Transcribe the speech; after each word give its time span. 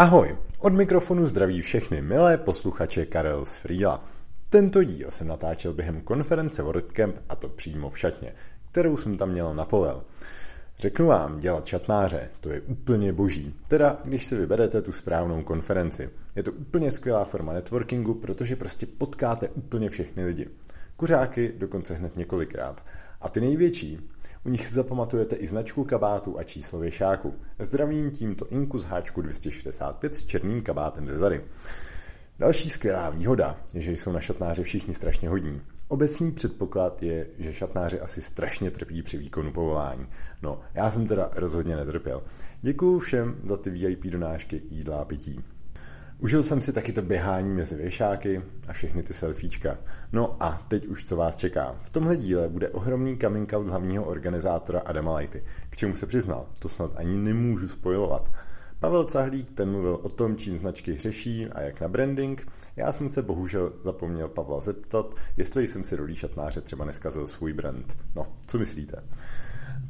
Ahoj, 0.00 0.36
od 0.58 0.72
mikrofonu 0.72 1.26
zdraví 1.26 1.62
všechny 1.62 2.02
milé 2.02 2.36
posluchače 2.36 3.06
Karel 3.06 3.44
z 3.44 3.56
Frýla. 3.56 4.04
Tento 4.48 4.84
díl 4.84 5.10
jsem 5.10 5.26
natáčel 5.26 5.72
během 5.72 6.00
konference 6.00 6.62
WordCamp 6.62 7.16
a 7.28 7.36
to 7.36 7.48
přímo 7.48 7.90
v 7.90 7.98
šatně, 7.98 8.34
kterou 8.70 8.96
jsem 8.96 9.16
tam 9.16 9.28
měl 9.28 9.54
na 9.54 9.64
povel. 9.64 10.02
Řeknu 10.78 11.06
vám, 11.06 11.40
dělat 11.40 11.66
šatnáře, 11.66 12.28
to 12.40 12.50
je 12.50 12.60
úplně 12.60 13.12
boží. 13.12 13.54
Teda, 13.68 13.98
když 14.04 14.26
si 14.26 14.36
vyberete 14.36 14.82
tu 14.82 14.92
správnou 14.92 15.42
konferenci. 15.42 16.10
Je 16.36 16.42
to 16.42 16.52
úplně 16.52 16.90
skvělá 16.90 17.24
forma 17.24 17.52
networkingu, 17.52 18.14
protože 18.14 18.56
prostě 18.56 18.86
potkáte 18.86 19.48
úplně 19.48 19.90
všechny 19.90 20.24
lidi. 20.24 20.48
Kuřáky 20.96 21.52
dokonce 21.58 21.94
hned 21.94 22.16
několikrát. 22.16 22.84
A 23.20 23.28
ty 23.28 23.40
největší, 23.40 24.10
u 24.44 24.48
nich 24.48 24.66
si 24.66 24.74
zapamatujete 24.74 25.36
i 25.36 25.46
značku 25.46 25.84
kabátu 25.84 26.38
a 26.38 26.42
číslo 26.44 26.78
věšáku. 26.78 27.34
Zdravím 27.58 28.10
tímto 28.10 28.46
Inku 28.46 28.78
z 28.78 28.84
háčku 28.84 29.22
265 29.22 30.14
s 30.14 30.26
černým 30.26 30.62
kabátem 30.62 31.08
ze 31.08 31.16
zady. 31.16 31.44
Další 32.38 32.70
skvělá 32.70 33.10
výhoda 33.10 33.60
je, 33.74 33.80
že 33.80 33.92
jsou 33.92 34.12
na 34.12 34.20
šatnáře 34.20 34.62
všichni 34.62 34.94
strašně 34.94 35.28
hodní. 35.28 35.60
Obecný 35.88 36.32
předpoklad 36.32 37.02
je, 37.02 37.26
že 37.38 37.52
šatnáři 37.52 38.00
asi 38.00 38.22
strašně 38.22 38.70
trpí 38.70 39.02
při 39.02 39.18
výkonu 39.18 39.52
povolání. 39.52 40.06
No, 40.42 40.60
já 40.74 40.90
jsem 40.90 41.06
teda 41.06 41.30
rozhodně 41.32 41.76
netrpěl. 41.76 42.22
Děkuju 42.62 42.98
všem 42.98 43.36
za 43.44 43.56
ty 43.56 43.70
VIP 43.70 44.04
donášky 44.04 44.62
jídla 44.70 45.00
a 45.00 45.04
pití. 45.04 45.40
Užil 46.22 46.42
jsem 46.42 46.62
si 46.62 46.72
taky 46.72 46.92
to 46.92 47.02
běhání 47.02 47.54
mezi 47.54 47.74
věšáky 47.74 48.42
a 48.68 48.72
všechny 48.72 49.02
ty 49.02 49.14
selfiečka. 49.14 49.78
No 50.12 50.36
a 50.40 50.60
teď 50.68 50.86
už 50.86 51.04
co 51.04 51.16
vás 51.16 51.36
čeká. 51.36 51.76
V 51.80 51.90
tomhle 51.90 52.16
díle 52.16 52.48
bude 52.48 52.68
ohromný 52.68 53.18
coming 53.18 53.52
out 53.52 53.66
hlavního 53.66 54.04
organizátora 54.04 54.80
Adama 54.80 55.16
Lighty. 55.16 55.44
K 55.70 55.76
čemu 55.76 55.94
se 55.94 56.06
přiznal, 56.06 56.46
to 56.58 56.68
snad 56.68 56.90
ani 56.96 57.16
nemůžu 57.16 57.68
spojovat. 57.68 58.32
Pavel 58.80 59.04
Cahlík 59.04 59.50
ten 59.50 59.70
mluvil 59.70 59.98
o 60.02 60.08
tom, 60.08 60.36
čím 60.36 60.58
značky 60.58 60.92
hřeší 60.92 61.46
a 61.46 61.60
jak 61.60 61.80
na 61.80 61.88
branding. 61.88 62.48
Já 62.76 62.92
jsem 62.92 63.08
se 63.08 63.22
bohužel 63.22 63.72
zapomněl 63.84 64.28
Pavla 64.28 64.60
zeptat, 64.60 65.14
jestli 65.36 65.68
jsem 65.68 65.84
si 65.84 65.96
rolí 65.96 66.16
šatnáře 66.16 66.60
třeba 66.60 66.84
neskazil 66.84 67.28
svůj 67.28 67.52
brand. 67.52 67.96
No, 68.16 68.26
co 68.46 68.58
myslíte? 68.58 69.02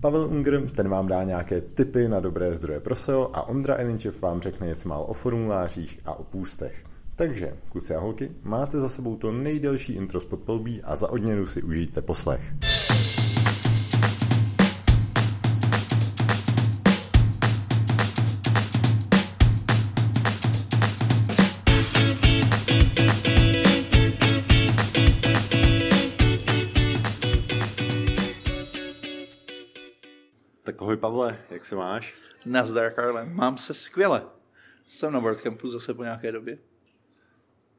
Pavel 0.01 0.25
Unger, 0.25 0.71
ten 0.71 0.89
vám 0.89 1.09
dá 1.09 1.25
nějaké 1.25 1.61
tipy 1.61 2.09
na 2.09 2.21
dobré 2.21 2.55
zdroje 2.55 2.81
pro 2.81 2.97
SEO 2.97 3.31
a 3.33 3.49
Ondra 3.49 3.77
Elinčev 3.77 4.23
vám 4.23 4.41
řekne 4.41 4.67
něco 4.67 4.89
málo 4.89 5.05
o 5.05 5.13
formulářích 5.13 6.01
a 6.05 6.15
o 6.15 6.25
půstech. 6.25 6.85
Takže, 7.17 7.57
kluci 7.69 7.95
a 7.95 8.01
holky, 8.01 8.31
máte 8.43 8.81
za 8.81 8.89
sebou 8.89 9.17
to 9.17 9.33
nejdelší 9.33 9.93
intro 9.93 10.21
z 10.21 10.27
a 10.85 10.97
za 10.97 11.11
odměnu 11.11 11.47
si 11.47 11.63
užijte 11.63 12.03
poslech. 12.03 12.41
Ahoj 30.91 30.97
Pavle, 30.97 31.39
jak 31.51 31.65
se 31.65 31.77
máš? 31.77 32.15
Nazdar, 32.47 32.93
Karle. 32.93 33.25
Mám 33.25 33.59
se 33.59 33.75
skvěle. 33.75 34.23
Jsem 34.89 35.13
na 35.13 35.19
WordCampu 35.19 35.69
zase 35.69 35.95
po 35.95 36.03
nějaké 36.03 36.33
době. 36.33 36.59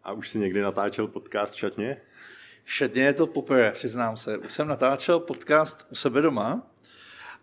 A 0.03 0.11
už 0.11 0.29
jsi 0.29 0.39
někdy 0.39 0.61
natáčel 0.61 1.07
podcast 1.07 1.55
šatně? 1.55 1.97
Šatně 2.65 3.03
je 3.03 3.13
to 3.13 3.27
poprvé, 3.27 3.71
přiznám 3.71 4.17
se. 4.17 4.37
Už 4.37 4.53
jsem 4.53 4.67
natáčel 4.67 5.19
podcast 5.19 5.87
u 5.91 5.95
sebe 5.95 6.21
doma, 6.21 6.71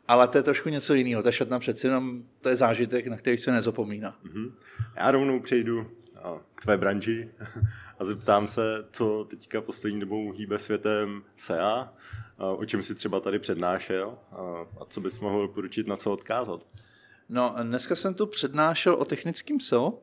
ale 0.08 0.28
to 0.28 0.38
je 0.38 0.42
trošku 0.42 0.68
něco 0.68 0.94
jiného. 0.94 1.22
Ta 1.22 1.32
šatna 1.32 1.58
přeci 1.58 1.86
jenom, 1.86 2.22
to 2.40 2.48
je 2.48 2.56
zážitek, 2.56 3.06
na 3.06 3.16
který 3.16 3.38
se 3.38 3.52
nezapomíná. 3.52 4.18
Mm-hmm. 4.24 4.52
Já 4.96 5.10
rovnou 5.10 5.40
přejdu 5.40 5.90
k 6.54 6.62
tvé 6.62 6.76
branži 6.76 7.30
a 7.98 8.04
zeptám 8.04 8.48
se, 8.48 8.84
co 8.92 9.24
teďka 9.30 9.60
poslední 9.60 10.00
dobou 10.00 10.32
hýbe 10.32 10.58
světem 10.58 11.22
SEA, 11.36 11.92
o 12.38 12.64
čem 12.64 12.82
si 12.82 12.94
třeba 12.94 13.20
tady 13.20 13.38
přednášel 13.38 14.18
a 14.80 14.84
co 14.88 15.00
bys 15.00 15.20
mohl 15.20 15.42
doporučit, 15.42 15.86
na 15.86 15.96
co 15.96 16.12
odkázat. 16.12 16.66
No, 17.28 17.54
dneska 17.62 17.96
jsem 17.96 18.14
tu 18.14 18.26
přednášel 18.26 18.94
o 18.94 19.04
technickém 19.04 19.60
SEO, 19.60 19.98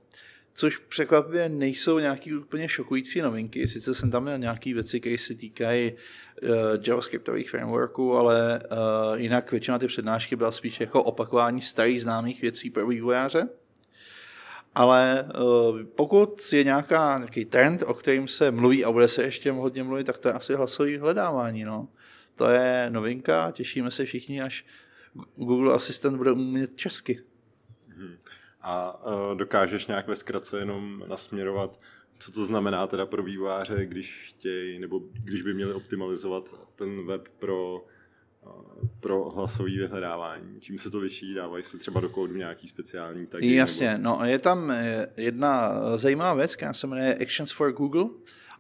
což 0.54 0.78
překvapivě 0.78 1.50
nejsou 1.50 2.00
nějaký 2.00 2.34
úplně 2.36 2.70
šokující 2.70 3.22
novinky. 3.22 3.68
Sice 3.68 3.96
jsem 3.96 4.12
tam 4.12 4.24
měl 4.24 4.38
nějaké 4.38 4.74
věci, 4.74 5.00
které 5.00 5.18
se 5.18 5.36
týkají 5.36 5.92
uh, 5.92 6.50
javascriptových 6.88 7.50
frameworků, 7.50 8.18
ale 8.18 8.60
uh, 8.60 9.20
jinak 9.20 9.52
většina 9.52 9.80
ty 9.80 9.88
přednášky 9.88 10.36
byla 10.36 10.52
spíš 10.52 10.80
jako 10.80 11.04
opakování 11.04 11.62
starých 11.62 12.02
známých 12.02 12.42
věcí 12.42 12.70
pro 12.70 12.88
vývojáře. 12.88 13.50
Ale 14.76 15.30
uh, 15.40 15.80
pokud 15.96 16.54
je 16.54 16.64
nějaká, 16.64 17.18
nějaký 17.18 17.46
trend, 17.46 17.84
o 17.88 17.94
kterým 17.94 18.28
se 18.28 18.52
mluví 18.52 18.86
a 18.86 18.92
bude 18.92 19.08
se 19.08 19.24
ještě 19.24 19.52
hodně 19.52 19.84
mluvit, 19.84 20.04
tak 20.04 20.18
to 20.18 20.28
je 20.28 20.34
asi 20.34 20.54
hlasový 20.54 20.98
hledávání. 20.98 21.64
No. 21.64 21.88
To 22.36 22.50
je 22.50 22.88
novinka, 22.90 23.52
těšíme 23.52 23.92
se 23.92 24.06
všichni, 24.06 24.42
až 24.42 24.66
Google 25.36 25.74
Assistant 25.74 26.18
bude 26.18 26.32
umět 26.32 26.76
česky. 26.76 27.22
A 28.62 29.06
uh, 29.06 29.38
dokážeš 29.38 29.88
nějak 29.88 30.08
ve 30.08 30.16
zkratce 30.16 30.60
jenom 30.60 31.04
nasměrovat, 31.08 31.80
co 32.20 32.32
to 32.32 32.46
znamená 32.46 32.88
teda 32.88 33.06
pro 33.06 33.24
vývojáře, 33.24 33.86
když 33.86 34.26
chtějí, 34.30 34.80
nebo 34.80 35.02
když 35.14 35.42
by 35.42 35.54
měli 35.54 35.74
optimalizovat 35.74 36.56
ten 36.76 37.06
web 37.06 37.28
pro 37.40 37.86
pro 39.00 39.30
hlasové 39.30 39.70
vyhledávání. 39.70 40.62
Čím 40.62 40.80
se 40.80 40.90
to 40.90 40.98
liší? 40.98 41.34
Dávají 41.34 41.64
se 41.64 41.78
třeba 41.78 42.00
do 42.00 42.10
kódu 42.10 42.36
nějaký 42.36 42.68
speciální 42.68 43.26
tagy? 43.26 43.56
Jasně, 43.56 43.92
nebo... 43.92 44.04
no 44.04 44.26
je 44.26 44.40
tam 44.40 44.72
eh, 44.72 45.08
jedna 45.18 45.72
zajímavá 45.98 46.34
věc, 46.34 46.56
která 46.56 46.74
se 46.74 46.88
jmenuje 46.88 47.16
Actions 47.16 47.52
for 47.52 47.74
Google 47.74 48.06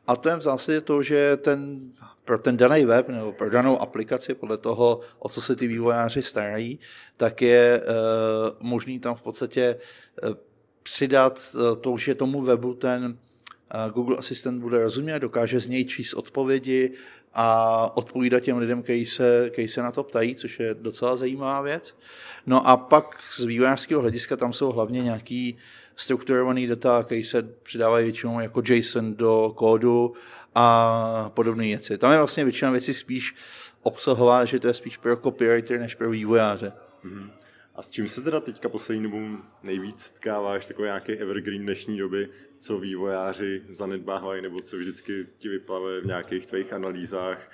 a 0.07 0.15
to 0.15 0.29
je 0.29 0.35
v 0.35 0.41
zásadě 0.41 0.81
to, 0.81 1.03
že 1.03 1.37
ten, 1.37 1.91
pro 2.25 2.37
ten 2.37 2.57
daný 2.57 2.85
web 2.85 3.09
nebo 3.09 3.31
pro 3.31 3.49
danou 3.49 3.81
aplikaci, 3.81 4.35
podle 4.35 4.57
toho, 4.57 4.99
o 5.19 5.29
co 5.29 5.41
se 5.41 5.55
ty 5.55 5.67
vývojáři 5.67 6.21
starají, 6.21 6.79
tak 7.17 7.41
je 7.41 7.81
uh, 7.81 8.57
možný 8.59 8.99
tam 8.99 9.15
v 9.15 9.21
podstatě 9.21 9.75
uh, 10.23 10.29
přidat 10.83 11.41
uh, 11.53 11.81
to, 11.81 11.97
že 11.97 12.15
tomu 12.15 12.41
webu 12.41 12.73
ten 12.73 13.17
Google 13.93 14.17
Assistant 14.17 14.61
bude 14.61 14.79
rozumět, 14.79 15.19
dokáže 15.19 15.59
z 15.59 15.67
něj 15.67 15.85
číst 15.85 16.13
odpovědi 16.13 16.93
a 17.35 17.97
odpovídat 17.97 18.39
těm 18.39 18.57
lidem, 18.57 18.83
kteří 18.83 19.05
se, 19.05 19.49
kteří 19.53 19.67
se 19.67 19.81
na 19.81 19.91
to 19.91 20.03
ptají, 20.03 20.35
což 20.35 20.59
je 20.59 20.73
docela 20.73 21.15
zajímavá 21.15 21.61
věc. 21.61 21.97
No 22.45 22.67
a 22.67 22.77
pak 22.77 23.21
z 23.21 23.45
vývojářského 23.45 24.01
hlediska 24.01 24.37
tam 24.37 24.53
jsou 24.53 24.71
hlavně 24.71 25.03
nějaký 25.03 25.57
strukturovaný 25.95 26.67
data, 26.67 27.03
které 27.03 27.23
se 27.23 27.43
přidávají 27.63 28.05
většinou 28.05 28.39
jako 28.39 28.61
JSON 28.65 29.15
do 29.15 29.53
kódu 29.55 30.13
a 30.55 31.31
podobné 31.33 31.63
věci. 31.63 31.97
Tam 31.97 32.11
je 32.11 32.17
vlastně 32.17 32.43
většina 32.43 32.71
věcí 32.71 32.93
spíš 32.93 33.35
obsahová, 33.83 34.45
že 34.45 34.59
to 34.59 34.67
je 34.67 34.73
spíš 34.73 34.97
pro 34.97 35.17
copywriter 35.17 35.79
než 35.79 35.95
pro 35.95 36.09
vývojáře. 36.09 36.73
Mm-hmm. 37.05 37.29
A 37.75 37.81
s 37.81 37.89
čím 37.89 38.07
se 38.07 38.21
teda 38.21 38.39
teďka 38.39 38.69
poslední 38.69 39.03
dobou 39.03 39.37
nejvíc 39.63 39.99
setkáváš, 39.99 40.65
takový 40.65 40.85
nějaký 40.85 41.11
evergreen 41.11 41.61
dnešní 41.61 41.97
doby, 41.97 42.29
co 42.57 42.77
vývojáři 42.79 43.61
zanedbávají, 43.69 44.41
nebo 44.41 44.59
co 44.59 44.77
vždycky 44.77 45.27
ti 45.37 45.49
vyplave 45.49 46.01
v 46.01 46.05
nějakých 46.05 46.45
tvých 46.45 46.73
analýzách 46.73 47.51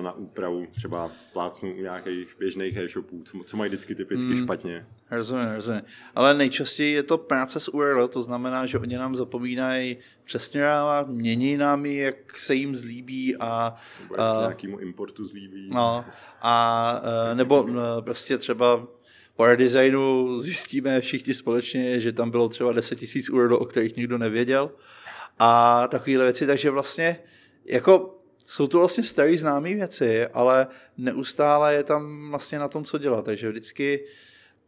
na 0.00 0.12
úpravu, 0.12 0.66
třeba 0.74 1.10
plácnu 1.32 1.74
u 1.74 1.80
nějakých 1.80 2.36
běžných 2.38 2.76
e-shopů, 2.76 3.22
co, 3.22 3.38
co 3.38 3.56
mají 3.56 3.68
vždycky 3.68 3.94
typicky 3.94 4.26
hmm. 4.26 4.44
špatně. 4.44 4.86
Rozumím, 5.10 5.52
rozumím. 5.54 5.82
Ale 6.14 6.34
nejčastěji 6.34 6.92
je 6.92 7.02
to 7.02 7.18
práce 7.18 7.60
s 7.60 7.68
URL, 7.68 8.08
to 8.08 8.22
znamená, 8.22 8.66
že 8.66 8.78
oni 8.78 8.96
nám 8.96 9.16
zapomínají 9.16 9.96
přesměrávat, 10.24 11.08
mění 11.08 11.56
nám 11.56 11.86
ji, 11.86 11.98
jak 11.98 12.38
se 12.38 12.54
jim 12.54 12.76
zlíbí 12.76 13.36
a... 13.36 13.76
Nebo 14.02 14.14
jak 14.14 14.34
se 14.34 14.40
nějakému 14.40 14.78
importu 14.78 15.24
zlíbí. 15.24 15.70
No, 15.72 16.04
a 16.42 17.02
nebo 17.34 17.68
prostě 18.00 18.38
třeba 18.38 18.86
po 19.36 19.46
redesignu 19.46 20.40
zjistíme 20.40 21.00
všichni 21.00 21.34
společně, 21.34 22.00
že 22.00 22.12
tam 22.12 22.30
bylo 22.30 22.48
třeba 22.48 22.72
10 22.72 22.98
000 23.32 23.44
URL, 23.44 23.54
o 23.54 23.64
kterých 23.64 23.96
nikdo 23.96 24.18
nevěděl 24.18 24.70
a 25.38 25.88
takovéhle 25.88 26.24
věci, 26.24 26.46
takže 26.46 26.70
vlastně 26.70 27.18
jako 27.64 28.18
jsou 28.38 28.66
to 28.66 28.78
vlastně 28.78 29.04
staré 29.04 29.38
známé 29.38 29.74
věci, 29.74 30.26
ale 30.26 30.66
neustále 30.98 31.74
je 31.74 31.82
tam 31.82 32.30
vlastně 32.30 32.58
na 32.58 32.68
tom, 32.68 32.84
co 32.84 32.98
dělat. 32.98 33.24
Takže 33.24 33.48
vždycky 33.48 34.04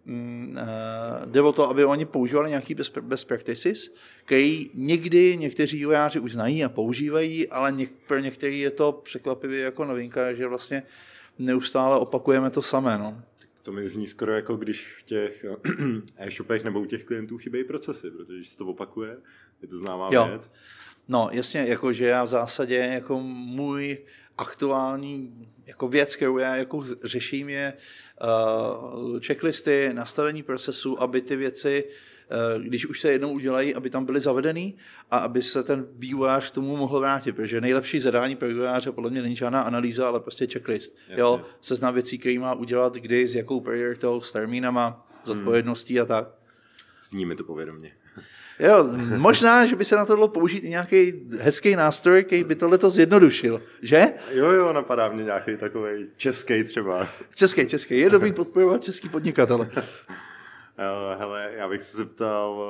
mm, 0.04 0.58
uh, 0.60 1.32
jde 1.32 1.40
o 1.40 1.52
to, 1.52 1.70
aby 1.70 1.84
oni 1.84 2.04
používali 2.04 2.50
nějaký 2.50 2.75
best, 2.75 2.98
best 2.98 3.28
practices, 3.28 3.90
který 4.25 4.70
někdy 4.75 5.37
někteří 5.37 5.76
vývojáři 5.76 6.20
už 6.20 6.32
znají 6.32 6.64
a 6.64 6.69
používají, 6.69 7.48
ale 7.48 7.72
něk, 7.72 7.92
pro 8.06 8.19
některý 8.19 8.60
je 8.60 8.70
to 8.70 8.92
překvapivě 8.92 9.60
jako 9.60 9.84
novinka, 9.84 10.34
že 10.34 10.46
vlastně 10.46 10.82
neustále 11.38 11.96
opakujeme 11.96 12.50
to 12.50 12.62
samé. 12.62 12.98
No. 12.98 13.22
To 13.68 13.72
mi 13.72 13.88
zní 13.88 14.06
skoro 14.06 14.34
jako 14.34 14.56
když 14.56 14.96
v 14.98 15.02
těch 15.02 15.44
e-shopech 16.16 16.64
nebo 16.64 16.80
u 16.80 16.84
těch 16.84 17.04
klientů 17.04 17.38
chybějí 17.38 17.64
procesy, 17.64 18.10
protože 18.10 18.44
se 18.44 18.56
to 18.56 18.66
opakuje, 18.66 19.16
je 19.62 19.68
to 19.68 19.78
známá 19.78 20.08
jo. 20.12 20.26
věc. 20.28 20.52
No, 21.08 21.28
jasně, 21.32 21.64
jakože 21.68 22.06
já 22.06 22.24
v 22.24 22.28
zásadě 22.28 22.76
jako 22.76 23.20
můj 23.20 23.98
aktuální 24.38 25.48
jako 25.66 25.88
věc, 25.88 26.16
kterou 26.16 26.38
já 26.38 26.56
jako 26.56 26.84
řeším, 27.02 27.48
je 27.48 27.72
uh, 27.72 29.20
checklisty, 29.20 29.90
nastavení 29.92 30.42
procesu, 30.42 31.02
aby 31.02 31.20
ty 31.20 31.36
věci 31.36 31.84
když 32.58 32.86
už 32.86 33.00
se 33.00 33.12
jednou 33.12 33.32
udělají, 33.32 33.75
aby 33.75 33.90
tam 33.90 34.04
byly 34.04 34.20
zavedený 34.20 34.76
a 35.10 35.19
aby 35.19 35.42
se 35.42 35.62
ten 35.62 35.86
vývojář 35.92 36.50
k 36.50 36.54
tomu 36.54 36.76
mohl 36.76 37.00
vrátit, 37.00 37.32
protože 37.32 37.60
nejlepší 37.60 38.00
zadání 38.00 38.36
pro 38.36 38.48
vývojáře 38.48 38.92
podle 38.92 39.10
mě 39.10 39.22
není 39.22 39.36
žádná 39.36 39.60
analýza, 39.60 40.08
ale 40.08 40.20
prostě 40.20 40.46
checklist. 40.46 40.96
Jasně. 41.08 41.20
Jo, 41.20 41.42
seznam 41.60 41.94
věcí, 41.94 42.19
který 42.19 42.38
má 42.38 42.54
udělat, 42.54 42.94
kdy, 42.94 43.28
s 43.28 43.34
jakou 43.34 43.60
prioritou, 43.60 44.20
s 44.20 44.32
termínama, 44.32 45.06
s 45.25 45.28
odpovědností 45.28 45.94
hmm. 45.94 46.02
a 46.02 46.06
tak. 46.06 46.28
Zní 47.02 47.26
mi 47.26 47.34
to 47.34 47.44
povědomě. 47.44 47.92
Jo, 48.60 48.88
možná, 49.16 49.66
že 49.66 49.76
by 49.76 49.84
se 49.84 49.96
na 49.96 50.04
to 50.04 50.14
dalo 50.14 50.28
použít 50.28 50.64
i 50.64 50.69
nějaký 50.69 51.12
hezký 51.40 51.76
nástroj, 51.76 52.25
který 52.25 52.44
by 52.44 52.54
tohle 52.54 52.78
to 52.78 52.90
zjednodušil, 52.90 53.62
že? 53.82 54.06
Jo, 54.32 54.50
jo, 54.50 54.72
napadá 54.72 55.08
mě 55.08 55.25
nějaký 55.25 55.56
takový 55.56 56.06
český 56.16 56.64
třeba. 56.64 57.08
Český, 57.34 57.66
český. 57.66 57.98
Je 57.98 58.10
dobrý 58.10 58.32
podporovat 58.32 58.84
český 58.84 59.08
podnikatele. 59.08 59.70
Hele, 61.19 61.50
já 61.56 61.69
bych 61.69 61.82
se 61.82 61.96
zeptal, 61.96 62.64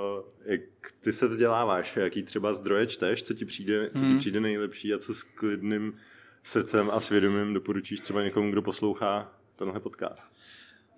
jak 0.44 0.60
ty 1.00 1.12
se 1.12 1.28
vzděláváš, 1.28 1.96
jaký 1.96 2.22
třeba 2.22 2.52
zdroje 2.52 2.87
čteš, 2.87 3.22
co 3.22 3.34
ti 3.34 3.44
přijde, 3.44 3.90
co 3.90 3.99
ti 3.99 4.05
hmm. 4.05 4.19
přijde 4.19 4.40
nejlepší 4.40 4.94
a 4.94 4.99
co 4.99 5.14
s 5.14 5.22
klidným 5.22 5.96
srdcem 6.43 6.90
a 6.90 7.00
svědomím 7.00 7.55
doporučíš 7.55 8.00
třeba 8.00 8.22
někomu, 8.22 8.50
kdo 8.50 8.62
poslouchá 8.62 9.32
tenhle 9.56 9.81
podcast? 9.81 10.32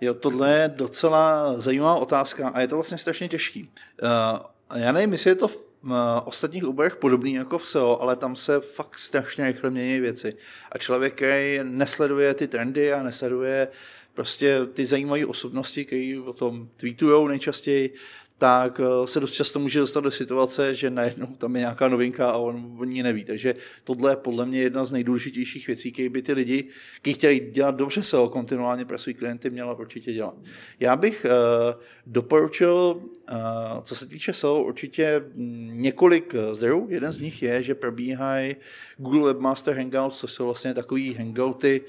Jo, 0.00 0.14
tohle 0.14 0.52
je 0.52 0.68
docela 0.76 1.54
zajímavá 1.60 1.94
otázka 1.94 2.48
a 2.48 2.60
je 2.60 2.68
to 2.68 2.76
vlastně 2.76 2.98
strašně 2.98 3.28
těžký. 3.28 3.70
Uh, 4.02 4.78
já 4.80 4.92
nevím, 4.92 5.12
jestli 5.12 5.30
je 5.30 5.34
to 5.34 5.48
v 5.48 5.56
uh, 5.82 5.92
ostatních 6.24 6.64
oborech 6.64 6.96
podobný 6.96 7.34
jako 7.34 7.58
v 7.58 7.66
SEO, 7.66 8.02
ale 8.02 8.16
tam 8.16 8.36
se 8.36 8.60
fakt 8.60 8.98
strašně 8.98 9.46
rychle 9.46 9.70
mění 9.70 10.00
věci. 10.00 10.36
A 10.72 10.78
člověk, 10.78 11.14
který 11.14 11.58
nesleduje 11.62 12.34
ty 12.34 12.48
trendy 12.48 12.92
a 12.92 13.02
nesleduje 13.02 13.68
prostě 14.14 14.58
ty 14.72 14.86
zajímavé 14.86 15.26
osobnosti, 15.26 15.84
které 15.84 16.20
o 16.24 16.32
tom 16.32 16.68
tweetujou 16.76 17.28
nejčastěji, 17.28 17.94
tak 18.40 18.80
eh, 18.80 19.06
se 19.06 19.20
dost 19.20 19.32
často 19.32 19.58
může 19.58 19.80
dostat 19.80 20.00
do 20.00 20.10
situace, 20.10 20.74
že 20.74 20.90
najednou 20.90 21.26
tam 21.26 21.56
je 21.56 21.60
nějaká 21.60 21.88
novinka 21.88 22.30
a 22.30 22.36
on 22.36 22.76
o 22.80 22.84
ní 22.84 23.02
neví. 23.02 23.24
Takže 23.24 23.54
tohle 23.84 24.12
je 24.12 24.16
podle 24.16 24.46
mě 24.46 24.60
jedna 24.60 24.84
z 24.84 24.92
nejdůležitějších 24.92 25.66
věcí, 25.66 25.92
které 25.92 26.08
by 26.08 26.22
ty 26.22 26.32
lidi, 26.32 26.68
kteří 27.00 27.14
chtějí 27.14 27.40
dělat 27.40 27.74
dobře 27.74 28.02
SEO 28.02 28.28
kontinuálně 28.28 28.84
pro 28.84 28.98
své 28.98 29.12
klienty, 29.12 29.50
měla 29.50 29.78
určitě 29.78 30.12
dělat. 30.12 30.34
Já 30.80 30.96
bych 30.96 31.26
uh, 31.26 31.82
doporučil, 32.06 33.00
uh, 33.02 33.82
co 33.82 33.94
se 33.94 34.06
týče 34.06 34.32
SEO, 34.32 34.62
určitě 34.62 35.24
několik 35.70 36.34
zdrojů. 36.52 36.86
Jeden 36.90 37.12
z 37.12 37.20
nich 37.20 37.42
je, 37.42 37.62
že 37.62 37.74
probíhají 37.74 38.56
Google 38.96 39.32
Webmaster 39.32 39.76
Hangouts, 39.76 40.18
což 40.18 40.32
jsou 40.32 40.44
vlastně 40.44 40.74
takový 40.74 41.14
hangouty, 41.14 41.80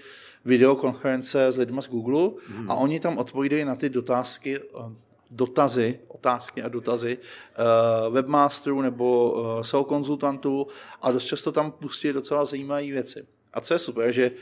videokonference 0.45 1.51
s 1.51 1.57
lidmi 1.57 1.81
z 1.81 1.87
Google 1.87 2.31
mm. 2.49 2.71
a 2.71 2.75
oni 2.75 2.99
tam 2.99 3.17
odpovídají 3.17 3.65
na 3.65 3.75
ty 3.75 3.89
dotázky 3.89 4.57
dotazy, 5.31 5.99
otázky 6.07 6.63
a 6.63 6.67
dotazy 6.67 7.17
uh, 7.17 8.13
webmasterů 8.13 8.81
nebo 8.81 9.31
uh, 9.31 9.61
SEO 9.61 9.83
konzultantů 9.83 10.67
a 11.01 11.11
dost 11.11 11.25
často 11.25 11.51
tam 11.51 11.71
pustí 11.71 12.13
docela 12.13 12.45
zajímavé 12.45 12.83
věci. 12.83 13.25
A 13.53 13.61
co 13.61 13.73
je 13.73 13.79
super, 13.79 14.11
že 14.11 14.31
uh, 14.31 14.35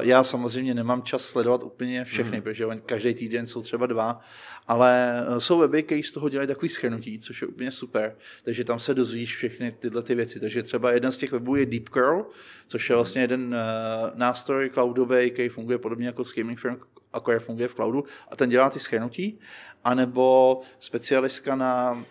já 0.00 0.24
samozřejmě 0.24 0.74
nemám 0.74 1.02
čas 1.02 1.22
sledovat 1.22 1.62
úplně 1.62 2.04
všechny, 2.04 2.36
mm. 2.36 2.42
protože 2.42 2.66
každý 2.86 3.14
týden 3.14 3.46
jsou 3.46 3.62
třeba 3.62 3.86
dva, 3.86 4.20
ale 4.66 5.14
jsou 5.38 5.58
weby, 5.58 5.82
které 5.82 6.02
z 6.02 6.10
toho 6.12 6.28
dělají 6.28 6.48
takový 6.48 6.68
schrnutí, 6.68 7.18
což 7.18 7.42
je 7.42 7.48
úplně 7.48 7.70
super. 7.70 8.16
Takže 8.42 8.64
tam 8.64 8.80
se 8.80 8.94
dozvíš 8.94 9.36
všechny 9.36 9.72
tyhle 9.78 10.02
ty 10.02 10.14
věci. 10.14 10.40
Takže 10.40 10.62
třeba 10.62 10.92
jeden 10.92 11.12
z 11.12 11.18
těch 11.18 11.32
webů 11.32 11.56
je 11.56 11.66
Deep 11.66 11.88
Curl, 11.88 12.30
což 12.66 12.90
je 12.90 12.96
vlastně 12.96 13.22
jeden 13.22 13.54
uh, 13.54 14.18
nástroj 14.18 14.70
cloudový, 14.70 15.30
který 15.30 15.48
funguje 15.48 15.78
podobně 15.78 16.06
jako 16.06 16.24
Scaling 16.24 16.60
Firm, 16.60 16.76
jako 17.14 17.40
funguje 17.40 17.68
v 17.68 17.74
cloudu 17.74 18.04
a 18.30 18.36
ten 18.36 18.50
dělá 18.50 18.70
ty 18.70 18.80
schrnutí 18.80 19.38
anebo 19.84 20.60
specialistka 20.78 21.56
na 21.56 22.04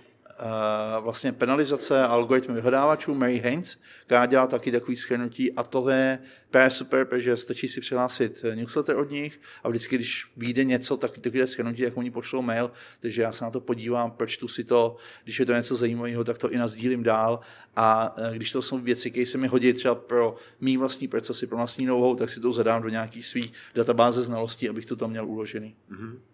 vlastně 0.99 1.31
penalizace 1.31 2.03
algoritmy 2.03 2.53
vyhledávačů 2.53 3.15
Mary 3.15 3.39
Haynes, 3.39 3.77
která 4.05 4.25
dělá 4.25 4.47
taky 4.47 4.71
takový 4.71 4.97
schrnutí 4.97 5.53
a 5.53 5.63
to 5.63 5.89
je 5.89 6.19
právě 6.51 6.71
super, 6.71 7.05
protože 7.05 7.37
stačí 7.37 7.67
si 7.67 7.81
přihlásit 7.81 8.45
newsletter 8.55 8.95
od 8.95 9.11
nich 9.11 9.41
a 9.63 9.69
vždycky, 9.69 9.95
když 9.95 10.31
vyjde 10.37 10.63
něco, 10.63 10.97
tak 10.97 11.17
takové 11.17 11.47
schrnutí, 11.47 11.81
jak 11.81 11.97
oni 11.97 12.11
pošlou 12.11 12.41
mail, 12.41 12.71
takže 12.99 13.21
já 13.21 13.31
se 13.31 13.43
na 13.43 13.51
to 13.51 13.61
podívám, 13.61 14.11
pročtu 14.11 14.47
si 14.47 14.63
to, 14.63 14.95
když 15.23 15.39
je 15.39 15.45
to 15.45 15.53
něco 15.53 15.75
zajímavého, 15.75 16.23
tak 16.23 16.37
to 16.37 16.51
i 16.51 16.57
nazdílím 16.57 17.03
dál 17.03 17.39
a 17.75 18.17
uh, 18.17 18.35
když 18.35 18.51
to 18.51 18.61
jsou 18.61 18.77
věci, 18.77 19.11
které 19.11 19.25
se 19.25 19.37
mi 19.37 19.47
hodí 19.47 19.73
třeba 19.73 19.95
pro 19.95 20.35
mý 20.61 20.77
vlastní 20.77 21.07
procesy, 21.07 21.47
pro 21.47 21.57
vlastní 21.57 21.85
novou, 21.85 22.15
tak 22.15 22.29
si 22.29 22.39
to 22.39 22.53
zadám 22.53 22.81
do 22.81 22.89
nějaký 22.89 23.23
svý 23.23 23.51
databáze 23.75 24.21
znalostí, 24.21 24.69
abych 24.69 24.85
to 24.85 24.95
tam 24.95 25.09
měl 25.09 25.27
uložený. 25.27 25.75
Mm-hmm. 25.91 26.32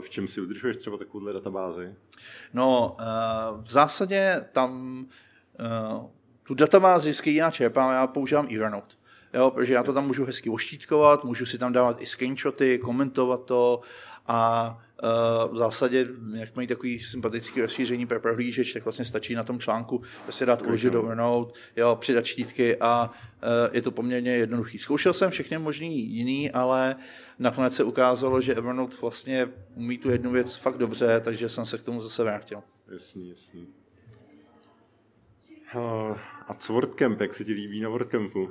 V 0.00 0.10
čem 0.10 0.28
si 0.28 0.40
udržuješ 0.40 0.76
třeba 0.76 0.96
takovouhle 0.96 1.32
databázi? 1.32 1.94
No, 2.52 2.96
eh, 3.00 3.04
v 3.62 3.72
zásadě 3.72 4.46
tam 4.52 5.06
eh, 5.60 6.08
tu 6.42 6.54
databázi, 6.54 7.14
z 7.14 7.26
já 7.26 7.50
čerpám, 7.50 7.92
já 7.92 8.06
používám 8.06 8.48
Evernote. 8.54 8.94
Jo, 9.34 9.50
protože 9.50 9.74
já 9.74 9.82
to 9.82 9.92
tam 9.92 10.06
můžu 10.06 10.24
hezky 10.24 10.50
oštítkovat, 10.50 11.24
můžu 11.24 11.46
si 11.46 11.58
tam 11.58 11.72
dávat 11.72 12.02
i 12.02 12.06
screenshoty, 12.06 12.78
komentovat 12.78 13.44
to 13.44 13.80
a 14.26 14.78
v 15.52 15.56
zásadě, 15.56 16.08
jak 16.34 16.56
mají 16.56 16.68
takový 16.68 17.00
sympatický 17.00 17.60
rozšíření 17.60 18.06
pro 18.06 18.20
prohlížeč, 18.20 18.72
tak 18.72 18.84
vlastně 18.84 19.04
stačí 19.04 19.34
na 19.34 19.44
tom 19.44 19.58
článku 19.58 20.02
prostě 20.22 20.46
dát 20.46 20.62
uložit 20.62 20.92
do 20.92 21.02
Evernote, 21.02 21.60
jo, 21.76 21.96
přidat 22.00 22.24
štítky 22.24 22.76
a 22.76 23.10
e, 23.42 23.76
je 23.76 23.82
to 23.82 23.90
poměrně 23.90 24.32
jednoduchý. 24.32 24.78
Zkoušel 24.78 25.12
jsem 25.12 25.30
všechny 25.30 25.58
možný 25.58 26.06
jiný, 26.06 26.50
ale 26.50 26.96
nakonec 27.38 27.74
se 27.76 27.84
ukázalo, 27.84 28.40
že 28.40 28.54
Evernote 28.54 28.96
vlastně 29.00 29.48
umí 29.74 29.98
tu 29.98 30.10
jednu 30.10 30.30
věc 30.30 30.56
fakt 30.56 30.78
dobře, 30.78 31.20
takže 31.24 31.48
jsem 31.48 31.64
se 31.64 31.78
k 31.78 31.82
tomu 31.82 32.00
zase 32.00 32.24
vrátil. 32.24 32.62
Jasný, 32.92 33.28
jasný. 33.28 33.66
A 36.50 36.54
co 36.54 36.72
WordCamp, 36.72 37.20
jak 37.20 37.34
se 37.34 37.44
ti 37.44 37.52
líbí 37.52 37.80
na 37.80 37.88
WordCampu? 37.88 38.50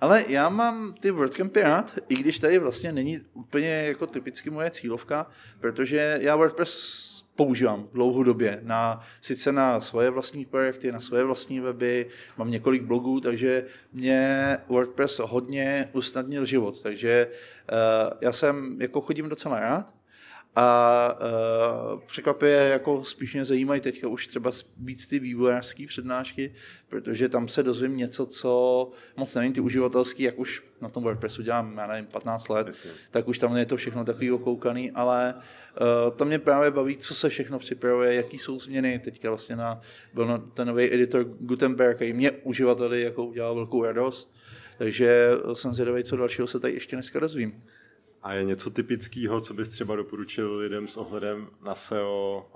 Ale 0.00 0.24
já 0.28 0.48
mám 0.48 0.94
ty 1.00 1.10
WordCampy 1.10 1.62
rád, 1.62 1.98
i 2.08 2.14
když 2.14 2.38
tady 2.38 2.58
vlastně 2.58 2.92
není 2.92 3.20
úplně 3.32 3.68
jako 3.68 4.06
typicky 4.06 4.50
moje 4.50 4.70
cílovka, 4.70 5.26
protože 5.60 6.18
já 6.20 6.36
WordPress 6.36 7.24
používám 7.36 7.88
dlouhodobě, 7.92 8.60
na, 8.62 9.00
sice 9.20 9.52
na 9.52 9.80
svoje 9.80 10.10
vlastní 10.10 10.44
projekty, 10.44 10.92
na 10.92 11.00
svoje 11.00 11.24
vlastní 11.24 11.60
weby, 11.60 12.06
mám 12.36 12.50
několik 12.50 12.82
blogů, 12.82 13.20
takže 13.20 13.64
mě 13.92 14.58
WordPress 14.68 15.18
hodně 15.18 15.88
usnadnil 15.92 16.44
život, 16.44 16.82
takže 16.82 17.28
uh, 17.72 18.18
já 18.20 18.32
jsem, 18.32 18.76
jako 18.80 19.00
chodím 19.00 19.28
docela 19.28 19.60
rád, 19.60 19.94
a 20.56 21.18
uh, 21.94 22.00
překvapuje, 22.00 22.56
jako 22.56 23.04
spíš 23.04 23.34
mě 23.34 23.44
zajímají 23.44 23.80
teďka 23.80 24.08
už 24.08 24.26
třeba 24.26 24.50
víc 24.76 25.06
ty 25.06 25.18
vývojářské 25.18 25.86
přednášky, 25.86 26.54
protože 26.88 27.28
tam 27.28 27.48
se 27.48 27.62
dozvím 27.62 27.96
něco, 27.96 28.26
co 28.26 28.90
moc 29.16 29.34
nevím, 29.34 29.52
ty 29.52 29.60
uživatelský, 29.60 30.22
jak 30.22 30.38
už 30.38 30.62
na 30.80 30.88
tom 30.88 31.02
WordPressu 31.02 31.42
dělám, 31.42 31.78
já 31.78 31.86
nevím, 31.86 32.06
15 32.06 32.48
let, 32.48 32.76
tak 33.10 33.28
už 33.28 33.38
tam 33.38 33.56
je 33.56 33.66
to 33.66 33.76
všechno 33.76 34.04
takový 34.04 34.32
okoukaný, 34.32 34.90
ale 34.90 35.34
uh, 35.34 36.16
to 36.16 36.24
mě 36.24 36.38
právě 36.38 36.70
baví, 36.70 36.96
co 36.96 37.14
se 37.14 37.28
všechno 37.28 37.58
připravuje, 37.58 38.14
jaký 38.14 38.38
jsou 38.38 38.60
změny. 38.60 38.98
Teďka 38.98 39.28
vlastně 39.28 39.56
na, 39.56 39.80
byl 40.14 40.26
na, 40.26 40.38
ten 40.38 40.68
nový 40.68 40.94
editor 40.94 41.24
Gutenberg, 41.24 41.96
který 41.96 42.12
mě 42.12 42.30
uživateli 42.30 43.02
jako 43.02 43.24
udělal 43.24 43.54
velkou 43.54 43.84
radost, 43.84 44.36
takže 44.78 45.28
jsem 45.52 45.72
zvědavý, 45.72 46.04
co 46.04 46.16
dalšího 46.16 46.46
se 46.46 46.60
tady 46.60 46.74
ještě 46.74 46.96
dneska 46.96 47.20
dozvím. 47.20 47.62
A 48.22 48.34
je 48.34 48.44
něco 48.44 48.70
typického, 48.70 49.40
co 49.40 49.54
bys 49.54 49.68
třeba 49.68 49.96
doporučil 49.96 50.56
lidem 50.56 50.88
s 50.88 50.96
ohledem 50.96 51.46
na 51.64 51.74
SEO, 51.74 52.46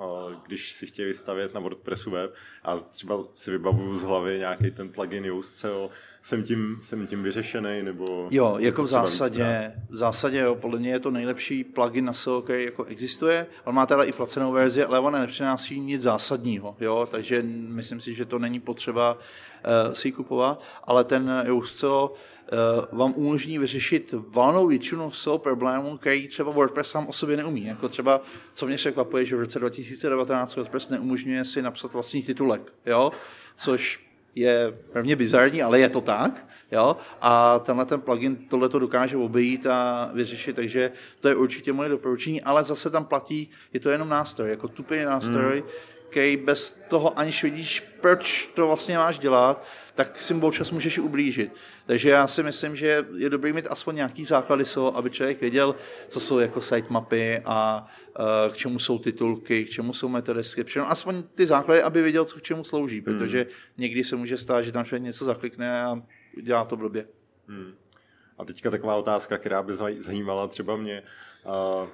když 0.46 0.72
si 0.72 0.86
chtěli 0.86 1.14
stavět 1.14 1.54
na 1.54 1.60
WordPressu 1.60 2.10
web 2.10 2.34
a 2.64 2.76
třeba 2.76 3.24
si 3.34 3.50
vybavuju 3.50 3.98
z 3.98 4.02
hlavy 4.02 4.38
nějaký 4.38 4.70
ten 4.70 4.88
plugin 4.88 5.24
Yoast 5.24 5.58
SEO, 5.58 5.90
jsem 6.22 6.42
tím, 6.42 6.78
jsem 6.82 7.06
tím 7.06 7.22
vyřešený, 7.22 7.82
nebo... 7.82 8.28
Jo, 8.30 8.56
jako 8.58 8.82
v 8.82 8.86
zásadě, 8.86 9.72
v 9.88 9.96
zásadě 9.96 10.38
jo, 10.38 10.54
podle 10.54 10.78
mě 10.78 10.90
je 10.90 11.00
to 11.00 11.10
nejlepší 11.10 11.64
plugin 11.64 12.04
na 12.04 12.12
SEO, 12.12 12.42
který 12.42 12.64
jako 12.64 12.84
existuje. 12.84 13.46
On 13.64 13.74
má 13.74 13.86
teda 13.86 14.02
i 14.02 14.12
placenou 14.12 14.52
verzi, 14.52 14.84
ale 14.84 15.00
ona 15.00 15.20
nepřináší 15.20 15.80
nic 15.80 16.02
zásadního, 16.02 16.76
jo, 16.80 17.08
takže 17.10 17.42
myslím 17.52 18.00
si, 18.00 18.14
že 18.14 18.24
to 18.24 18.38
není 18.38 18.60
potřeba 18.60 19.14
uh, 19.14 19.94
si 19.94 20.12
kupovat, 20.12 20.62
ale 20.84 21.04
ten 21.04 21.42
Yoast 21.46 21.76
SEO 21.76 22.10
uh, 22.10 22.16
vám 22.92 23.14
umožní 23.16 23.58
vyřešit 23.58 24.14
valnou 24.28 24.66
většinu 24.66 25.10
SEO 25.10 25.38
problémů, 25.38 25.96
který 25.96 26.28
třeba 26.28 26.50
WordPress 26.50 26.90
sám 26.90 27.06
o 27.06 27.12
sobě 27.12 27.36
neumí. 27.36 27.66
Jako 27.66 27.88
třeba, 27.88 28.20
co 28.54 28.66
mě 28.66 28.76
překvapuje, 28.76 29.24
že 29.24 29.36
v 29.36 29.40
roce 29.40 29.58
2019 29.58 30.56
WordPress 30.56 30.88
neumožňuje 30.88 31.44
si 31.44 31.62
napsat 31.62 31.92
vlastní 31.92 32.22
titulek, 32.22 32.72
jo? 32.86 33.12
což 33.56 34.06
je 34.34 34.78
pro 34.92 35.02
mě 35.02 35.16
bizarní, 35.16 35.62
ale 35.62 35.80
je 35.80 35.88
to 35.88 36.00
tak. 36.00 36.46
Jo? 36.72 36.96
A 37.20 37.58
tenhle 37.58 37.86
ten 37.86 38.00
plugin 38.00 38.36
tohle 38.36 38.68
to 38.68 38.78
dokáže 38.78 39.16
obejít 39.16 39.66
a 39.66 40.10
vyřešit, 40.14 40.56
takže 40.56 40.92
to 41.20 41.28
je 41.28 41.34
určitě 41.34 41.72
moje 41.72 41.88
doporučení, 41.88 42.42
ale 42.42 42.64
zase 42.64 42.90
tam 42.90 43.04
platí, 43.04 43.50
je 43.72 43.80
to 43.80 43.90
jenom 43.90 44.08
nástroj, 44.08 44.50
jako 44.50 44.68
tupý 44.68 45.04
nástroj, 45.04 45.60
hmm 45.60 45.95
který 46.10 46.36
bez 46.36 46.72
toho 46.88 47.18
aniž 47.18 47.42
vidíš, 47.42 47.80
proč 48.00 48.50
to 48.54 48.66
vlastně 48.66 48.98
máš 48.98 49.18
dělat, 49.18 49.66
tak 49.94 50.22
si 50.22 50.34
občas 50.34 50.70
můžeš 50.70 50.98
ublížit. 50.98 51.52
Takže 51.86 52.10
já 52.10 52.26
si 52.26 52.42
myslím, 52.42 52.76
že 52.76 53.06
je 53.16 53.30
dobrý 53.30 53.52
mít 53.52 53.66
aspoň 53.70 53.96
nějaký 53.96 54.24
základy 54.24 54.64
SEO, 54.64 54.96
aby 54.96 55.10
člověk 55.10 55.40
věděl, 55.40 55.74
co 56.08 56.20
jsou 56.20 56.38
jako 56.38 56.60
sitemapy 56.60 57.42
a 57.44 57.86
uh, 58.18 58.52
k 58.52 58.56
čemu 58.56 58.78
jsou 58.78 58.98
titulky, 58.98 59.64
k 59.64 59.70
čemu 59.70 59.92
jsou 59.92 60.08
meta 60.08 60.32
description, 60.32 60.86
aspoň 60.88 61.22
ty 61.34 61.46
základy, 61.46 61.82
aby 61.82 62.02
věděl, 62.02 62.24
co 62.24 62.38
k 62.38 62.42
čemu 62.42 62.64
slouží, 62.64 62.96
hmm. 62.96 63.04
protože 63.04 63.46
někdy 63.78 64.04
se 64.04 64.16
může 64.16 64.38
stát, 64.38 64.62
že 64.62 64.72
tam 64.72 64.84
člověk 64.84 65.02
něco 65.02 65.24
zaklikne 65.24 65.82
a 65.82 66.02
dělá 66.42 66.64
to 66.64 66.76
blbě. 66.76 67.06
Hmm. 67.48 67.74
A 68.38 68.44
teďka 68.44 68.70
taková 68.70 68.94
otázka, 68.96 69.38
která 69.38 69.62
by 69.62 69.72
zajímala 69.98 70.48
třeba 70.48 70.76
mě. 70.76 71.02
Uh, 71.44 71.88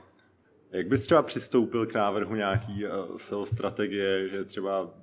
jak 0.73 0.88
bys 0.88 1.00
třeba 1.00 1.23
přistoupil 1.23 1.87
k 1.87 1.95
návrhu 1.95 2.35
nějaký 2.35 2.85
uh, 2.85 3.19
SEO 3.19 3.47
strategie, 3.47 4.29
že 4.29 4.45
třeba 4.45 4.95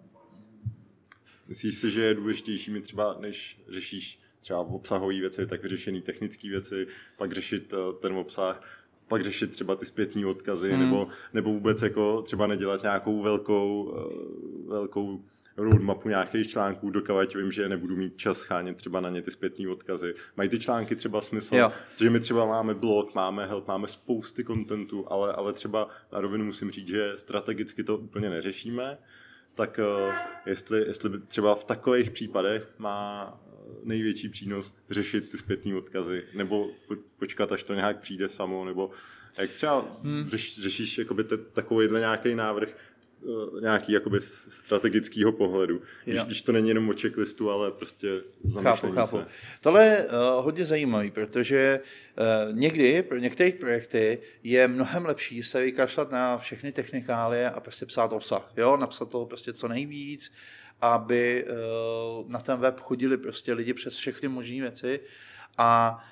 myslíš 1.47 1.75
si, 1.75 1.91
že 1.91 2.03
je 2.03 2.13
důležitější 2.13 2.71
mi 2.71 2.81
třeba, 2.81 3.17
než 3.19 3.61
řešíš 3.69 4.19
třeba 4.39 4.59
obsahové 4.59 5.19
věci, 5.19 5.45
tak 5.45 5.63
vyřešený 5.63 6.01
technické 6.01 6.49
věci, 6.49 6.87
pak 7.17 7.31
řešit 7.31 7.73
uh, 7.73 7.79
ten 8.01 8.13
obsah, 8.13 8.61
pak 9.07 9.23
řešit 9.23 9.51
třeba 9.51 9.75
ty 9.75 9.85
zpětní 9.85 10.25
odkazy, 10.25 10.71
hmm. 10.71 10.79
nebo, 10.79 11.07
nebo 11.33 11.53
vůbec 11.53 11.81
jako 11.81 12.21
třeba 12.21 12.47
nedělat 12.47 12.83
nějakou 12.83 13.21
velkou, 13.21 13.83
uh, 13.83 14.69
velkou 14.69 15.23
roadmapu 15.59 16.09
nějakých 16.09 16.47
článků, 16.47 16.89
dokavať 16.89 17.35
vím, 17.35 17.51
že 17.51 17.69
nebudu 17.69 17.95
mít 17.95 18.17
čas 18.17 18.41
chánět 18.41 18.77
třeba 18.77 18.99
na 18.99 19.09
ně 19.09 19.21
ty 19.21 19.31
zpětné 19.31 19.69
odkazy. 19.69 20.15
Mají 20.37 20.49
ty 20.49 20.59
články 20.59 20.95
třeba 20.95 21.21
smysl, 21.21 21.55
jo. 21.55 21.71
že 21.99 22.09
my 22.09 22.19
třeba 22.19 22.45
máme 22.45 22.73
blog, 22.73 23.15
máme 23.15 23.45
help, 23.45 23.67
máme 23.67 23.87
spousty 23.87 24.43
kontentu, 24.43 25.11
ale, 25.11 25.33
ale 25.33 25.53
třeba 25.53 25.89
na 26.11 26.21
rovinu 26.21 26.45
musím 26.45 26.71
říct, 26.71 26.87
že 26.87 27.13
strategicky 27.15 27.83
to 27.83 27.97
úplně 27.97 28.29
neřešíme, 28.29 28.97
tak 29.55 29.79
uh, 30.07 30.13
jestli, 30.45 30.87
jestli 30.87 31.19
třeba 31.19 31.55
v 31.55 31.63
takových 31.63 32.11
případech 32.11 32.67
má 32.77 33.33
největší 33.83 34.29
přínos 34.29 34.73
řešit 34.89 35.29
ty 35.29 35.37
zpětné 35.37 35.75
odkazy, 35.75 36.23
nebo 36.33 36.69
počkat, 37.19 37.51
až 37.51 37.63
to 37.63 37.73
nějak 37.73 37.99
přijde 37.99 38.29
samo, 38.29 38.65
nebo 38.65 38.91
jak 39.37 39.49
třeba 39.49 39.85
hmm. 40.03 40.27
řeš, 40.27 40.59
řešíš 40.61 40.97
jakoby 40.97 41.23
takovýhle 41.53 41.99
nějaký 41.99 42.35
návrh, 42.35 42.69
Eh, 42.69 42.88
nějaký 43.61 43.93
jakoby 43.93 44.19
strategického 44.49 45.31
pohledu. 45.31 45.81
Když, 46.05 46.21
když 46.21 46.41
to 46.41 46.51
není 46.51 46.69
jenom 46.69 46.89
o 46.89 46.93
checklistu, 46.93 47.51
ale 47.51 47.71
prostě 47.71 48.07
zamýšlení 48.43 48.95
chápu, 48.95 48.95
chápu. 48.95 49.17
se. 49.17 49.25
Tohle 49.61 49.85
je 49.85 50.05
uh, 50.05 50.45
hodně 50.45 50.65
zajímavý, 50.65 51.11
protože 51.11 51.79
uh, 52.49 52.55
někdy 52.55 53.03
pro 53.03 53.17
některé 53.17 53.51
projekty 53.51 54.19
je 54.43 54.67
mnohem 54.67 55.05
lepší 55.05 55.43
se 55.43 55.61
vykašlat 55.61 56.11
na 56.11 56.37
všechny 56.37 56.71
technikálie 56.71 57.49
a 57.49 57.59
prostě 57.59 57.85
psát 57.85 58.13
obsah. 58.13 58.53
Jo? 58.57 58.77
Napsat 58.77 59.09
toho 59.09 59.25
prostě 59.25 59.53
co 59.53 59.67
nejvíc, 59.67 60.31
aby 60.81 61.45
uh, 61.45 62.31
na 62.31 62.39
ten 62.39 62.59
web 62.59 62.79
chodili 62.79 63.17
prostě 63.17 63.53
lidi 63.53 63.73
přes 63.73 63.93
všechny 63.93 64.27
možné 64.27 64.61
věci 64.61 64.99
a 65.57 66.03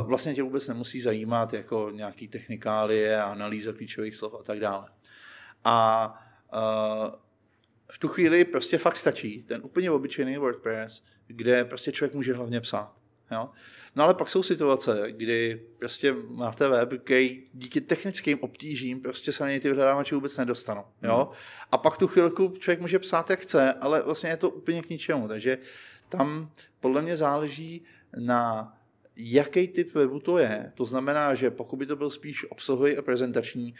uh, 0.00 0.06
vlastně 0.06 0.34
tě 0.34 0.42
vůbec 0.42 0.68
nemusí 0.68 1.00
zajímat 1.00 1.52
jako 1.52 1.90
nějaký 1.94 2.28
technikálie, 2.28 3.22
analýza 3.22 3.72
klíčových 3.72 4.16
slov 4.16 4.34
a 4.40 4.42
tak 4.42 4.60
dále. 4.60 4.86
A 5.64 6.23
v 7.90 7.98
tu 7.98 8.08
chvíli 8.08 8.44
prostě 8.44 8.78
fakt 8.78 8.96
stačí 8.96 9.42
ten 9.42 9.60
úplně 9.64 9.90
obyčejný 9.90 10.36
WordPress, 10.36 11.02
kde 11.26 11.64
prostě 11.64 11.92
člověk 11.92 12.14
může 12.14 12.34
hlavně 12.34 12.60
psát. 12.60 12.92
Jo? 13.30 13.50
No 13.96 14.04
ale 14.04 14.14
pak 14.14 14.28
jsou 14.28 14.42
situace, 14.42 15.06
kdy 15.10 15.62
prostě 15.78 16.14
máte 16.28 16.68
web, 16.68 16.92
který 17.04 17.44
díky 17.52 17.80
technickým 17.80 18.38
obtížím 18.40 19.00
prostě 19.00 19.32
se 19.32 19.44
na 19.44 19.50
něj 19.50 19.60
ty 19.60 19.68
vyhledávače 19.68 20.14
vůbec 20.14 20.38
nedostanou. 20.38 20.84
Jo? 21.02 21.28
Hmm. 21.30 21.38
A 21.72 21.78
pak 21.78 21.98
tu 21.98 22.06
chvilku 22.06 22.48
člověk 22.58 22.80
může 22.80 22.98
psát, 22.98 23.30
jak 23.30 23.40
chce, 23.40 23.72
ale 23.72 24.02
vlastně 24.02 24.30
je 24.30 24.36
to 24.36 24.50
úplně 24.50 24.82
k 24.82 24.90
ničemu. 24.90 25.28
Takže 25.28 25.58
tam 26.08 26.50
podle 26.80 27.02
mě 27.02 27.16
záleží 27.16 27.84
na 28.18 28.72
jaký 29.16 29.68
typ 29.68 29.94
webu 29.94 30.20
to 30.20 30.38
je. 30.38 30.72
To 30.74 30.84
znamená, 30.84 31.34
že 31.34 31.50
pokud 31.50 31.76
by 31.76 31.86
to 31.86 31.96
byl 31.96 32.10
spíš 32.10 32.46
obsahový 32.50 32.96
a 32.96 33.02
prezentační, 33.02 33.74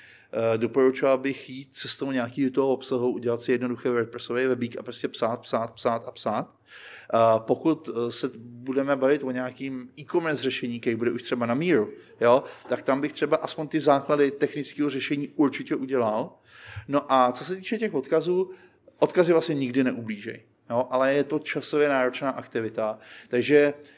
eh, 0.54 0.58
doporučoval 0.58 1.18
bych 1.18 1.50
jít 1.50 1.68
cestou 1.72 2.12
nějakého 2.12 2.50
toho 2.50 2.68
obsahu, 2.68 3.10
udělat 3.10 3.42
si 3.42 3.52
jednoduché 3.52 3.90
WordPressový 3.90 4.46
webík 4.46 4.76
a 4.78 4.82
prostě 4.82 5.08
psát, 5.08 5.40
psát, 5.40 5.70
psát 5.70 6.02
a 6.06 6.10
psát. 6.10 6.54
Pokud 7.38 7.88
eh, 7.88 8.12
se 8.12 8.30
budeme 8.38 8.96
bavit 8.96 9.22
o 9.22 9.30
nějakým 9.30 9.88
e-commerce 9.98 10.42
řešení, 10.42 10.80
který 10.80 10.96
bude 10.96 11.10
už 11.10 11.22
třeba 11.22 11.46
na 11.46 11.54
míru, 11.54 11.90
jo, 12.20 12.44
tak 12.68 12.82
tam 12.82 13.00
bych 13.00 13.12
třeba 13.12 13.36
aspoň 13.36 13.68
ty 13.68 13.80
základy 13.80 14.30
technického 14.30 14.90
řešení 14.90 15.28
určitě 15.28 15.76
udělal. 15.76 16.32
No 16.88 17.12
a 17.12 17.32
co 17.32 17.44
se 17.44 17.56
týče 17.56 17.78
těch 17.78 17.94
odkazů, 17.94 18.50
odkazy 18.98 19.32
vlastně 19.32 19.54
nikdy 19.54 19.84
neublížejí. 19.84 20.40
Jo, 20.70 20.86
ale 20.90 21.14
je 21.14 21.24
to 21.24 21.38
časově 21.38 21.88
náročná 21.88 22.30
aktivita. 22.30 22.98
Takže 23.28 23.74
Uh, 23.74 23.90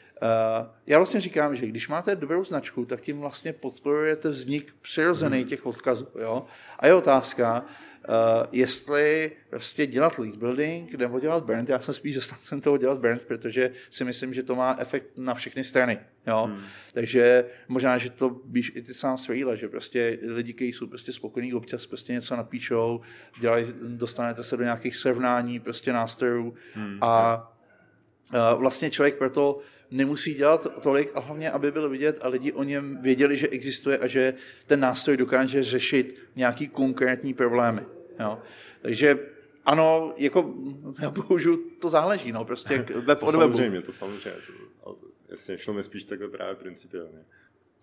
já 0.87 0.97
vlastně 0.97 1.21
říkám, 1.21 1.55
že 1.55 1.67
když 1.67 1.87
máte 1.87 2.15
dobrou 2.15 2.43
značku, 2.43 2.85
tak 2.85 3.01
tím 3.01 3.19
vlastně 3.19 3.53
podporujete 3.53 4.29
vznik 4.29 4.73
přirozený 4.81 5.37
hmm. 5.37 5.47
těch 5.47 5.65
odkazů. 5.65 6.07
Jo? 6.19 6.45
A 6.79 6.87
je 6.87 6.93
otázka, 6.93 7.61
uh, 7.61 8.15
jestli 8.51 9.31
prostě 9.49 9.85
dělat 9.85 10.19
link 10.19 10.37
building 10.37 10.93
nebo 10.93 11.19
dělat 11.19 11.43
brand. 11.43 11.69
Já 11.69 11.79
jsem 11.79 11.93
spíš 11.93 12.15
zastáncem 12.15 12.61
toho 12.61 12.77
dělat 12.77 12.99
brand, 12.99 13.21
protože 13.21 13.71
si 13.89 14.03
myslím, 14.03 14.33
že 14.33 14.43
to 14.43 14.55
má 14.55 14.75
efekt 14.79 15.05
na 15.17 15.33
všechny 15.33 15.63
strany. 15.63 15.99
Jo? 16.27 16.49
Hmm. 16.51 16.63
Takže 16.93 17.45
možná, 17.67 17.97
že 17.97 18.09
to 18.09 18.41
víš 18.45 18.71
i 18.75 18.81
ty 18.81 18.93
sám 18.93 19.17
svýle, 19.17 19.57
že 19.57 19.69
prostě 19.69 20.19
lidi, 20.27 20.53
kteří 20.53 20.73
jsou 20.73 20.87
prostě 20.87 21.13
spokojení, 21.13 21.53
občas 21.53 21.85
prostě 21.85 22.13
něco 22.13 22.35
napíšou, 22.35 23.01
dělají, 23.39 23.65
dostanete 23.81 24.43
se 24.43 24.57
do 24.57 24.63
nějakých 24.63 24.95
srovnání 24.95 25.59
prostě 25.59 25.93
nástrojů 25.93 26.53
hmm. 26.73 26.97
a 27.01 27.37
uh, 28.33 28.59
vlastně 28.59 28.89
člověk 28.89 29.17
proto 29.17 29.59
nemusí 29.91 30.33
dělat 30.33 30.81
tolik 30.81 31.11
a 31.15 31.19
hlavně, 31.19 31.51
aby 31.51 31.71
byl 31.71 31.89
vidět 31.89 32.19
a 32.21 32.27
lidi 32.27 32.51
o 32.51 32.63
něm 32.63 32.97
věděli, 33.01 33.37
že 33.37 33.47
existuje 33.47 33.97
a 33.97 34.07
že 34.07 34.33
ten 34.65 34.79
nástroj 34.79 35.17
dokáže 35.17 35.63
řešit 35.63 36.15
nějaký 36.35 36.67
konkrétní 36.67 37.33
problémy. 37.33 37.81
Jo. 38.19 38.39
Takže 38.81 39.19
ano, 39.65 40.13
jako 40.17 40.53
já 41.01 41.09
bohužel 41.09 41.57
to 41.81 41.89
záleží, 41.89 42.31
no, 42.31 42.45
prostě 42.45 42.77
web 43.05 43.19
to 43.19 43.25
od 43.25 43.31
samozřejmě, 43.31 43.81
To 43.81 43.91
samozřejmě, 43.91 44.39
to, 44.83 44.97
jasně, 45.29 45.57
šlo 45.57 45.73
mi 45.73 45.83
spíš 45.83 46.03
takhle 46.03 46.27
právě 46.27 46.55
principiálně. 46.55 47.19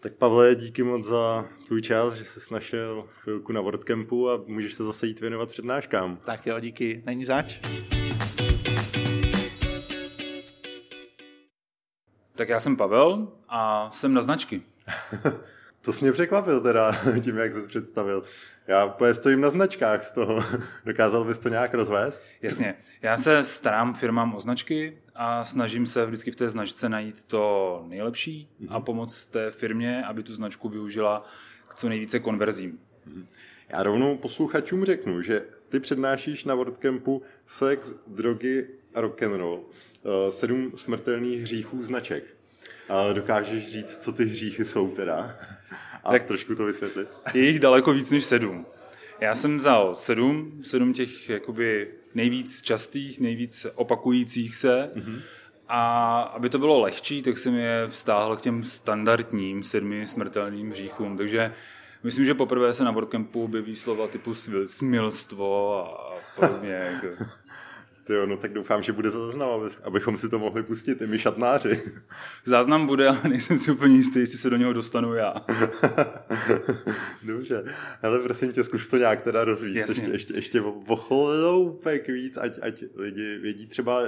Tak 0.00 0.14
Pavle, 0.14 0.54
díky 0.54 0.82
moc 0.82 1.06
za 1.06 1.48
tvůj 1.66 1.82
čas, 1.82 2.14
že 2.14 2.24
jsi 2.24 2.54
našel 2.54 3.08
chvilku 3.20 3.52
na 3.52 3.60
WordCampu 3.60 4.30
a 4.30 4.44
můžeš 4.46 4.74
se 4.74 4.84
zase 4.84 5.06
jít 5.06 5.20
věnovat 5.20 5.48
přednáškám. 5.48 6.16
Tak 6.16 6.46
jo, 6.46 6.60
díky, 6.60 7.02
není 7.06 7.24
zač. 7.24 7.60
Tak 12.36 12.48
já 12.48 12.60
jsem 12.60 12.76
Pavel 12.76 13.28
a 13.48 13.90
jsem 13.90 14.12
na 14.12 14.22
značky. 14.22 14.62
to 15.82 15.92
jsi 15.92 16.04
mě 16.04 16.12
překvapil 16.12 16.60
teda, 16.60 16.92
tím, 17.20 17.36
jak 17.36 17.52
jsi 17.52 17.66
představil. 17.66 18.22
Já 18.66 18.84
úplně 18.84 19.14
stojím 19.14 19.40
na 19.40 19.50
značkách 19.50 20.04
z 20.04 20.12
toho. 20.12 20.44
Dokázal 20.84 21.24
bys 21.24 21.38
to 21.38 21.48
nějak 21.48 21.74
rozvést? 21.74 22.22
Jasně. 22.42 22.74
Já 23.02 23.16
se 23.16 23.42
starám 23.42 23.94
firmám 23.94 24.34
o 24.34 24.40
značky 24.40 24.98
a 25.14 25.44
snažím 25.44 25.86
se 25.86 26.06
vždycky 26.06 26.30
v 26.30 26.36
té 26.36 26.48
značce 26.48 26.88
najít 26.88 27.24
to 27.24 27.84
nejlepší 27.86 28.48
a 28.68 28.80
pomoct 28.80 29.26
té 29.26 29.50
firmě, 29.50 30.04
aby 30.04 30.22
tu 30.22 30.34
značku 30.34 30.68
využila 30.68 31.24
k 31.68 31.74
co 31.74 31.88
nejvíce 31.88 32.20
konverzím. 32.20 32.78
Mm-hmm. 33.08 33.24
Já 33.68 33.82
rovnou 33.82 34.16
posluchačům 34.16 34.84
řeknu, 34.84 35.22
že 35.22 35.42
ty 35.68 35.80
přednášíš 35.80 36.44
na 36.44 36.54
WordCampu 36.54 37.22
sex, 37.46 37.94
drogy 38.06 38.68
a 38.94 39.00
rock'n'roll. 39.00 39.60
Eh, 40.04 40.32
sedm 40.32 40.72
smrtelných 40.76 41.42
hříchů 41.42 41.82
značek. 41.82 42.24
A 42.88 43.12
dokážeš 43.12 43.72
říct, 43.72 43.98
co 43.98 44.12
ty 44.12 44.24
hříchy 44.24 44.64
jsou 44.64 44.88
teda? 44.88 45.38
A 46.04 46.12
tak 46.12 46.24
trošku 46.24 46.54
to 46.54 46.64
vysvětlit. 46.64 47.08
Je 47.34 47.44
jich 47.44 47.60
daleko 47.60 47.92
víc 47.92 48.10
než 48.10 48.24
sedm. 48.24 48.66
Já 49.20 49.34
jsem 49.34 49.56
vzal 49.56 49.94
sedm, 49.94 50.60
sedm 50.64 50.92
těch 50.92 51.28
jakoby 51.28 51.88
nejvíc 52.14 52.62
častých, 52.62 53.20
nejvíc 53.20 53.66
opakujících 53.74 54.56
se. 54.56 54.90
Mm-hmm. 54.96 55.20
A 55.68 56.20
aby 56.20 56.50
to 56.50 56.58
bylo 56.58 56.80
lehčí, 56.80 57.22
tak 57.22 57.38
jsem 57.38 57.54
je 57.54 57.84
vztáhl 57.88 58.36
k 58.36 58.40
těm 58.40 58.64
standardním 58.64 59.62
sedmi 59.62 60.06
smrtelným 60.06 60.70
hříchům. 60.70 61.16
Takže 61.16 61.52
myslím, 62.02 62.24
že 62.24 62.34
poprvé 62.34 62.74
se 62.74 62.84
na 62.84 62.90
WordCampu 62.90 63.44
objeví 63.44 63.76
slova 63.76 64.08
typu 64.08 64.34
smilstvo 64.66 65.74
a 65.74 66.14
podobně. 66.36 66.70
Jako. 66.72 67.24
Jo, 68.08 68.26
no 68.26 68.36
tak 68.36 68.52
doufám, 68.52 68.82
že 68.82 68.92
bude 68.92 69.10
záznam, 69.10 69.60
abychom 69.82 70.18
si 70.18 70.28
to 70.28 70.38
mohli 70.38 70.62
pustit 70.62 71.02
i 71.02 71.06
my 71.06 71.18
šatnáři. 71.18 71.82
Záznam 72.44 72.86
bude, 72.86 73.08
ale 73.08 73.20
nejsem 73.28 73.58
si 73.58 73.70
úplně 73.70 73.96
jistý, 73.96 74.18
jestli 74.18 74.38
se 74.38 74.50
do 74.50 74.56
něho 74.56 74.72
dostanu 74.72 75.14
já. 75.14 75.34
Dobře, 77.22 77.64
ale 78.02 78.18
prosím 78.18 78.52
tě, 78.52 78.64
zkus 78.64 78.88
to 78.88 78.96
nějak 78.96 79.22
teda 79.22 79.44
rozvíjet. 79.44 79.88
Ještě, 79.88 80.12
ještě, 80.12 80.34
ještě 80.34 80.60
o 80.60 80.96
chloupek 80.96 82.08
víc, 82.08 82.36
ať, 82.36 82.58
ať 82.62 82.84
lidi 82.96 83.38
vědí 83.38 83.66
třeba, 83.66 84.00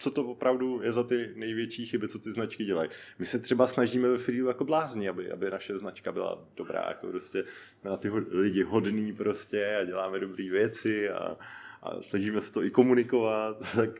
co 0.00 0.10
to 0.10 0.24
opravdu 0.24 0.80
je 0.82 0.92
za 0.92 1.02
ty 1.02 1.30
největší 1.34 1.86
chyby, 1.86 2.08
co 2.08 2.18
ty 2.18 2.32
značky 2.32 2.64
dělají. 2.64 2.90
My 3.18 3.26
se 3.26 3.38
třeba 3.38 3.68
snažíme 3.68 4.08
ve 4.08 4.18
Freelu 4.18 4.48
jako 4.48 4.64
blázni, 4.64 5.08
aby, 5.08 5.30
aby 5.30 5.50
naše 5.50 5.78
značka 5.78 6.12
byla 6.12 6.48
dobrá, 6.56 6.84
jako 6.88 7.06
prostě 7.06 7.44
na 7.84 7.96
ty 7.96 8.10
lidi 8.30 8.62
hodný 8.62 9.12
prostě 9.12 9.76
a 9.76 9.84
děláme 9.84 10.18
dobré 10.18 10.50
věci 10.50 11.10
a 11.10 11.36
a 11.82 12.02
snažíme 12.02 12.40
se 12.40 12.52
to 12.52 12.64
i 12.64 12.70
komunikovat, 12.70 13.56
tak 13.76 13.90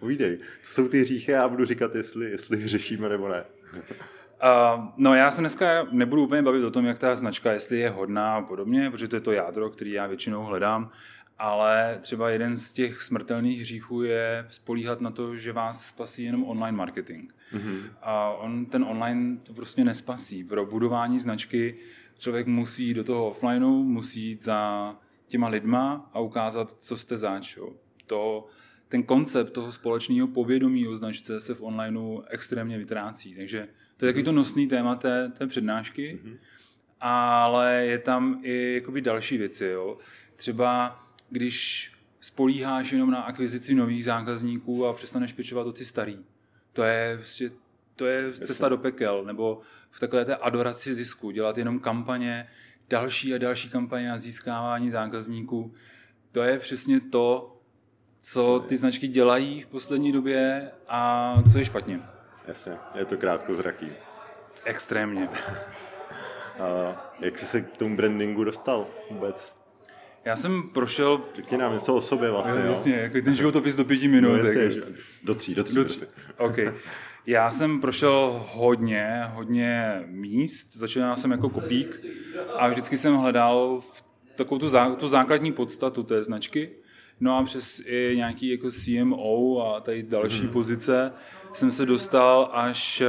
povídej, 0.00 0.38
co 0.62 0.72
jsou 0.72 0.88
ty 0.88 1.00
hříchy, 1.00 1.32
já 1.32 1.48
budu 1.48 1.64
říkat, 1.64 1.94
jestli, 1.94 2.30
jestli 2.30 2.68
řešíme 2.68 3.08
nebo 3.08 3.28
ne. 3.28 3.44
Uh, 3.74 4.84
no 4.96 5.14
já 5.14 5.30
se 5.30 5.40
dneska 5.40 5.86
nebudu 5.90 6.24
úplně 6.24 6.42
bavit 6.42 6.64
o 6.64 6.70
tom, 6.70 6.86
jak 6.86 6.98
ta 6.98 7.16
značka, 7.16 7.52
jestli 7.52 7.78
je 7.78 7.90
hodná 7.90 8.36
a 8.36 8.42
podobně, 8.42 8.90
protože 8.90 9.08
to 9.08 9.16
je 9.16 9.20
to 9.20 9.32
jádro, 9.32 9.70
který 9.70 9.92
já 9.92 10.06
většinou 10.06 10.44
hledám, 10.44 10.90
ale 11.38 11.98
třeba 12.00 12.30
jeden 12.30 12.56
z 12.56 12.72
těch 12.72 13.02
smrtelných 13.02 13.60
hříchů 13.60 14.02
je 14.02 14.46
spolíhat 14.48 15.00
na 15.00 15.10
to, 15.10 15.36
že 15.36 15.52
vás 15.52 15.86
spasí 15.86 16.24
jenom 16.24 16.44
online 16.44 16.76
marketing. 16.76 17.32
Mm-hmm. 17.54 17.82
A 18.02 18.30
on 18.30 18.66
ten 18.66 18.84
online 18.84 19.36
to 19.42 19.52
prostě 19.52 19.84
nespasí. 19.84 20.44
Pro 20.44 20.66
budování 20.66 21.18
značky 21.18 21.74
člověk 22.18 22.46
musí 22.46 22.94
do 22.94 23.04
toho 23.04 23.26
offlineu, 23.26 23.82
musí 23.82 24.20
jít 24.20 24.42
za 24.42 24.94
těma 25.32 25.48
lidma 25.48 26.10
a 26.12 26.20
ukázat, 26.20 26.72
co 26.72 26.96
jste 26.96 27.16
zač. 27.16 27.58
To, 28.06 28.46
ten 28.88 29.02
koncept 29.02 29.50
toho 29.50 29.72
společného 29.72 30.28
povědomí 30.28 30.88
o 30.88 30.96
značce 30.96 31.40
se 31.40 31.54
v 31.54 31.62
onlineu 31.62 32.22
extrémně 32.28 32.78
vytrácí. 32.78 33.34
Takže 33.34 33.68
to 33.96 34.06
je 34.06 34.12
takový 34.12 34.24
to 34.24 34.32
nosný 34.32 34.66
téma 34.66 34.94
té, 34.94 35.28
té 35.28 35.46
přednášky, 35.46 36.20
mm-hmm. 36.24 36.36
ale 37.00 37.86
je 37.86 37.98
tam 37.98 38.40
i 38.42 38.74
jakoby 38.74 39.00
další 39.00 39.38
věci. 39.38 39.64
Jo. 39.64 39.98
Třeba 40.36 41.00
když 41.30 41.92
spolíháš 42.20 42.92
jenom 42.92 43.10
na 43.10 43.20
akvizici 43.20 43.74
nových 43.74 44.04
zákazníků 44.04 44.86
a 44.86 44.92
přestaneš 44.92 45.32
pečovat 45.32 45.66
o 45.66 45.72
ty 45.72 45.84
starý. 45.84 46.18
To 46.72 46.82
je 46.82 47.16
prostě 47.16 47.50
to 47.96 48.06
je 48.06 48.32
cesta 48.32 48.68
do 48.68 48.78
pekel, 48.78 49.24
nebo 49.24 49.60
v 49.90 50.00
takové 50.00 50.24
té 50.24 50.36
adoraci 50.36 50.94
zisku, 50.94 51.30
dělat 51.30 51.58
jenom 51.58 51.80
kampaně, 51.80 52.46
další 52.92 53.34
a 53.34 53.38
další 53.38 53.70
kampaně 53.70 54.08
na 54.08 54.18
získávání 54.18 54.90
zákazníků. 54.90 55.74
To 56.32 56.42
je 56.42 56.58
přesně 56.58 57.00
to, 57.00 57.56
co 58.20 58.64
ty 58.68 58.76
značky 58.76 59.08
dělají 59.08 59.60
v 59.60 59.66
poslední 59.66 60.12
době 60.12 60.70
a 60.88 61.34
co 61.52 61.58
je 61.58 61.64
špatně. 61.64 62.00
Jasně, 62.48 62.72
je 62.98 63.04
to 63.04 63.16
krátkozraký. 63.16 63.92
Extrémně. 64.64 65.28
a 66.60 67.14
jak 67.20 67.38
jsi 67.38 67.46
se 67.46 67.60
k 67.60 67.76
tomu 67.76 67.96
brandingu 67.96 68.44
dostal 68.44 68.86
vůbec? 69.10 69.54
Já 70.24 70.36
jsem 70.36 70.62
prošel... 70.74 71.20
Řekni 71.36 71.58
nám 71.58 71.74
něco 71.74 71.94
o 71.94 72.00
sobě 72.00 72.30
vlastně. 72.30 72.60
Jo, 72.60 72.70
jasně, 72.70 72.94
jako 72.94 73.20
ten 73.20 73.34
životopis 73.34 73.76
do 73.76 73.84
pěti 73.84 74.08
minut. 74.08 74.28
No, 74.28 74.36
jasně, 74.36 74.80
tak... 74.80 74.94
do 75.24 75.34
tří, 75.34 75.54
do 75.54 75.64
tří. 75.64 75.74
Do 75.74 75.84
tří. 75.84 76.04
Okay. 76.38 76.74
Já 77.26 77.50
jsem 77.50 77.80
prošel 77.80 78.46
hodně, 78.52 79.22
hodně 79.32 80.02
míst, 80.06 80.76
začínal 80.76 81.16
jsem 81.16 81.30
jako 81.30 81.48
kopík 81.48 82.06
a 82.56 82.68
vždycky 82.68 82.96
jsem 82.96 83.14
hledal 83.14 83.82
takovou 84.36 84.58
tu, 84.58 84.68
zá, 84.68 84.94
tu 84.94 85.08
základní 85.08 85.52
podstatu 85.52 86.02
té 86.02 86.22
značky. 86.22 86.70
No 87.20 87.38
a 87.38 87.44
přes 87.44 87.80
i 87.84 88.12
nějaký 88.16 88.48
jako 88.48 88.70
CMO 88.70 89.66
a 89.66 89.80
tady 89.80 90.02
další 90.02 90.42
hmm. 90.42 90.52
pozice 90.52 91.12
jsem 91.52 91.72
se 91.72 91.86
dostal 91.86 92.50
až 92.52 93.00
eh, 93.00 93.06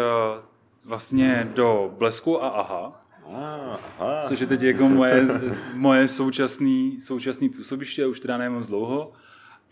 vlastně 0.85 1.51
do 1.55 1.95
Blesku 1.97 2.43
a 2.43 2.47
AHA, 2.47 3.03
Aha. 3.25 4.23
což 4.27 4.39
je 4.39 4.47
teď 4.47 4.61
jako 4.61 4.89
moje, 4.89 5.27
moje 5.73 6.07
současný, 6.07 7.01
současný 7.01 7.49
působiště, 7.49 8.05
už 8.05 8.19
teda 8.19 8.37
ne 8.37 8.49
moc 8.49 8.67
dlouho. 8.67 9.11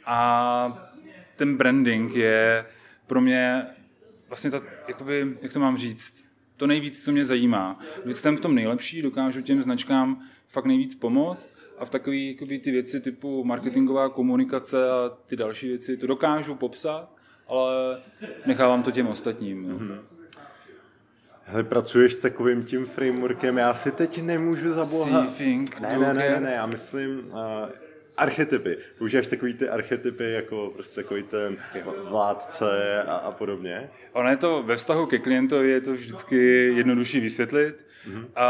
A 0.06 0.88
ten 1.36 1.58
branding 1.58 2.16
je 2.16 2.66
pro 3.08 3.22
mě 3.22 3.68
vlastně 4.32 4.52
ta, 4.52 4.62
jakoby, 4.88 5.38
jak 5.42 5.54
to 5.54 5.60
mám 5.60 5.78
říct, 5.78 6.26
to 6.58 6.68
nejvíc, 6.68 7.06
co 7.06 7.12
mě 7.12 7.26
zajímá. 7.26 7.80
Když 8.04 8.16
jsem 8.16 8.38
v 8.38 8.40
tom 8.40 8.56
nejlepší, 8.56 9.02
dokážu 9.02 9.42
těm 9.42 9.62
značkám 9.62 10.22
fakt 10.48 10.66
nejvíc 10.66 10.96
pomoct 10.96 11.50
a 11.78 11.86
v 11.86 11.90
takové 11.90 12.18
jakoby, 12.18 12.60
ty 12.60 12.72
věci 12.72 13.02
typu 13.02 13.44
marketingová 13.44 14.10
komunikace 14.10 14.92
a 14.92 15.10
ty 15.26 15.36
další 15.36 15.68
věci, 15.68 15.98
to 15.98 16.08
dokážu 16.08 16.56
popsat, 16.56 17.10
ale 17.48 17.98
nechávám 18.46 18.84
to 18.84 18.92
těm 18.92 19.08
ostatním. 19.08 19.70
No. 19.70 19.76
Mm-hmm. 19.76 20.00
Hele, 21.46 21.64
pracuješ 21.64 22.14
s 22.14 22.16
takovým 22.16 22.64
tím 22.64 22.86
frameworkem, 22.86 23.58
já 23.58 23.74
si 23.74 23.92
teď 23.92 24.22
nemůžu 24.22 24.74
zabohat. 24.74 25.40
Ne, 25.40 25.66
ne, 25.82 26.14
ne, 26.14 26.14
ne, 26.14 26.40
ne, 26.40 26.54
já 26.54 26.66
myslím, 26.66 27.20
uh, 27.28 27.34
archetypy. 28.18 28.78
Používáš 28.98 29.28
takový 29.28 29.54
ty 29.54 29.70
archetypy 29.70 30.32
jako 30.32 30.72
prostě 30.74 31.02
takový 31.02 31.24
ten 31.24 31.58
vládce 32.10 33.04
a, 33.04 33.16
a 33.16 33.32
podobně? 33.32 33.90
Ono 34.14 34.30
je 34.30 34.38
to 34.38 34.64
ve 34.64 34.76
vztahu 34.76 35.06
ke 35.06 35.20
klientovi 35.20 35.70
je 35.70 35.82
to 35.82 35.94
vždycky 35.94 36.38
jednodušší 36.76 37.20
vysvětlit 37.20 37.88
mm-hmm. 38.08 38.26
a, 38.36 38.46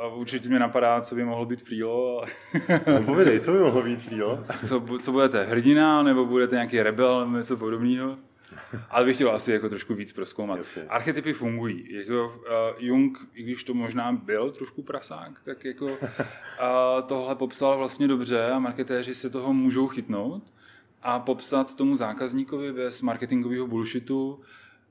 a 0.00 0.06
určitě 0.06 0.48
mě 0.48 0.58
napadá, 0.58 1.00
co 1.00 1.14
by 1.14 1.24
mohlo 1.24 1.46
být 1.46 1.62
Freelo. 1.62 2.24
no 2.86 3.02
povědej, 3.02 3.40
co 3.40 3.52
by 3.52 3.58
mohlo 3.58 3.82
být 3.82 4.02
Freelo? 4.02 4.44
co, 4.68 4.84
co 5.02 5.12
budete, 5.12 5.44
hrdina 5.44 6.02
nebo 6.02 6.24
budete 6.24 6.56
nějaký 6.56 6.82
rebel 6.82 7.20
nebo 7.20 7.36
něco 7.36 7.56
podobného? 7.56 8.16
Ale 8.90 9.04
bych 9.04 9.16
chtěl 9.16 9.30
asi 9.30 9.52
jako 9.52 9.68
trošku 9.68 9.94
víc 9.94 10.12
proskoumat. 10.12 10.58
Jasně. 10.58 10.82
Archetypy 10.82 11.32
fungují. 11.32 11.94
Jako, 11.94 12.26
uh, 12.26 12.84
Jung, 12.84 13.28
i 13.34 13.42
když 13.42 13.64
to 13.64 13.74
možná 13.74 14.12
byl 14.12 14.50
trošku 14.50 14.82
prasák, 14.82 15.40
tak 15.40 15.64
jako 15.64 15.86
uh, 15.86 15.98
tohle 17.06 17.34
popsal 17.34 17.78
vlastně 17.78 18.08
dobře 18.08 18.50
a 18.50 18.58
marketéři 18.58 19.14
se 19.14 19.30
toho 19.30 19.52
můžou 19.52 19.88
chytnout 19.88 20.52
a 21.02 21.20
popsat 21.20 21.74
tomu 21.74 21.96
zákazníkovi 21.96 22.72
bez 22.72 23.02
marketingového 23.02 23.66
bullshitu 23.66 24.40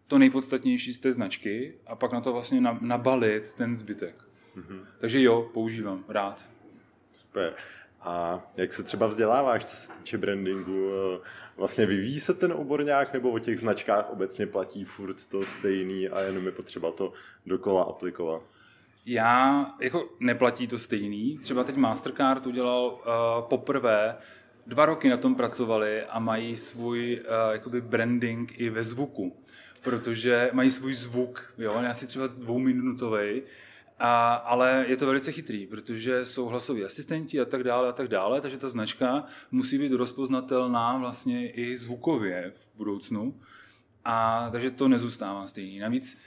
to 0.08 0.18
nejpodstatnější 0.18 0.94
z 0.94 1.00
té 1.00 1.12
značky 1.12 1.74
a 1.88 1.96
pak 1.96 2.12
na 2.12 2.22
to 2.22 2.34
vlastně 2.34 2.62
nabalit 2.82 3.54
ten 3.54 3.76
zbytek. 3.76 4.16
Mm-hmm. 4.58 4.80
Takže 4.98 5.22
jo, 5.22 5.50
používám, 5.54 6.06
rád. 6.08 6.50
Super. 7.14 7.54
A 8.02 8.46
jak 8.58 8.74
se 8.74 8.84
třeba 8.84 9.08
vzděláváš, 9.08 9.64
co 9.64 9.76
se 9.76 9.92
týče 9.92 10.18
brandingu? 10.18 10.92
Vlastně 11.58 11.86
vyvíjí 11.86 12.20
se 12.20 12.34
ten 12.34 12.52
obor 12.52 12.84
nějak, 12.84 13.14
nebo 13.14 13.32
o 13.32 13.40
těch 13.40 13.60
značkách 13.60 14.10
obecně 14.10 14.48
platí 14.48 14.86
furt 14.86 15.26
to 15.26 15.46
stejný 15.46 16.10
a 16.10 16.22
jenom 16.22 16.46
je 16.46 16.52
potřeba 16.52 16.92
to 16.92 17.14
dokola 17.46 17.84
aplikovat? 17.84 18.42
Já, 19.06 19.66
jako 19.82 20.10
neplatí 20.20 20.68
to 20.68 20.78
stejný. 20.78 21.38
Třeba 21.38 21.64
teď 21.64 21.76
Mastercard 21.76 22.46
udělal 22.48 22.86
uh, 22.86 23.48
poprvé, 23.50 24.16
dva 24.68 24.86
roky 24.86 25.10
na 25.10 25.18
tom 25.18 25.36
pracovali 25.36 26.04
a 26.04 26.20
mají 26.20 26.58
svůj 26.58 27.22
uh, 27.22 27.54
jakoby 27.54 27.82
branding 27.82 28.60
i 28.60 28.70
ve 28.70 28.84
zvuku, 28.84 29.36
protože 29.82 30.50
mají 30.54 30.72
svůj 30.72 30.94
zvuk, 30.94 31.54
jo, 31.58 31.74
asi 31.90 32.08
třeba 32.08 32.28
dvouminutový, 32.28 33.42
a, 34.00 34.34
ale 34.34 34.86
je 34.88 34.98
to 34.98 35.06
velice 35.06 35.32
chytrý, 35.32 35.68
protože 35.68 36.26
jsou 36.26 36.46
hlasoví 36.46 36.86
asistenti 36.86 37.42
a 37.42 37.46
tak 37.46 37.64
dále 37.64 37.90
a 37.90 37.92
tak 37.92 38.08
dále, 38.08 38.42
takže 38.42 38.58
ta 38.58 38.70
značka 38.70 39.24
musí 39.52 39.78
být 39.78 39.92
rozpoznatelná 39.92 40.98
vlastně 40.98 41.52
i 41.52 41.78
zvukově 41.78 42.54
v 42.56 42.78
budoucnu. 42.78 43.40
A 44.06 44.50
takže 44.52 44.72
to 44.72 44.88
nezůstává 44.88 45.48
stejný. 45.48 45.80
Navíc 45.80 46.18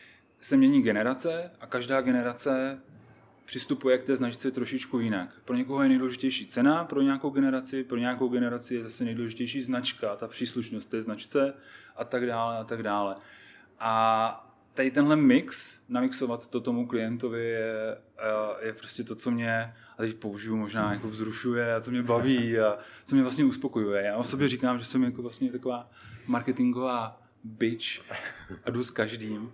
se 0.40 0.56
mění 0.56 0.82
generace 0.82 1.50
a 1.60 1.66
každá 1.66 2.00
generace 2.00 2.80
přistupuje 3.44 3.98
k 3.98 4.02
té 4.02 4.16
značce 4.16 4.50
trošičku 4.50 4.98
jinak. 4.98 5.40
Pro 5.44 5.56
někoho 5.56 5.82
je 5.82 5.88
nejdůležitější 5.88 6.46
cena, 6.46 6.84
pro 6.84 7.02
nějakou 7.02 7.30
generaci, 7.30 7.84
pro 7.84 7.98
nějakou 7.98 8.28
generaci 8.28 8.74
je 8.74 8.82
zase 8.82 9.04
nejdůležitější 9.04 9.60
značka, 9.60 10.16
ta 10.16 10.28
příslušnost 10.28 10.86
té 10.86 11.02
značce 11.02 11.54
a 11.96 12.04
tak 12.04 12.26
dále 12.26 12.58
a 12.58 12.64
tak 12.64 12.82
dále. 12.82 13.14
A 13.78 14.49
tady 14.74 14.90
tenhle 14.90 15.16
mix, 15.16 15.78
namixovat 15.88 16.46
to 16.46 16.60
tomu 16.60 16.86
klientovi 16.86 17.44
je, 17.44 17.96
eh, 18.18 18.66
je 18.66 18.72
prostě 18.72 19.04
to, 19.04 19.14
co 19.14 19.30
mě, 19.30 19.74
a 19.98 20.02
teď 20.02 20.16
použiju 20.16 20.56
možná 20.56 20.92
jako 20.92 21.08
vzrušuje 21.08 21.74
a 21.74 21.80
co 21.80 21.90
mě 21.90 22.02
baví 22.02 22.58
a 22.58 22.78
co 23.04 23.14
mě 23.14 23.22
vlastně 23.22 23.44
uspokojuje. 23.44 24.02
Já 24.02 24.16
o 24.16 24.24
sobě 24.24 24.48
říkám, 24.48 24.78
že 24.78 24.84
jsem 24.84 25.04
jako 25.04 25.22
vlastně 25.22 25.52
taková 25.52 25.90
marketingová 26.26 27.22
bitch 27.44 28.00
a 28.64 28.70
jdu 28.70 28.84
s 28.84 28.90
každým. 28.90 29.52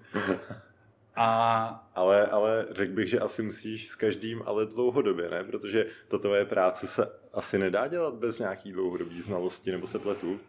A... 1.16 1.90
Ale, 1.94 2.26
ale 2.26 2.66
řekl 2.70 2.92
bych, 2.92 3.09
že 3.09 3.20
asi 3.20 3.42
musíš 3.42 3.88
s 3.88 3.94
každým, 3.94 4.42
ale 4.46 4.66
dlouhodobě, 4.66 5.31
ne? 5.31 5.44
Protože 5.44 5.87
ta 6.09 6.18
tvoje 6.18 6.44
práce 6.44 6.87
se 6.87 7.07
asi 7.33 7.59
nedá 7.59 7.88
dělat 7.88 8.14
bez 8.14 8.38
nějaký 8.38 8.72
dlouhodobý 8.72 9.22
znalosti, 9.22 9.72
nebo 9.72 9.87
se 9.87 9.98
pletu, 9.98 10.40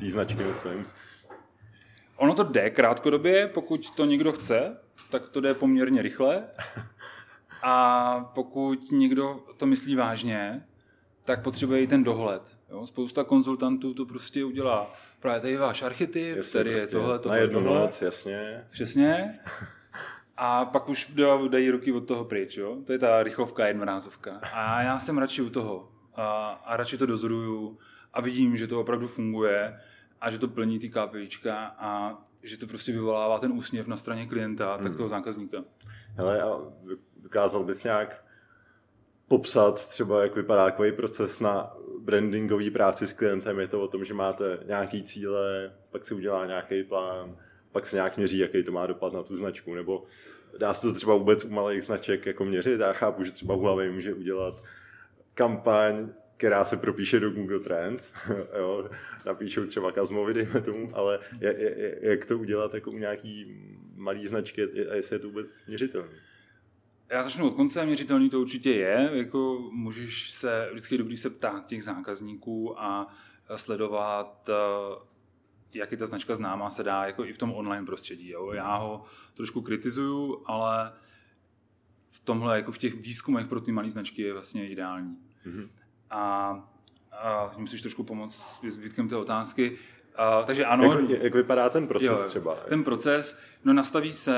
té 0.00 0.10
značky, 0.10 0.44
myslím. 0.44 0.84
Ono 2.16 2.34
to 2.34 2.44
jde 2.44 2.70
krátkodobě, 2.70 3.48
pokud 3.48 3.90
to 3.90 4.04
někdo 4.04 4.32
chce, 4.32 4.76
tak 5.10 5.28
to 5.28 5.40
jde 5.40 5.54
poměrně 5.54 6.02
rychle. 6.02 6.44
A 7.62 8.30
pokud 8.34 8.92
někdo 8.92 9.40
to 9.56 9.66
myslí 9.66 9.96
vážně, 9.96 10.66
tak 11.24 11.42
potřebuje 11.42 11.80
i 11.82 11.86
ten 11.86 12.04
dohled. 12.04 12.58
Jo? 12.70 12.86
Spousta 12.86 13.24
konzultantů 13.24 13.94
to 13.94 14.06
prostě 14.06 14.44
udělá. 14.44 14.92
Právě 15.20 15.40
tady 15.40 15.52
je 15.52 15.58
váš 15.58 15.82
archetyp, 15.82 16.36
jasně, 16.36 16.52
tady 16.52 16.70
prostě 16.70 16.82
je 16.96 17.00
tohle, 17.00 17.18
tohle, 17.18 17.36
Na 17.36 17.42
jednu 17.42 17.62
tohle. 17.62 17.78
noc, 17.80 18.02
jasně. 18.02 18.64
Přesně. 18.70 19.38
A 20.36 20.64
pak 20.64 20.88
už 20.88 21.12
dají 21.48 21.70
ruky 21.70 21.92
od 21.92 22.00
toho 22.00 22.24
pryč. 22.24 22.56
Jo? 22.56 22.76
To 22.86 22.92
je 22.92 22.98
ta 22.98 23.22
rychlovka, 23.22 23.66
jednorázovka. 23.66 24.40
A 24.52 24.82
já 24.82 24.98
jsem 24.98 25.18
radši 25.18 25.42
u 25.42 25.50
toho. 25.50 25.92
A, 26.14 26.48
a 26.64 26.76
radši 26.76 26.98
to 26.98 27.06
dozoruju 27.06 27.78
a 28.12 28.20
vidím, 28.20 28.56
že 28.56 28.66
to 28.66 28.80
opravdu 28.80 29.08
funguje 29.08 29.76
a 30.24 30.30
že 30.30 30.38
to 30.38 30.48
plní 30.48 30.78
ty 30.78 30.90
KPIčka 30.90 31.74
a 31.78 32.18
že 32.42 32.58
to 32.58 32.66
prostě 32.66 32.92
vyvolává 32.92 33.38
ten 33.38 33.52
úsměv 33.52 33.86
na 33.86 33.96
straně 33.96 34.26
klienta, 34.26 34.74
hmm. 34.74 34.82
tak 34.82 34.96
toho 34.96 35.08
zákazníka. 35.08 35.64
Hele, 36.14 36.42
a 36.42 36.58
dokázal 37.16 37.64
bys 37.64 37.84
nějak 37.84 38.24
popsat 39.28 39.88
třeba, 39.88 40.22
jak 40.22 40.36
vypadá 40.36 40.64
takový 40.64 40.92
proces 40.92 41.40
na 41.40 41.76
brandingový 42.00 42.70
práci 42.70 43.06
s 43.06 43.12
klientem. 43.12 43.58
Je 43.58 43.68
to 43.68 43.80
o 43.80 43.88
tom, 43.88 44.04
že 44.04 44.14
máte 44.14 44.58
nějaký 44.66 45.02
cíle, 45.02 45.72
pak 45.90 46.04
se 46.04 46.14
udělá 46.14 46.46
nějaký 46.46 46.82
plán, 46.82 47.36
pak 47.72 47.86
se 47.86 47.96
nějak 47.96 48.16
měří, 48.16 48.38
jaký 48.38 48.62
to 48.62 48.72
má 48.72 48.86
dopad 48.86 49.12
na 49.12 49.22
tu 49.22 49.36
značku, 49.36 49.74
nebo 49.74 50.02
dá 50.58 50.74
se 50.74 50.86
to 50.86 50.94
třeba 50.94 51.14
vůbec 51.14 51.44
u 51.44 51.50
malých 51.50 51.84
značek 51.84 52.26
jako 52.26 52.44
měřit. 52.44 52.80
Já 52.80 52.92
chápu, 52.92 53.24
že 53.24 53.30
třeba 53.30 53.54
Huawei 53.54 53.90
může 53.90 54.14
udělat 54.14 54.54
kampaň, 55.34 56.08
která 56.36 56.64
se 56.64 56.76
propíše 56.76 57.20
do 57.20 57.30
Google 57.30 57.60
Trends, 57.60 58.12
jo, 58.58 58.90
napíšou 59.26 59.66
třeba 59.66 59.92
Kazmovi, 59.92 60.34
dejme 60.34 60.60
tomu, 60.60 60.90
ale 60.96 61.18
jak, 61.40 61.56
jak 62.00 62.26
to 62.26 62.38
udělat 62.38 62.74
jako 62.74 62.90
u 62.90 62.98
nějaký 62.98 63.46
malý 63.94 64.26
značky 64.26 64.88
a 64.88 64.94
jestli 64.94 65.16
je 65.16 65.20
to 65.20 65.28
vůbec 65.28 65.62
měřitelné? 65.66 66.08
Já 67.08 67.22
začnu 67.22 67.48
od 67.48 67.54
konce, 67.54 67.86
měřitelný 67.86 68.30
to 68.30 68.40
určitě 68.40 68.70
je, 68.70 69.10
jako 69.12 69.68
můžeš 69.72 70.30
se, 70.30 70.68
vždycky 70.72 70.94
je 70.94 70.98
dobrý 70.98 71.16
se 71.16 71.30
ptát 71.30 71.66
těch 71.66 71.84
zákazníků 71.84 72.80
a 72.80 73.14
sledovat, 73.56 74.50
eh, 74.50 75.14
jak 75.74 75.92
je 75.92 75.98
ta 75.98 76.06
značka 76.06 76.34
známá, 76.34 76.70
se 76.70 76.82
dá 76.82 77.06
jako 77.06 77.24
i 77.24 77.32
v 77.32 77.38
tom 77.38 77.52
online 77.52 77.86
prostředí. 77.86 78.30
Jo. 78.30 78.52
Já 78.52 78.76
ho 78.76 79.04
trošku 79.34 79.62
kritizuju, 79.62 80.42
ale 80.46 80.92
v 82.10 82.18
tomhle, 82.20 82.56
jako 82.56 82.72
v 82.72 82.78
těch 82.78 82.94
výzkumech 82.94 83.46
pro 83.46 83.60
ty 83.60 83.72
malé 83.72 83.90
značky 83.90 84.22
je 84.22 84.32
vlastně 84.32 84.68
ideální. 84.68 85.16
Mm-hmm. 85.46 85.68
A, 86.14 86.68
a 87.12 87.52
musíš 87.56 87.80
trošku 87.80 88.04
pomoct 88.04 88.34
s 88.34 88.74
zbytkem 88.74 89.08
té 89.08 89.16
otázky. 89.16 89.76
A, 90.16 90.42
takže 90.42 90.64
ano. 90.64 91.00
Jak, 91.00 91.22
jak 91.22 91.34
vypadá 91.34 91.68
ten 91.68 91.86
proces 91.86 92.20
jo, 92.20 92.24
třeba? 92.26 92.54
Ten 92.54 92.84
proces, 92.84 93.38
no 93.64 93.72
nastaví 93.72 94.12
se 94.12 94.34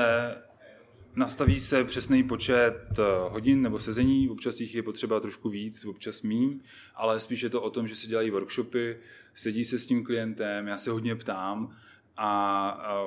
Nastaví 1.17 1.59
se 1.59 1.83
přesný 1.83 2.23
počet 2.23 2.99
eh, 2.99 3.03
hodin 3.29 3.61
nebo 3.61 3.79
sezení, 3.79 4.29
občas 4.29 4.59
jich 4.59 4.75
je 4.75 4.83
potřeba 4.83 5.19
trošku 5.19 5.49
víc, 5.49 5.85
občas 5.85 6.21
míň, 6.21 6.59
ale 6.95 7.19
spíš 7.19 7.41
je 7.41 7.49
to 7.49 7.61
o 7.61 7.69
tom, 7.69 7.87
že 7.87 7.95
se 7.95 8.07
dělají 8.07 8.29
workshopy, 8.29 8.97
sedí 9.33 9.63
se 9.63 9.79
s 9.79 9.85
tím 9.85 10.03
klientem, 10.03 10.67
já 10.67 10.77
se 10.77 10.91
hodně 10.91 11.15
ptám 11.15 11.75
a, 12.17 12.69
a 12.69 13.05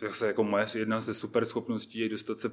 zase 0.00 0.26
jako 0.26 0.44
moje 0.44 0.66
jedna 0.74 1.00
ze 1.00 1.14
super 1.14 1.46
schopností 1.46 1.98
je 1.98 2.08
dostat 2.08 2.40
se 2.40 2.50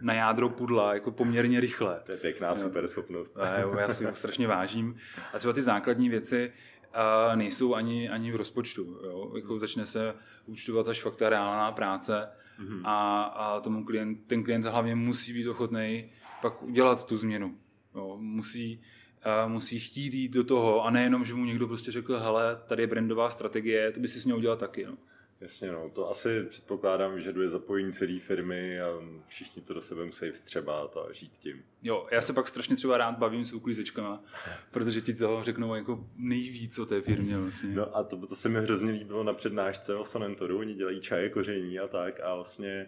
na 0.00 0.14
jádro 0.14 0.48
pudla 0.48 0.94
jako 0.94 1.10
poměrně 1.10 1.60
rychle. 1.60 2.00
To 2.04 2.12
je 2.12 2.18
pěkná 2.18 2.56
super 2.56 2.88
schopnost. 2.88 3.36
Já 3.78 3.88
si 3.94 4.04
ho 4.04 4.14
strašně 4.14 4.46
vážím. 4.46 4.96
A 5.34 5.38
třeba 5.38 5.52
ty 5.52 5.62
základní 5.62 6.08
věci, 6.08 6.52
a 6.92 7.36
nejsou 7.36 7.74
ani, 7.74 8.08
ani 8.08 8.32
v 8.32 8.36
rozpočtu. 8.36 9.00
Jo? 9.04 9.32
Jako 9.36 9.58
začne 9.58 9.86
se 9.86 10.14
účtovat 10.46 10.88
až 10.88 11.00
fakt 11.00 11.16
ta 11.16 11.28
reálná 11.28 11.72
práce 11.72 12.28
mm-hmm. 12.60 12.80
a, 12.84 13.22
a 13.22 13.60
tomu 13.60 13.84
klient, 13.84 14.18
ten 14.26 14.44
klient 14.44 14.64
hlavně 14.64 14.94
musí 14.94 15.32
být 15.32 15.48
ochotný 15.48 16.10
pak 16.42 16.62
udělat 16.62 17.06
tu 17.06 17.16
změnu. 17.16 17.58
Jo? 17.94 18.16
Musí, 18.20 18.82
a 19.22 19.46
musí 19.46 19.80
chtít 19.80 20.14
jít 20.14 20.32
do 20.32 20.44
toho 20.44 20.84
a 20.84 20.90
nejenom, 20.90 21.24
že 21.24 21.34
mu 21.34 21.44
někdo 21.44 21.66
prostě 21.66 21.92
řekl, 21.92 22.18
hele, 22.18 22.60
tady 22.66 22.82
je 22.82 22.86
brandová 22.86 23.30
strategie, 23.30 23.92
to 23.92 24.00
by 24.00 24.08
si 24.08 24.20
s 24.20 24.24
ní 24.24 24.32
udělat 24.32 24.58
taky. 24.58 24.86
No. 24.86 24.96
Jasně, 25.40 25.72
no, 25.72 25.90
to 25.90 26.10
asi 26.10 26.44
předpokládám, 26.44 27.14
vyžaduje 27.14 27.48
zapojení 27.48 27.92
celé 27.92 28.18
firmy 28.18 28.80
a 28.80 28.86
všichni 29.26 29.62
to 29.62 29.74
do 29.74 29.80
sebe 29.80 30.04
musí 30.04 30.30
vstřebat 30.30 30.96
a 30.96 31.12
žít 31.12 31.32
tím. 31.38 31.62
Jo, 31.82 32.08
já 32.12 32.22
se 32.22 32.32
pak 32.32 32.48
strašně 32.48 32.76
třeba 32.76 32.98
rád 32.98 33.18
bavím 33.18 33.44
s 33.44 33.52
uklízečkama, 33.52 34.22
protože 34.70 35.00
ti 35.00 35.14
toho 35.14 35.42
řeknou 35.42 35.74
jako 35.74 36.08
nejvíc 36.16 36.78
o 36.78 36.86
té 36.86 37.00
firmě 37.00 37.38
vlastně. 37.38 37.74
No 37.74 37.96
a 37.96 38.02
to, 38.02 38.26
to 38.26 38.36
se 38.36 38.48
mi 38.48 38.60
hrozně 38.60 38.92
líbilo 38.92 39.24
na 39.24 39.32
přednášce 39.32 39.94
o 39.94 40.04
Sonentoru, 40.04 40.58
oni 40.58 40.74
dělají 40.74 41.00
čaje, 41.00 41.28
koření 41.28 41.78
a 41.78 41.88
tak 41.88 42.20
a 42.20 42.34
vlastně 42.34 42.86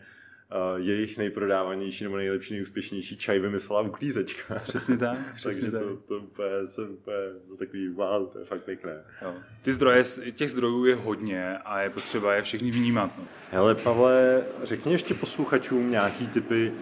jejich 0.77 1.19
nejprodávanější 1.19 2.05
nebo 2.05 2.17
nejlepší, 2.17 2.55
nejúspěšnější 2.55 3.17
čaj 3.17 3.39
vymyslela 3.39 3.81
uklízečka. 3.81 4.55
Přesně 4.55 4.97
tak. 4.97 5.19
Přesně 5.35 5.71
Takže 5.71 5.79
tak. 5.79 5.83
to, 5.83 5.97
to 5.97 6.19
úplně, 6.19 6.67
jsem 6.67 6.91
úplně 6.91 7.17
to 7.49 7.57
takový 7.57 7.89
wow, 7.89 8.29
to 8.33 8.39
je 8.39 8.45
fakt 8.45 8.65
pěkné. 8.65 9.05
Jo. 9.23 9.35
Ty 9.63 9.73
zdroje, 9.73 10.03
těch 10.33 10.51
zdrojů 10.51 10.85
je 10.85 10.95
hodně 10.95 11.59
a 11.59 11.81
je 11.81 11.91
potřeba 11.91 12.35
je 12.35 12.43
všechny 12.43 12.71
vnímat. 12.71 13.19
No. 13.19 13.25
Hele, 13.51 13.75
Pavle, 13.75 14.45
řekni 14.63 14.93
ještě 14.93 15.15
posluchačům 15.15 15.91
nějaký 15.91 16.27
typy, 16.27 16.73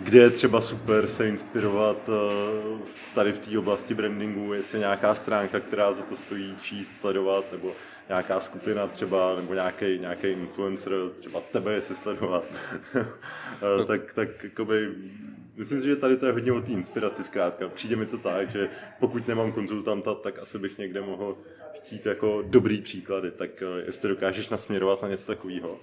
kde 0.00 0.18
je 0.18 0.30
třeba 0.30 0.60
super 0.60 1.06
se 1.06 1.28
inspirovat 1.28 2.08
uh, 2.08 2.80
tady 3.14 3.32
v 3.32 3.38
té 3.38 3.58
oblasti 3.58 3.94
brandingu, 3.94 4.52
jestli 4.52 4.78
nějaká 4.78 5.14
stránka, 5.14 5.60
která 5.60 5.92
za 5.92 6.02
to 6.02 6.16
stojí 6.16 6.56
číst, 6.62 7.00
sledovat, 7.00 7.52
nebo 7.52 7.72
nějaká 8.08 8.40
skupina 8.40 8.86
třeba, 8.86 9.34
nebo 9.36 9.54
nějaký, 9.54 9.98
nějaký 9.98 10.26
influencer, 10.26 10.92
třeba 11.20 11.40
tebe 11.40 11.72
jestli 11.72 11.94
sledovat, 11.94 12.44
eh, 12.94 13.84
tak, 13.86 14.14
tak 14.14 14.44
jakoby, 14.44 14.88
myslím 15.56 15.80
si, 15.80 15.86
že 15.86 15.96
tady 15.96 16.16
to 16.16 16.26
je 16.26 16.32
hodně 16.32 16.52
o 16.52 16.60
té 16.60 16.72
inspiraci 16.72 17.24
zkrátka. 17.24 17.68
Přijde 17.68 17.96
mi 17.96 18.06
to 18.06 18.18
tak, 18.18 18.50
že 18.50 18.68
pokud 19.00 19.28
nemám 19.28 19.52
konzultanta, 19.52 20.14
tak 20.14 20.38
asi 20.38 20.58
bych 20.58 20.78
někde 20.78 21.00
mohl 21.00 21.36
chtít 21.74 22.06
jako 22.06 22.42
dobrý 22.46 22.82
příklady, 22.82 23.30
tak 23.30 23.62
eh, 23.62 23.82
jestli 23.86 24.08
dokážeš 24.08 24.48
nasměrovat 24.48 25.02
na 25.02 25.08
něco 25.08 25.26
takového. 25.26 25.80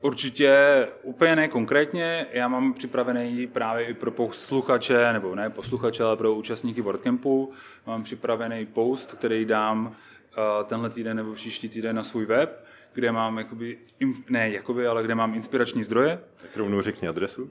Určitě 0.00 0.88
úplně 1.02 1.36
ne 1.36 1.48
konkrétně, 1.48 2.26
já 2.32 2.48
mám 2.48 2.74
připravený 2.74 3.46
právě 3.46 3.86
i 3.86 3.94
pro 3.94 4.10
posluchače, 4.10 5.12
nebo 5.12 5.34
ne 5.34 5.50
posluchače, 5.50 6.04
ale 6.04 6.16
pro 6.16 6.34
účastníky 6.34 6.80
WordCampu, 6.80 7.52
mám 7.86 8.02
připravený 8.02 8.66
post, 8.66 9.14
který 9.14 9.44
dám 9.44 9.96
tenhle 10.64 10.90
týden 10.90 11.16
nebo 11.16 11.32
příští 11.34 11.68
týden 11.68 11.96
na 11.96 12.04
svůj 12.04 12.26
web, 12.26 12.66
kde 12.92 13.12
mám 13.12 13.38
jakoby, 13.38 13.78
ne 14.28 14.50
jakoby, 14.50 14.86
ale 14.86 15.02
kde 15.02 15.14
mám 15.14 15.34
inspirační 15.34 15.84
zdroje. 15.84 16.20
Tak 16.42 16.56
rovnou 16.56 16.80
řekni 16.80 17.08
adresu. 17.08 17.50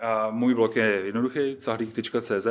A 0.00 0.30
můj 0.30 0.54
blog 0.54 0.76
je 0.76 0.84
jednoduchý, 0.84 1.56
cahlík.cz. 1.56 2.46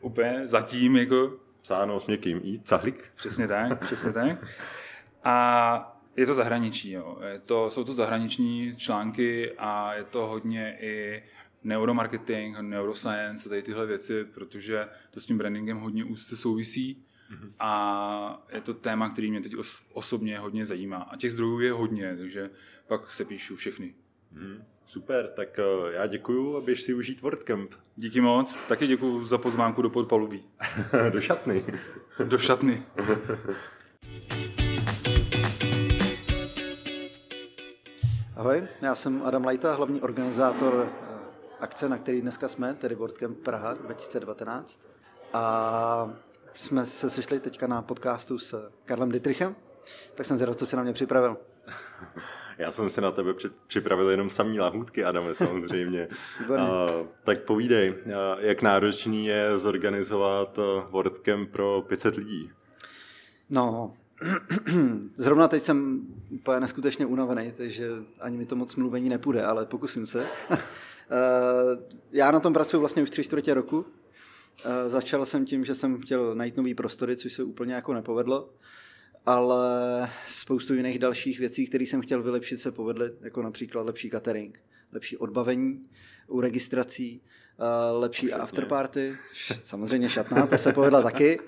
Úplně 0.00 0.40
zatím 0.44 0.96
jako... 0.96 1.32
Psáno 1.62 2.00
s 2.00 2.06
měkkým 2.06 2.40
i, 2.44 2.58
cahlík. 2.58 3.04
Přesně 3.14 3.48
tak, 3.48 3.80
přesně 3.80 4.12
tak. 4.12 4.46
A 5.24 5.99
je 6.20 6.26
to 6.26 6.34
zahraničí, 6.34 6.90
jo. 6.90 7.18
Je 7.32 7.38
to, 7.38 7.70
jsou 7.70 7.84
to 7.84 7.94
zahraniční 7.94 8.76
články 8.76 9.52
a 9.58 9.94
je 9.94 10.04
to 10.04 10.26
hodně 10.26 10.78
i 10.80 11.22
neuromarketing, 11.64 12.58
neuroscience 12.60 13.48
a 13.48 13.50
tady 13.50 13.62
tyhle 13.62 13.86
věci, 13.86 14.24
protože 14.24 14.88
to 15.10 15.20
s 15.20 15.26
tím 15.26 15.38
brandingem 15.38 15.78
hodně 15.78 16.04
úzce 16.04 16.36
souvisí. 16.36 17.04
A 17.58 18.46
je 18.52 18.60
to 18.60 18.74
téma, 18.74 19.10
který 19.10 19.30
mě 19.30 19.40
teď 19.40 19.52
osobně 19.92 20.38
hodně 20.38 20.64
zajímá. 20.64 20.96
A 20.96 21.16
těch 21.16 21.32
zdrojů 21.32 21.60
je 21.60 21.72
hodně, 21.72 22.16
takže 22.16 22.50
pak 22.86 23.10
se 23.10 23.24
píšu 23.24 23.56
všechny. 23.56 23.94
Hmm, 24.32 24.62
super, 24.86 25.28
tak 25.28 25.60
uh, 25.82 25.90
já 25.92 26.06
děkuju 26.06 26.56
a 26.56 26.60
běž 26.60 26.82
si 26.82 26.94
užít 26.94 27.20
WordCamp. 27.20 27.74
Díky 27.96 28.20
moc, 28.20 28.58
taky 28.68 28.86
děkuju 28.86 29.24
za 29.24 29.38
pozvánku 29.38 29.82
do 29.82 29.90
podpalubí. 29.90 30.40
do 31.10 31.20
šatny. 31.20 31.64
do 32.24 32.38
šatny. 32.38 32.82
Ahoj, 38.40 38.68
já 38.82 38.94
jsem 38.94 39.22
Adam 39.24 39.44
Lajta, 39.44 39.74
hlavní 39.74 40.00
organizátor 40.00 40.88
eh, 40.88 41.18
akce, 41.60 41.88
na 41.88 41.98
který 41.98 42.20
dneska 42.20 42.48
jsme, 42.48 42.74
tedy 42.74 42.94
WordCamp 42.94 43.38
Praha 43.38 43.74
2019. 43.74 44.80
A 45.32 46.14
jsme 46.54 46.86
se 46.86 47.10
sešli 47.10 47.40
teďka 47.40 47.66
na 47.66 47.82
podcastu 47.82 48.38
s 48.38 48.70
Karlem 48.84 49.10
Dietrichem, 49.10 49.56
tak 50.14 50.26
jsem 50.26 50.36
zvědav, 50.36 50.56
co 50.56 50.66
se 50.66 50.76
na 50.76 50.82
mě 50.82 50.92
připravil. 50.92 51.36
Já 52.58 52.72
jsem 52.72 52.90
si 52.90 53.00
na 53.00 53.10
tebe 53.10 53.34
připravil 53.66 54.10
jenom 54.10 54.30
samý 54.30 54.60
lahůdky, 54.60 55.04
Adame, 55.04 55.34
samozřejmě. 55.34 56.08
a, 56.58 56.88
tak 57.24 57.40
povídej, 57.40 57.94
jak 58.38 58.62
náročný 58.62 59.26
je 59.26 59.58
zorganizovat 59.58 60.58
eh, 60.58 60.62
WordCamp 60.90 61.50
pro 61.50 61.82
500 61.82 62.16
lidí? 62.16 62.50
No, 63.50 63.94
zrovna 65.16 65.48
teď 65.48 65.62
jsem 65.62 66.06
úplně 66.30 66.60
neskutečně 66.60 67.06
unavený, 67.06 67.52
takže 67.56 67.88
ani 68.20 68.36
mi 68.36 68.46
to 68.46 68.56
moc 68.56 68.76
mluvení 68.76 69.08
nepůjde, 69.08 69.44
ale 69.44 69.66
pokusím 69.66 70.06
se. 70.06 70.26
Eh, 71.12 71.96
já 72.12 72.30
na 72.30 72.40
tom 72.40 72.52
pracuji 72.52 72.78
vlastně 72.78 73.02
už 73.02 73.10
tři 73.10 73.24
čtvrtě 73.24 73.54
roku, 73.54 73.86
Eh, 74.64 74.88
začal 74.88 75.26
jsem 75.26 75.46
tím, 75.46 75.64
že 75.64 75.74
jsem 75.74 76.00
chtěl 76.00 76.34
najít 76.34 76.56
nový 76.56 76.74
prostory, 76.74 77.16
což 77.16 77.32
se 77.32 77.42
úplně 77.42 77.74
jako 77.74 77.94
nepovedlo, 77.94 78.54
ale 79.26 79.66
spoustu 80.26 80.74
jiných 80.74 80.98
dalších 80.98 81.38
věcí, 81.38 81.66
které 81.66 81.84
jsem 81.84 82.02
chtěl 82.02 82.22
vylepšit, 82.22 82.60
se 82.60 82.72
povedly, 82.72 83.10
jako 83.20 83.42
například 83.42 83.82
lepší 83.82 84.10
catering, 84.10 84.60
lepší 84.92 85.16
odbavení 85.16 85.86
u 86.28 86.40
registrací, 86.40 87.22
lepší 87.92 88.32
afterparty, 88.32 89.16
samozřejmě 89.62 90.08
šatná, 90.08 90.46
to 90.46 90.58
se 90.58 90.72
povedla 90.72 91.02
taky. 91.02 91.40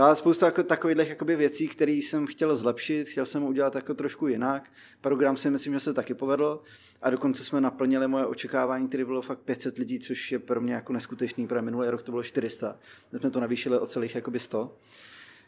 A 0.00 0.14
spoustu 0.14 0.44
jako, 0.44 0.62
takových 0.62 1.08
jakoby 1.08 1.36
věcí, 1.36 1.68
které 1.68 1.92
jsem 1.92 2.26
chtěl 2.26 2.56
zlepšit, 2.56 3.08
chtěl 3.08 3.26
jsem 3.26 3.44
udělat 3.44 3.74
jako 3.74 3.94
trošku 3.94 4.26
jinak. 4.26 4.70
Program 5.00 5.36
si 5.36 5.50
myslím, 5.50 5.72
že 5.72 5.80
se 5.80 5.94
taky 5.94 6.14
povedl 6.14 6.60
a 7.02 7.10
dokonce 7.10 7.44
jsme 7.44 7.60
naplnili 7.60 8.08
moje 8.08 8.26
očekávání, 8.26 8.88
které 8.88 9.04
bylo 9.04 9.22
fakt 9.22 9.38
500 9.38 9.78
lidí, 9.78 9.98
což 9.98 10.32
je 10.32 10.38
pro 10.38 10.60
mě 10.60 10.74
jako 10.74 10.92
neskutečný, 10.92 11.46
protože 11.46 11.62
minulý 11.62 11.88
rok 11.88 12.02
to 12.02 12.12
bylo 12.12 12.22
400. 12.22 12.76
My 13.12 13.18
jsme 13.18 13.30
to 13.30 13.40
navýšili 13.40 13.78
o 13.78 13.86
celých 13.86 14.14
jakoby 14.14 14.38
100. 14.38 14.76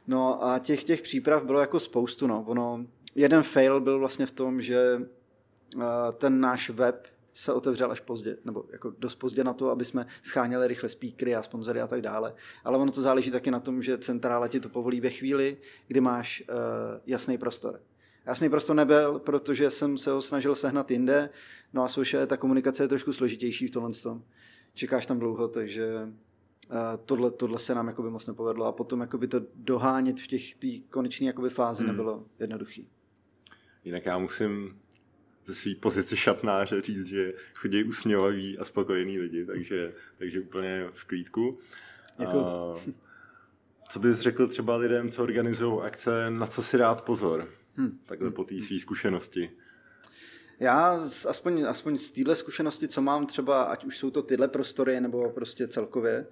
No 0.07 0.45
a 0.45 0.59
těch, 0.59 0.85
těch 0.85 1.03
příprav 1.03 1.45
bylo 1.45 1.61
jako 1.61 1.81
spoustu. 1.81 2.27
No. 2.27 2.45
Ono, 2.47 2.87
jeden 3.15 3.43
fail 3.43 3.81
byl 3.81 3.99
vlastně 3.99 4.27
v 4.27 4.33
tom, 4.33 4.63
že 4.63 5.01
ten 6.19 6.41
náš 6.41 6.71
web 6.71 7.07
se 7.41 7.53
otevřel 7.53 7.93
až 7.93 8.01
pozdě, 8.01 8.37
nebo 8.45 8.65
jako 8.73 8.95
dost 8.99 9.15
pozdě 9.15 9.45
na 9.45 9.53
to, 9.53 9.71
aby 9.71 9.85
jsme 9.85 10.07
scháněli 10.23 10.67
rychle 10.67 10.89
speakery 10.89 11.35
a 11.35 11.43
sponzory 11.43 11.81
a 11.81 11.87
tak 11.87 12.01
dále. 12.03 12.35
Ale 12.65 12.79
ono 12.79 12.93
to 12.93 13.03
záleží 13.03 13.31
taky 13.31 13.51
na 13.51 13.61
tom, 13.61 13.83
že 13.83 13.99
centrála 13.99 14.49
ti 14.49 14.61
to 14.61 14.69
povolí 14.69 15.01
ve 15.01 15.11
chvíli, 15.11 15.57
kdy 15.89 16.01
máš 16.01 16.43
uh, 16.49 16.57
jasný 17.07 17.39
prostor. 17.39 17.81
Jasný 18.27 18.49
prostor 18.49 18.77
nebyl, 18.77 19.19
protože 19.19 19.71
jsem 19.71 19.99
se 19.99 20.11
ho 20.11 20.23
snažil 20.23 20.55
sehnat 20.55 20.91
jinde, 20.91 21.31
no 21.73 21.83
a 21.83 21.89
souše, 21.89 22.27
ta 22.27 22.37
komunikace 22.37 22.83
je 22.83 22.89
trošku 22.89 23.13
složitější 23.13 23.69
v 23.69 23.71
tomhle 23.71 23.93
tom. 23.93 24.23
Čekáš 24.75 25.07
tam 25.07 25.19
dlouho, 25.19 25.49
takže 25.49 25.95
uh, 26.71 26.77
tohle, 27.05 27.31
tohle 27.31 27.59
se 27.59 27.75
nám 27.75 27.87
jakoby 27.87 28.11
moc 28.11 28.27
nepovedlo 28.27 28.67
a 28.67 28.73
potom 28.73 29.01
jakoby 29.01 29.27
to 29.29 29.41
dohánět 29.55 30.21
v 30.21 30.27
těch 30.27 30.55
té 30.55 30.69
konečné 30.91 31.27
jakoby 31.27 31.51
fázi 31.51 31.83
hmm. 31.83 31.93
nebylo 31.93 32.25
jednoduchý. 32.39 32.89
Jinak 33.85 34.07
já 34.07 34.19
musím 34.19 34.81
ze 35.51 35.55
své 35.55 35.75
pozice 35.75 36.17
šatnáře 36.17 36.83
říct, 36.83 37.07
že 37.07 37.33
chodí 37.55 37.85
usměvaví 37.85 38.59
a 38.59 38.65
spokojení 38.65 39.19
lidi, 39.19 39.47
takže, 39.47 39.93
takže 40.19 40.41
úplně 40.41 40.87
v 40.93 41.05
klídku. 41.05 41.59
Jako... 42.19 42.39
A, 42.39 42.81
co 43.91 43.99
bys 43.99 44.19
řekl 44.19 44.49
třeba 44.49 44.77
lidem, 44.77 45.11
co 45.11 45.23
organizují 45.23 45.81
akce, 45.83 46.31
na 46.31 46.47
co 46.47 46.63
si 46.63 46.79
dát 46.79 47.05
pozor? 47.05 47.49
Hmm. 47.75 47.99
Takhle 48.07 48.31
po 48.31 48.45
té 48.45 48.61
své 48.61 48.79
zkušenosti. 48.79 49.51
Já 50.61 51.01
aspoň, 51.29 51.65
aspoň 51.69 51.99
z 51.99 52.11
téhle 52.11 52.37
zkušenosti, 52.37 52.89
co 52.89 53.03
mám 53.03 53.27
třeba, 53.27 53.63
ať 53.63 53.85
už 53.85 53.99
jsou 53.99 54.11
to 54.11 54.23
tyhle 54.23 54.49
prostory, 54.49 55.01
nebo 55.01 55.31
prostě 55.31 55.69
celkově, 55.69 56.27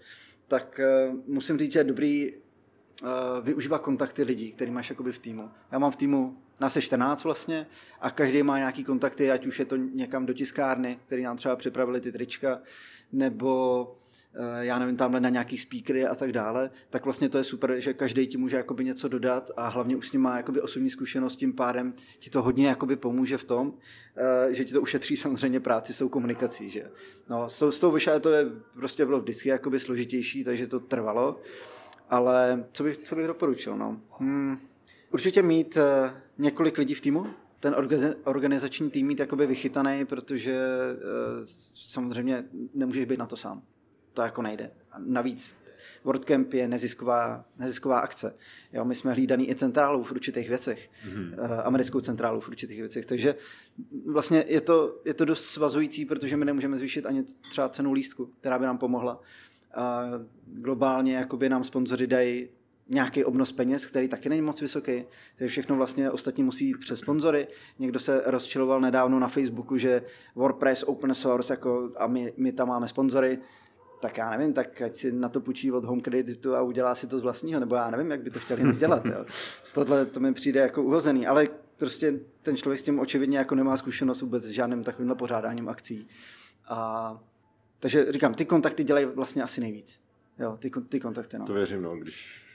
tak 0.49 0.81
uh, 1.09 1.21
musím 1.27 1.59
říct, 1.59 1.73
že 1.73 1.79
je 1.79 1.85
dobrý 1.85 2.33
uh, 2.33 3.09
využívat 3.43 3.79
kontakty 3.79 4.23
lidí, 4.23 4.53
který 4.53 4.71
máš 4.71 4.91
jakoby 4.91 5.13
v 5.13 5.19
týmu. 5.19 5.51
Já 5.73 5.79
mám 5.79 5.91
v 5.91 5.97
týmu 5.97 6.43
nás 6.61 6.77
je 6.77 6.83
14 6.83 7.25
vlastně 7.25 7.66
a 8.01 8.11
každý 8.11 8.42
má 8.42 8.59
nějaký 8.59 8.85
kontakty, 8.85 9.31
ať 9.31 9.47
už 9.47 9.59
je 9.59 9.64
to 9.64 9.77
někam 9.77 10.27
do 10.27 10.35
tiskárny, 10.35 10.99
který 11.07 11.23
nám 11.23 11.37
třeba 11.37 11.57
připravili 11.57 12.01
ty 12.01 12.12
trička, 12.12 12.61
nebo 13.12 13.97
eh, 14.35 14.64
já 14.64 14.79
nevím, 14.79 14.97
tamhle 14.97 15.21
na 15.21 15.29
nějaký 15.29 15.59
speakery 15.59 16.07
a 16.07 16.14
tak 16.14 16.33
dále, 16.33 16.71
tak 16.90 17.05
vlastně 17.05 17.29
to 17.29 17.38
je 17.38 17.44
super, 17.44 17.81
že 17.81 17.94
každý 17.94 18.27
ti 18.27 18.37
může 18.37 18.57
jakoby 18.57 18.85
něco 18.85 19.09
dodat 19.09 19.51
a 19.57 19.68
hlavně 19.68 19.97
už 19.97 20.09
s 20.09 20.12
ním 20.12 20.23
má 20.23 20.37
jakoby 20.37 20.61
osobní 20.61 20.90
zkušenost, 20.90 21.37
tím 21.37 21.53
pádem 21.53 21.94
ti 22.18 22.31
to 22.31 22.42
hodně 22.42 22.68
jakoby 22.68 22.97
pomůže 22.97 23.38
v 23.38 23.44
tom, 23.44 23.75
eh, 24.16 24.55
že 24.55 24.64
ti 24.64 24.73
to 24.73 24.81
ušetří 24.81 25.16
samozřejmě 25.16 25.61
práci 25.61 25.94
s 25.94 25.99
tou 25.99 26.09
komunikací, 26.09 26.71
že? 26.71 26.90
No, 27.29 27.51
s 27.51 27.59
tou, 27.59 27.73
s 27.73 27.81
tou 27.81 27.90
vyšá 27.90 28.18
to 28.18 28.33
je, 28.33 28.47
prostě 28.75 29.07
bylo 29.07 29.21
vždycky 29.21 29.49
jakoby 29.49 29.79
složitější, 29.79 30.44
takže 30.44 30.66
to 30.66 30.81
trvalo, 30.81 31.40
ale 32.11 32.64
co 32.73 32.85
bych, 32.85 32.99
co 32.99 33.16
bych 33.16 33.27
doporučil, 33.27 33.77
no? 33.77 34.01
Hmm, 34.18 34.59
určitě 35.11 35.42
mít 35.42 35.77
eh, 35.77 36.14
několik 36.38 36.79
lidí 36.79 36.94
v 36.94 37.01
týmu, 37.01 37.27
ten 37.61 37.75
organizační 38.25 38.90
tým 38.90 39.07
mít 39.07 39.21
jakoby 39.21 39.47
vychytaný, 39.47 40.05
protože 40.05 40.59
uh, 40.94 41.44
samozřejmě 41.75 42.44
nemůžeš 42.75 43.05
být 43.05 43.18
na 43.18 43.27
to 43.27 43.37
sám. 43.37 43.62
To 44.14 44.23
jako 44.23 44.42
nejde. 44.42 44.71
A 44.92 44.97
navíc 44.99 45.57
WordCamp 46.05 46.53
je 46.53 46.68
nezisková, 46.68 47.44
nezisková 47.59 48.01
akce. 48.01 48.35
Jo, 48.73 48.85
my 48.85 48.94
jsme 48.94 49.12
hlídaný 49.12 49.51
i 49.51 49.55
centrálou 49.55 50.03
v 50.03 50.12
určitých 50.12 50.49
věcech, 50.49 50.90
mm-hmm. 51.07 51.62
americkou 51.64 52.01
centrálou 52.01 52.40
v 52.40 52.49
určitých 52.49 52.79
věcech, 52.79 53.07
takže 53.07 53.35
vlastně 54.07 54.44
je 54.47 54.61
to, 54.61 55.01
je 55.05 55.14
to 55.14 55.25
dost 55.25 55.44
svazující, 55.44 56.05
protože 56.05 56.37
my 56.37 56.44
nemůžeme 56.44 56.77
zvýšit 56.77 57.07
ani 57.07 57.25
třeba 57.51 57.68
cenu 57.68 57.92
lístku, 57.92 58.27
která 58.40 58.59
by 58.59 58.64
nám 58.64 58.79
pomohla. 58.79 59.21
Uh, 59.77 60.27
globálně 60.47 61.16
jakoby 61.16 61.49
nám 61.49 61.64
sponzoři 61.64 62.07
dají 62.07 62.49
nějaký 62.88 63.24
obnos 63.24 63.53
peněz, 63.53 63.87
který 63.87 64.09
taky 64.09 64.29
není 64.29 64.42
moc 64.42 64.61
vysoký. 64.61 65.05
Takže 65.37 65.51
všechno 65.51 65.77
vlastně 65.77 66.11
ostatní 66.11 66.44
musí 66.44 66.66
jít 66.66 66.79
přes 66.81 66.98
sponzory. 66.98 67.46
Někdo 67.79 67.98
se 67.98 68.22
rozčiloval 68.27 68.81
nedávno 68.81 69.18
na 69.18 69.29
Facebooku, 69.29 69.77
že 69.77 70.03
WordPress 70.35 70.83
open 70.83 71.14
source 71.14 71.53
jako, 71.53 71.90
a 71.96 72.07
my, 72.07 72.33
my 72.37 72.53
tam 72.53 72.68
máme 72.68 72.88
sponzory. 72.88 73.38
Tak 74.01 74.18
já 74.18 74.31
nevím, 74.31 74.53
tak 74.53 74.83
ať 74.83 74.96
si 74.96 75.12
na 75.12 75.29
to 75.29 75.40
půjčí 75.40 75.72
od 75.72 75.85
home 75.85 76.01
creditu 76.01 76.55
a 76.55 76.62
udělá 76.62 76.94
si 76.94 77.07
to 77.07 77.18
z 77.18 77.22
vlastního, 77.22 77.61
nebo 77.61 77.74
já 77.74 77.90
nevím, 77.90 78.11
jak 78.11 78.22
by 78.22 78.31
to 78.31 78.38
chtěli 78.38 78.77
dělat. 78.77 79.07
Jo. 79.07 79.24
Tohle 79.74 80.07
to 80.07 80.20
mi 80.20 80.35
přijde 80.35 80.61
jako 80.61 80.83
uhozený, 80.83 81.27
ale 81.27 81.48
prostě 81.77 82.20
ten 82.42 82.57
člověk 82.57 82.81
s 82.81 82.83
tím 82.83 82.98
očividně 82.98 83.38
jako 83.38 83.55
nemá 83.55 83.77
zkušenost 83.77 84.20
vůbec 84.22 84.44
s 84.44 84.51
žádným 84.51 84.85
takovýmhle 84.85 85.16
pořádáním 85.16 85.68
akcí. 85.68 86.09
A, 86.68 87.20
takže 87.79 88.12
říkám, 88.12 88.35
ty 88.35 88.44
kontakty 88.44 88.85
dělají 88.85 89.07
vlastně 89.07 89.42
asi 89.42 89.61
nejvíc. 89.61 90.01
Jo, 90.38 90.57
ty, 90.57 90.70
ty 90.88 91.01
kontakty, 91.01 91.38
no. 91.38 91.44
To 91.44 91.55
věřím, 91.55 91.83
no, 91.83 91.96
když 91.96 92.48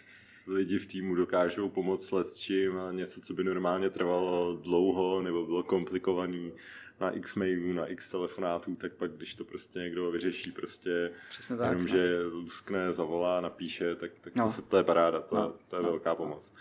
lidi 0.47 0.79
v 0.79 0.87
týmu 0.87 1.15
dokážou 1.15 1.69
pomoct 1.69 2.13
s 2.13 2.37
čím 2.37 2.77
a 2.77 2.91
něco, 2.91 3.21
co 3.21 3.33
by 3.33 3.43
normálně 3.43 3.89
trvalo 3.89 4.57
dlouho 4.63 5.21
nebo 5.21 5.45
bylo 5.45 5.63
komplikovaný 5.63 6.53
na 6.99 7.11
x 7.11 7.35
mailů, 7.35 7.73
na 7.73 7.85
x 7.85 8.11
telefonátů, 8.11 8.75
tak 8.75 8.93
pak, 8.93 9.11
když 9.11 9.33
to 9.33 9.45
prostě 9.45 9.79
někdo 9.79 10.11
vyřeší, 10.11 10.51
prostě 10.51 11.11
Přesně 11.29 11.57
tak, 11.57 11.69
jenom, 11.69 11.81
no. 11.81 11.87
že 11.87 12.19
luskne, 12.31 12.91
zavolá, 12.91 13.41
napíše, 13.41 13.95
tak, 13.95 14.11
tak 14.21 14.35
no. 14.35 14.45
to, 14.45 14.51
se, 14.51 14.61
to 14.61 14.77
je 14.77 14.83
paráda, 14.83 15.21
to, 15.21 15.35
no. 15.35 15.53
to 15.67 15.75
je 15.75 15.83
no. 15.83 15.89
velká 15.89 16.15
pomoc. 16.15 16.53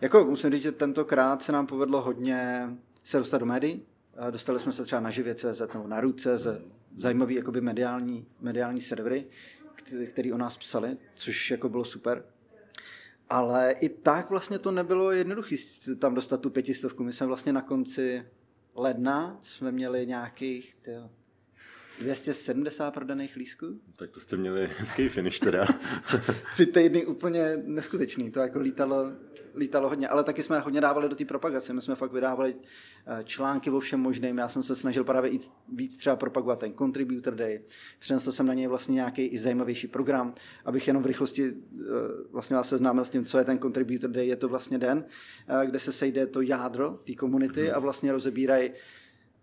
Jako 0.00 0.24
musím 0.24 0.50
říct, 0.50 0.62
že 0.62 0.72
tentokrát 0.72 1.42
se 1.42 1.52
nám 1.52 1.66
povedlo 1.66 2.00
hodně 2.00 2.68
se 3.02 3.18
dostat 3.18 3.38
do 3.38 3.46
médií. 3.46 3.82
Dostali 4.30 4.60
jsme 4.60 4.72
se 4.72 4.84
třeba 4.84 5.00
na 5.00 5.10
živě.cz 5.10 5.62
nebo 5.74 5.86
na 5.86 6.00
RU.cz, 6.00 6.46
zajímavý 6.94 7.34
jakoby 7.34 7.60
mediální, 7.60 8.26
mediální 8.40 8.80
servery, 8.80 9.26
který 10.08 10.32
o 10.32 10.38
nás 10.38 10.56
psali, 10.56 10.96
což 11.14 11.50
jako 11.50 11.68
bylo 11.68 11.84
super. 11.84 12.24
Ale 13.30 13.72
i 13.72 13.88
tak 13.88 14.30
vlastně 14.30 14.58
to 14.58 14.70
nebylo 14.70 15.12
jednoduché 15.12 15.56
tam 15.98 16.14
dostat 16.14 16.40
tu 16.40 16.50
pětistovku. 16.50 17.04
My 17.04 17.12
jsme 17.12 17.26
vlastně 17.26 17.52
na 17.52 17.62
konci 17.62 18.24
ledna 18.74 19.38
jsme 19.42 19.72
měli 19.72 20.06
nějakých 20.06 20.76
tyjo, 20.82 21.10
270 22.00 22.90
prodaných 22.90 23.36
lísků. 23.36 23.80
Tak 23.96 24.10
to 24.10 24.20
jste 24.20 24.36
měli 24.36 24.70
hezký 24.78 25.08
finish 25.08 25.40
teda. 25.40 25.68
Tři 26.52 26.66
týdny 26.66 27.06
úplně 27.06 27.62
neskutečný. 27.64 28.30
To 28.30 28.40
jako 28.40 28.58
lítalo 28.58 29.12
lítalo 29.58 29.88
hodně, 29.88 30.08
ale 30.08 30.24
taky 30.24 30.42
jsme 30.42 30.58
hodně 30.58 30.80
dávali 30.80 31.08
do 31.08 31.16
té 31.16 31.24
propagace. 31.24 31.72
My 31.72 31.80
jsme 31.80 31.94
fakt 31.94 32.12
vydávali 32.12 32.56
eh, 33.06 33.24
články 33.24 33.70
o 33.70 33.80
všem 33.80 34.00
možným. 34.00 34.38
Já 34.38 34.48
jsem 34.48 34.62
se 34.62 34.74
snažil 34.74 35.04
právě 35.04 35.30
víc, 35.30 35.52
víc 35.72 35.96
třeba 35.96 36.16
propagovat 36.16 36.58
ten 36.58 36.74
Contributor 36.74 37.34
Day. 37.34 37.60
Přinesl 37.98 38.32
jsem 38.32 38.46
na 38.46 38.54
něj 38.54 38.66
vlastně 38.66 38.94
nějaký 38.94 39.22
i 39.22 39.38
zajímavější 39.38 39.86
program, 39.86 40.34
abych 40.64 40.86
jenom 40.86 41.02
v 41.02 41.06
rychlosti 41.06 41.52
eh, 41.52 41.84
vlastně 42.32 42.56
vás 42.56 42.68
seznámil 42.68 43.04
s 43.04 43.10
tím, 43.10 43.24
co 43.24 43.38
je 43.38 43.44
ten 43.44 43.58
Contributor 43.58 44.10
Day. 44.10 44.28
Je 44.28 44.36
to 44.36 44.48
vlastně 44.48 44.78
den, 44.78 45.04
eh, 45.48 45.66
kde 45.66 45.78
se 45.80 45.92
sejde 45.92 46.26
to 46.26 46.40
jádro 46.40 46.90
té 46.90 47.14
komunity 47.14 47.62
mhm. 47.62 47.72
a 47.74 47.78
vlastně 47.78 48.12
rozebírají 48.12 48.70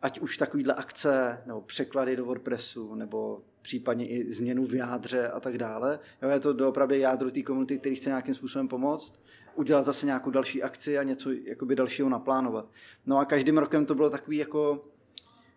ať 0.02 0.20
už 0.20 0.38
takovýhle 0.38 0.74
akce, 0.74 1.42
nebo 1.46 1.62
překlady 1.62 2.16
do 2.16 2.26
WordPressu, 2.26 2.96
nebo 2.96 3.42
případně 3.62 4.08
i 4.08 4.32
změnu 4.32 4.66
v 4.66 4.74
jádře 4.74 5.28
a 5.28 5.40
tak 5.40 5.58
dále. 5.58 6.00
Jo, 6.22 6.30
je 6.30 6.40
to 6.40 6.54
doopravdy 6.54 7.00
jádro 7.00 7.32
té 7.32 7.42
komunity, 7.42 7.80
který 7.80 7.96
chce 7.96 8.10
nějakým 8.10 8.34
způsobem 8.34 8.68
pomoct 8.68 9.22
udělat 9.56 9.86
zase 9.86 10.06
nějakou 10.06 10.32
další 10.32 10.64
akci 10.64 10.98
a 10.98 11.04
něco 11.04 11.30
jakoby 11.32 11.76
dalšího 11.76 12.10
naplánovat. 12.10 12.66
No 13.06 13.18
a 13.18 13.26
každým 13.26 13.58
rokem 13.58 13.86
to 13.86 13.96
bylo 13.96 14.10
takový 14.10 14.38
jako, 14.38 14.86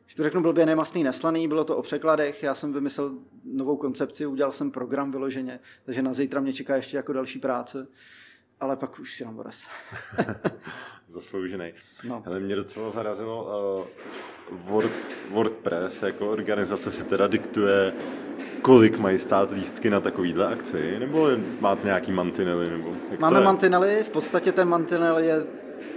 když 0.05 0.15
to 0.15 0.23
řeknu 0.23 0.43
blbě, 0.43 0.67
nemastný, 0.67 1.05
neslaný, 1.05 1.49
bylo 1.49 1.65
to 1.65 1.77
o 1.77 1.83
překladech, 1.83 2.43
já 2.43 2.55
jsem 2.55 2.73
vymyslel 2.73 3.15
novou 3.45 3.77
koncepci, 3.77 4.27
udělal 4.27 4.53
jsem 4.53 4.71
program 4.71 5.11
vyloženě, 5.11 5.61
takže 5.85 6.03
na 6.03 6.13
zítra 6.13 6.41
mě 6.41 6.53
čeká 6.53 6.77
ještě 6.77 6.97
jako 6.97 7.13
další 7.13 7.39
práce, 7.39 7.87
ale 8.61 8.77
pak 8.77 8.99
už 8.99 9.17
si 9.17 9.25
nám 9.25 9.37
doraz. 9.37 9.69
Zasloužený. 11.09 11.73
No. 12.05 12.23
Ale 12.27 12.41
mě 12.41 12.57
docela 12.57 12.91
zarazilo, 12.91 13.45
uh, 13.81 13.87
Word, 14.51 14.93
WordPress 15.31 16.03
jako 16.03 16.31
organizace 16.31 16.91
si 16.91 17.05
teda 17.05 17.27
diktuje 17.27 17.95
kolik 18.63 18.99
mají 18.99 19.19
stát 19.19 19.51
lístky 19.51 19.91
na 19.91 20.01
takovýhle 20.01 20.47
akci? 20.47 20.99
Nebo 20.99 21.29
máte 21.61 21.87
nějaký 21.87 22.13
mantinely? 22.13 22.71
Nebo 22.71 22.93
jak 23.11 23.21
máme 23.21 23.41
mantinely, 23.41 24.05
v 24.05 24.11
podstatě 24.11 24.53
ten 24.53 24.69
mantinel 24.69 25.19
je 25.19 25.45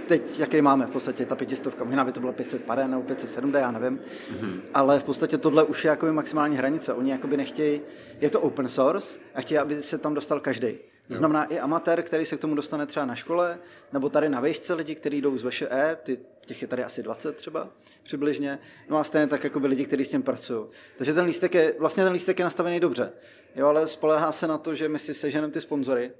teď, 0.06 0.38
jaký 0.38 0.62
máme 0.62 0.86
v 0.86 0.90
podstatě, 0.90 1.26
ta 1.26 1.36
pětistovka, 1.36 1.84
možná 1.84 2.04
by 2.04 2.12
to 2.12 2.20
bylo 2.20 2.32
500 2.32 2.64
pade 2.64 2.88
nebo 2.88 3.02
507, 3.02 3.54
já 3.54 3.70
nevím, 3.70 3.98
mm-hmm. 3.98 4.60
ale 4.74 4.98
v 4.98 5.04
podstatě 5.04 5.38
tohle 5.38 5.64
už 5.64 5.84
je 5.84 5.88
jakoby 5.88 6.12
maximální 6.12 6.56
hranice. 6.56 6.92
Oni 6.92 7.10
jakoby 7.10 7.36
nechtějí, 7.36 7.80
je 8.20 8.30
to 8.30 8.40
open 8.40 8.68
source 8.68 9.18
a 9.34 9.40
chtějí, 9.40 9.58
aby 9.58 9.82
se 9.82 9.98
tam 9.98 10.14
dostal 10.14 10.40
každý. 10.40 10.74
To 11.08 11.14
znamená 11.14 11.44
i 11.44 11.58
amatér, 11.58 12.02
který 12.02 12.24
se 12.24 12.36
k 12.36 12.40
tomu 12.40 12.54
dostane 12.54 12.86
třeba 12.86 13.06
na 13.06 13.14
škole, 13.14 13.58
nebo 13.92 14.08
tady 14.08 14.28
na 14.28 14.40
výšce 14.40 14.74
lidi, 14.74 14.94
kteří 14.94 15.20
jdou 15.20 15.36
z 15.36 15.42
VŠE, 15.42 15.96
ty, 16.02 16.18
těch 16.46 16.62
je 16.62 16.68
tady 16.68 16.84
asi 16.84 17.02
20 17.02 17.36
třeba 17.36 17.70
přibližně, 18.02 18.58
no 18.88 18.98
a 18.98 19.04
stejně 19.04 19.26
tak 19.26 19.44
jako 19.44 19.60
by 19.60 19.66
lidi, 19.66 19.84
kteří 19.84 20.04
s 20.04 20.08
tím 20.08 20.22
pracují. 20.22 20.66
Takže 20.96 21.14
ten 21.14 21.24
lístek 21.24 21.54
je, 21.54 21.74
vlastně 21.78 22.04
ten 22.04 22.12
lístek 22.12 22.38
je 22.38 22.44
nastavený 22.44 22.80
dobře, 22.80 23.12
jo, 23.56 23.66
ale 23.66 23.86
spolehá 23.86 24.32
se 24.32 24.46
na 24.46 24.58
to, 24.58 24.74
že 24.74 24.88
my 24.88 24.98
si 24.98 25.14
seženeme 25.14 25.52
ty 25.52 25.60
sponzory 25.60 26.12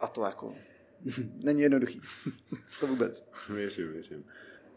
a 0.00 0.08
to 0.08 0.22
jako 0.22 0.54
není 1.42 1.60
jednoduchý. 1.60 2.00
to 2.80 2.86
vůbec. 2.86 3.28
Věřím, 3.48 3.92
věřím. 3.92 4.24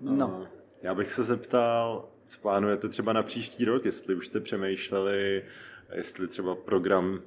No. 0.02 0.48
Já 0.82 0.96
bych 0.96 1.12
se 1.12 1.24
zeptal, 1.24 2.10
co 2.28 2.40
plánujete 2.40 2.90
třeba 2.90 3.14
na 3.14 3.24
příští 3.24 3.66
rok, 3.66 3.86
jestli 3.86 4.16
už 4.16 4.26
jste 4.26 4.40
přemýšleli, 4.40 5.46
jestli 5.94 6.28
třeba 6.28 6.56
program 6.56 7.22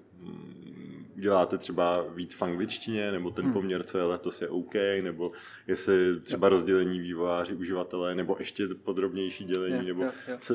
děláte 1.25 1.59
třeba 1.59 2.05
víc 2.15 2.35
v 2.35 2.43
angličtině, 2.43 3.13
nebo 3.13 3.31
ten 3.31 3.45
Hmm. 3.45 3.53
poměr, 3.53 3.83
co 3.83 3.99
je 3.99 4.05
letos, 4.05 4.43
je 4.43 4.49
OK, 4.49 4.75
nebo 5.03 5.33
jestli 5.67 6.21
třeba 6.21 6.49
rozdělení 6.49 7.01
vývojáři, 7.01 7.55
uživatelé, 7.55 8.15
nebo 8.15 8.37
ještě 8.39 8.69
podrobnější 8.83 9.45
dělení, 9.45 9.87
nebo. 9.87 10.05
Co, 10.41 10.55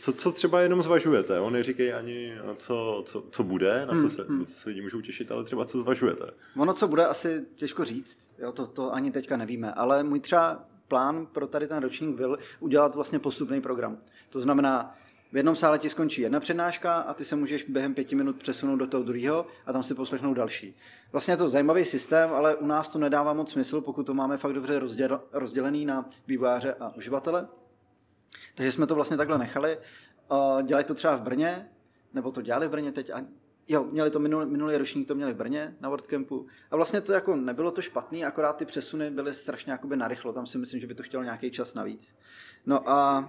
co, 0.00 0.12
co 0.12 0.32
třeba 0.32 0.60
jenom 0.60 0.82
zvažujete. 0.82 1.40
On 1.40 1.52
neříkají 1.52 1.92
ani, 1.92 2.34
co, 2.56 3.02
co, 3.06 3.24
co 3.30 3.42
bude, 3.42 3.86
na 3.86 3.92
co, 3.92 3.98
Hmm, 3.98 4.08
se, 4.10 4.22
hmm. 4.28 4.38
na 4.38 4.44
co 4.44 4.52
se 4.52 4.68
lidi 4.68 4.82
můžou 4.82 5.00
těšit, 5.00 5.32
ale 5.32 5.44
třeba 5.44 5.64
co 5.64 5.78
zvažujete. 5.78 6.24
Ono, 6.56 6.72
co 6.74 6.88
bude, 6.88 7.06
asi 7.06 7.46
těžko 7.54 7.84
říct, 7.84 8.18
jo, 8.38 8.52
to, 8.52 8.66
to 8.66 8.94
ani 8.94 9.10
teďka 9.10 9.36
nevíme, 9.36 9.72
ale 9.72 10.02
můj 10.02 10.20
třeba 10.20 10.64
plán 10.88 11.26
pro 11.26 11.46
tady 11.46 11.66
ten 11.66 11.82
ročník 11.82 12.16
byl 12.16 12.38
udělat 12.60 12.94
vlastně 12.94 13.18
postupný 13.18 13.60
program. 13.60 13.98
To 14.30 14.40
znamená, 14.40 14.94
v 15.32 15.36
jednom 15.36 15.56
sále 15.56 15.78
ti 15.78 15.90
skončí 15.90 16.20
jedna 16.22 16.40
přednáška 16.40 16.94
a 16.94 17.14
ty 17.14 17.24
se 17.24 17.36
můžeš 17.36 17.62
během 17.62 17.94
pěti 17.94 18.14
minut 18.14 18.36
přesunout 18.36 18.76
do 18.76 18.86
toho 18.86 19.02
druhého 19.02 19.46
a 19.66 19.72
tam 19.72 19.82
si 19.82 19.94
poslechnout 19.94 20.34
další. 20.34 20.76
Vlastně 21.12 21.32
je 21.32 21.36
to 21.36 21.50
zajímavý 21.50 21.84
systém, 21.84 22.30
ale 22.32 22.56
u 22.56 22.66
nás 22.66 22.90
to 22.90 22.98
nedává 22.98 23.32
moc 23.32 23.52
smysl, 23.52 23.80
pokud 23.80 24.06
to 24.06 24.14
máme 24.14 24.36
fakt 24.36 24.52
dobře 24.52 24.78
rozděl, 24.78 25.22
rozdělený 25.32 25.86
na 25.86 26.08
vývojáře 26.26 26.74
a 26.74 26.96
uživatele. 26.96 27.48
Takže 28.54 28.72
jsme 28.72 28.86
to 28.86 28.94
vlastně 28.94 29.16
takhle 29.16 29.38
nechali. 29.38 29.78
Dělají 30.62 30.84
to 30.84 30.94
třeba 30.94 31.16
v 31.16 31.22
Brně, 31.22 31.68
nebo 32.14 32.32
to 32.32 32.42
dělali 32.42 32.68
v 32.68 32.70
Brně 32.70 32.92
teď. 32.92 33.10
A 33.10 33.24
jo, 33.68 33.84
měli 33.84 34.10
to 34.10 34.18
minulý, 34.18 34.46
minulý 34.46 34.76
ročník, 34.76 35.08
to 35.08 35.14
měli 35.14 35.32
v 35.32 35.36
Brně 35.36 35.76
na 35.80 35.88
WordCampu. 35.88 36.46
A 36.70 36.76
vlastně 36.76 37.00
to 37.00 37.12
jako 37.12 37.36
nebylo 37.36 37.70
to 37.70 37.82
špatný, 37.82 38.24
akorát 38.24 38.56
ty 38.56 38.64
přesuny 38.64 39.10
byly 39.10 39.34
strašně 39.34 39.72
jakoby 39.72 39.96
narychlo. 39.96 40.32
Tam 40.32 40.46
si 40.46 40.58
myslím, 40.58 40.80
že 40.80 40.86
by 40.86 40.94
to 40.94 41.02
chtělo 41.02 41.22
nějaký 41.22 41.50
čas 41.50 41.74
navíc. 41.74 42.14
No 42.66 42.90
a 42.90 43.28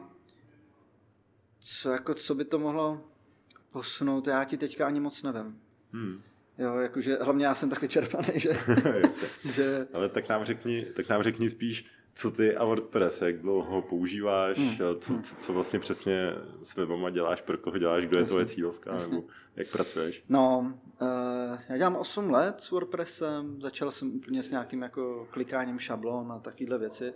co, 1.62 1.92
jako, 1.92 2.14
co 2.14 2.36
by 2.36 2.46
to 2.46 2.60
mohlo 2.60 3.02
posunout, 3.72 4.28
já 4.28 4.44
ti 4.44 4.58
teďka 4.58 4.88
ani 4.88 5.00
moc 5.00 5.24
nevím. 5.24 5.60
Hmm. 5.94 6.22
Jo, 6.58 6.76
jakože 6.76 7.18
hlavně 7.22 7.46
já 7.46 7.56
jsem 7.56 7.70
tak 7.70 7.82
vyčerpaný, 7.82 8.28
že, 8.36 8.50
že 9.54 9.88
ale 9.94 10.10
tak 10.10 10.30
nám, 10.30 10.46
řekni, 10.46 10.86
tak 10.96 11.10
nám 11.10 11.24
řekni 11.24 11.50
spíš, 11.50 11.86
co 12.16 12.32
ty 12.32 12.56
a 12.56 12.66
WordPress, 12.66 13.22
jak 13.22 13.38
dlouho 13.42 13.72
ho 13.76 13.82
používáš, 13.82 14.58
Hmm. 14.58 14.78
co, 14.78 15.20
co, 15.24 15.36
co 15.40 15.54
vlastně 15.54 15.80
přesně 15.80 16.34
s 16.64 16.76
webama 16.76 17.10
děláš, 17.10 17.42
pro 17.42 17.58
koho 17.58 17.78
děláš, 17.78 18.06
kdo 18.06 18.18
je 18.18 18.22
Jasně. 18.22 18.30
tvoje 18.30 18.46
cílovka, 18.46 18.94
Jasně. 18.94 19.14
nebo 19.16 19.28
jak 19.56 19.68
pracuješ. 19.68 20.24
No, 20.30 20.74
uh, 21.02 21.08
já 21.70 21.78
dělám 21.78 21.96
8 21.96 22.30
let 22.30 22.62
s 22.62 22.72
WordPressem, 22.72 23.62
začal 23.62 23.92
jsem 23.92 24.16
úplně 24.16 24.44
s 24.44 24.50
nějakým 24.50 24.82
jako 24.82 25.28
klikáním 25.32 25.80
šablon 25.80 26.32
a 26.32 26.40
takovéhle 26.40 26.78
věci, 26.78 27.14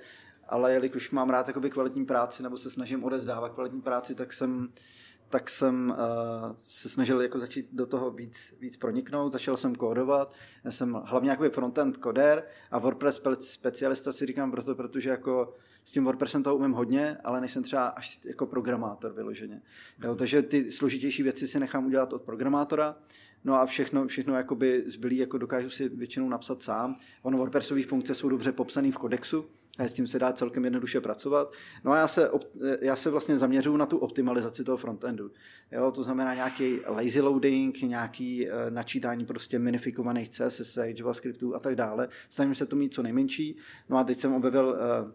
ale 0.50 0.74
jelikož 0.74 1.12
mám 1.12 1.30
rád 1.30 1.48
jakoby 1.48 1.70
kvalitní 1.70 2.06
práci 2.06 2.44
nebo 2.44 2.58
se 2.58 2.70
snažím 2.70 3.04
odezdávat 3.04 3.54
kvalitní 3.54 3.82
práci, 3.82 4.16
tak 4.16 4.34
jsem 4.34 4.70
tak 5.30 5.50
jsem 5.50 5.90
uh, 5.90 6.56
se 6.66 6.90
snažil 6.90 7.22
jako 7.22 7.40
začít 7.40 7.70
do 7.72 7.86
toho 7.86 8.12
víc, 8.12 8.54
víc 8.60 8.78
proniknout, 8.78 9.32
začal 9.32 9.58
jsem 9.58 9.76
kódovat, 9.76 10.34
já 10.64 10.72
jsem 10.72 10.94
hlavně 11.06 11.30
jakoby 11.30 11.50
frontend 11.50 11.98
koder 11.98 12.44
a 12.72 12.80
WordPress 12.80 13.22
spe- 13.22 13.40
specialista 13.40 14.12
si 14.12 14.26
říkám 14.26 14.52
proto, 14.52 14.76
protože 14.76 15.10
jako 15.10 15.54
s 15.86 15.92
tím 15.92 16.06
WordPressem 16.06 16.44
toho 16.44 16.56
umím 16.56 16.72
hodně, 16.72 17.18
ale 17.24 17.40
nejsem 17.40 17.64
třeba 17.64 17.88
až 17.88 18.20
jako 18.26 18.46
programátor 18.46 19.14
vyloženě. 19.14 19.62
Jo, 20.04 20.16
takže 20.16 20.42
ty 20.42 20.72
složitější 20.72 21.24
věci 21.24 21.48
si 21.48 21.60
nechám 21.60 21.86
udělat 21.86 22.14
od 22.14 22.22
programátora, 22.22 22.96
no 23.44 23.54
a 23.54 23.66
všechno, 23.66 24.08
všechno 24.08 24.36
jakoby 24.36 24.84
zbylý 24.86 25.18
jako 25.18 25.38
dokážu 25.38 25.70
si 25.70 25.90
většinou 25.90 26.30
napsat 26.30 26.64
sám. 26.64 26.96
Ono 27.22 27.38
WordPressové 27.38 27.84
funkce 27.84 28.16
jsou 28.16 28.30
dobře 28.30 28.52
popsané 28.52 28.92
v 28.92 28.98
kodexu, 28.98 29.46
s 29.80 29.94
tím 29.94 30.08
se 30.08 30.20
dá 30.20 30.34
celkem 30.34 30.64
jednoduše 30.64 31.02
pracovat. 31.02 31.54
No 31.84 31.92
a 31.92 31.98
já 31.98 32.08
se, 32.08 32.30
já 32.82 32.96
se 32.96 33.10
vlastně 33.10 33.38
zaměřuju 33.38 33.78
na 33.78 33.86
tu 33.86 33.98
optimalizaci 33.98 34.64
toho 34.64 34.78
frontendu. 34.78 35.32
Jo, 35.72 35.92
to 35.92 36.04
znamená 36.04 36.34
nějaký 36.34 36.80
lazy 36.88 37.22
loading, 37.22 37.82
nějaký 37.82 38.48
uh, 38.48 38.54
načítání 38.70 39.26
prostě 39.26 39.60
minifikovaných 39.60 40.30
CSS, 40.30 40.78
JavaScriptů 40.78 41.56
a 41.56 41.60
tak 41.60 41.76
dále. 41.76 42.08
Snažím 42.30 42.56
se 42.56 42.66
to 42.66 42.76
mít 42.76 42.94
co 42.94 43.04
nejmenší. 43.04 43.58
No 43.90 43.98
a 43.98 44.04
teď 44.04 44.18
jsem 44.18 44.34
objevil 44.34 44.68
uh, 44.68 45.12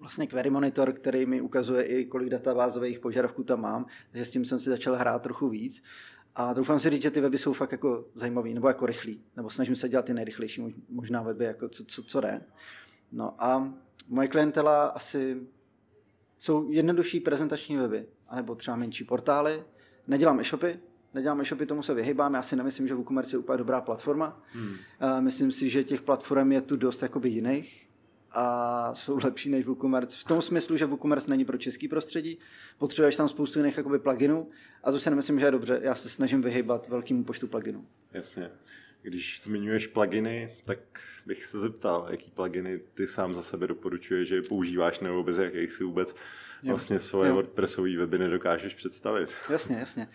vlastně 0.00 0.26
query 0.26 0.50
monitor, 0.50 0.92
který 0.92 1.26
mi 1.26 1.40
ukazuje 1.40 1.84
i 1.84 2.04
kolik 2.04 2.28
databázových 2.28 2.98
požadavků 2.98 3.44
tam 3.44 3.60
mám, 3.60 3.86
takže 4.10 4.24
s 4.24 4.30
tím 4.30 4.44
jsem 4.44 4.58
si 4.58 4.70
začal 4.70 4.94
hrát 4.94 5.22
trochu 5.22 5.48
víc. 5.48 5.82
A 6.34 6.52
doufám 6.52 6.80
si 6.80 6.90
říct, 6.90 7.02
že 7.02 7.10
ty 7.10 7.20
weby 7.20 7.38
jsou 7.38 7.52
fakt 7.52 7.72
jako 7.72 8.08
zajímavý, 8.14 8.54
nebo 8.54 8.68
jako 8.68 8.86
rychlý, 8.86 9.24
nebo 9.36 9.50
snažím 9.50 9.76
se 9.76 9.88
dělat 9.88 10.04
ty 10.04 10.14
nejrychlejší 10.14 10.62
mož- 10.62 10.80
možná 10.88 11.22
weby, 11.22 11.44
jako 11.44 11.68
co, 11.68 11.84
co, 11.84 12.02
co 12.02 12.20
jde. 12.20 12.42
No 13.16 13.34
a 13.38 13.74
moje 14.08 14.28
klientela 14.28 14.86
asi 14.86 15.46
jsou 16.38 16.70
jednodušší 16.70 17.20
prezentační 17.20 17.76
weby, 17.76 18.06
anebo 18.28 18.54
třeba 18.54 18.76
menší 18.76 19.04
portály. 19.04 19.64
Nedělám 20.06 20.40
e-shopy, 20.40 20.78
nedělám 21.14 21.40
e-shopy, 21.40 21.66
tomu 21.66 21.82
se 21.82 21.94
vyhybám. 21.94 22.34
Já 22.34 22.42
si 22.42 22.56
nemyslím, 22.56 22.88
že 22.88 22.94
WooCommerce 22.94 23.36
je 23.36 23.38
úplně 23.38 23.58
dobrá 23.58 23.80
platforma. 23.80 24.42
Hmm. 24.52 24.74
Myslím 25.20 25.52
si, 25.52 25.70
že 25.70 25.84
těch 25.84 26.02
platform 26.02 26.52
je 26.52 26.60
tu 26.60 26.76
dost 26.76 27.02
jakoby 27.02 27.28
jiných 27.28 27.88
a 28.30 28.94
jsou 28.94 29.18
lepší 29.24 29.50
než 29.50 29.66
WooCommerce. 29.66 30.18
V 30.18 30.24
tom 30.24 30.42
smyslu, 30.42 30.76
že 30.76 30.86
WooCommerce 30.86 31.30
není 31.30 31.44
pro 31.44 31.58
český 31.58 31.88
prostředí, 31.88 32.38
potřebuješ 32.78 33.16
tam 33.16 33.28
spoustu 33.28 33.58
jiných 33.58 33.76
jakoby 33.76 33.98
pluginů 33.98 34.48
a 34.84 34.92
to 34.92 34.98
si 34.98 35.10
nemyslím, 35.10 35.40
že 35.40 35.46
je 35.46 35.50
dobře. 35.50 35.80
Já 35.82 35.94
se 35.94 36.08
snažím 36.08 36.42
vyhybat 36.42 36.88
velkému 36.88 37.24
počtu 37.24 37.48
pluginů. 37.48 37.86
Jasně. 38.12 38.50
Když 39.04 39.42
zmiňuješ 39.42 39.86
pluginy, 39.86 40.56
tak 40.64 40.78
bych 41.26 41.44
se 41.44 41.58
zeptal, 41.58 42.06
jaký 42.10 42.30
pluginy 42.30 42.78
ty 42.94 43.06
sám 43.06 43.34
za 43.34 43.42
sebe 43.42 43.66
doporučuješ, 43.66 44.28
že 44.28 44.34
je 44.34 44.42
používáš, 44.42 45.00
nebo 45.00 45.22
bez 45.22 45.38
jakých 45.38 45.72
si 45.72 45.84
vůbec 45.84 46.16
vlastně 46.62 46.98
svoje 46.98 47.28
Jo. 47.28 47.34
WordPressové 47.34 47.96
weby 47.96 48.18
nedokážeš 48.18 48.74
představit. 48.74 49.36
Jasně, 49.50 49.76
jasně. 49.76 50.08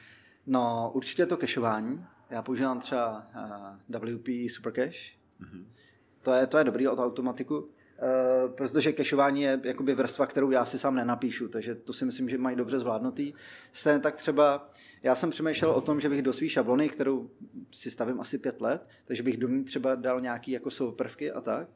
No, 0.45 0.91
určitě 0.93 1.25
to 1.25 1.37
cacheování. 1.37 2.05
Já 2.29 2.41
používám 2.41 2.79
třeba 2.79 3.27
uh, 3.89 4.15
WP 4.15 4.27
Supercache. 4.49 5.11
Mhm. 5.39 5.73
To 6.21 6.33
je, 6.33 6.47
to 6.47 6.57
je 6.57 6.63
dobrý 6.63 6.87
od 6.87 6.99
automatiku, 6.99 7.69
uh, 8.01 8.51
protože 8.51 8.93
cacheování 8.93 9.41
je 9.41 9.59
jakoby 9.63 9.95
vrstva, 9.95 10.25
kterou 10.25 10.51
já 10.51 10.65
si 10.65 10.79
sám 10.79 10.95
nenapíšu, 10.95 11.47
takže 11.47 11.75
to 11.75 11.93
si 11.93 12.05
myslím, 12.05 12.29
že 12.29 12.37
mají 12.37 12.55
dobře 12.55 12.79
zvládnutý. 12.79 13.33
Stejně 13.71 13.99
tak 13.99 14.15
třeba, 14.15 14.71
já 15.03 15.15
jsem 15.15 15.29
přemýšlel 15.29 15.71
o 15.71 15.81
tom, 15.81 15.99
že 15.99 16.09
bych 16.09 16.21
do 16.21 16.33
svý 16.33 16.49
šablony, 16.49 16.89
kterou 16.89 17.29
si 17.71 17.91
stavím 17.91 18.19
asi 18.21 18.37
pět 18.37 18.61
let, 18.61 18.87
takže 19.05 19.23
bych 19.23 19.37
do 19.37 19.47
ní 19.47 19.63
třeba 19.63 19.95
dal 19.95 20.21
nějaký 20.21 20.51
jako 20.51 20.71
jsou 20.71 20.91
prvky 20.91 21.31
a 21.31 21.41
tak, 21.41 21.67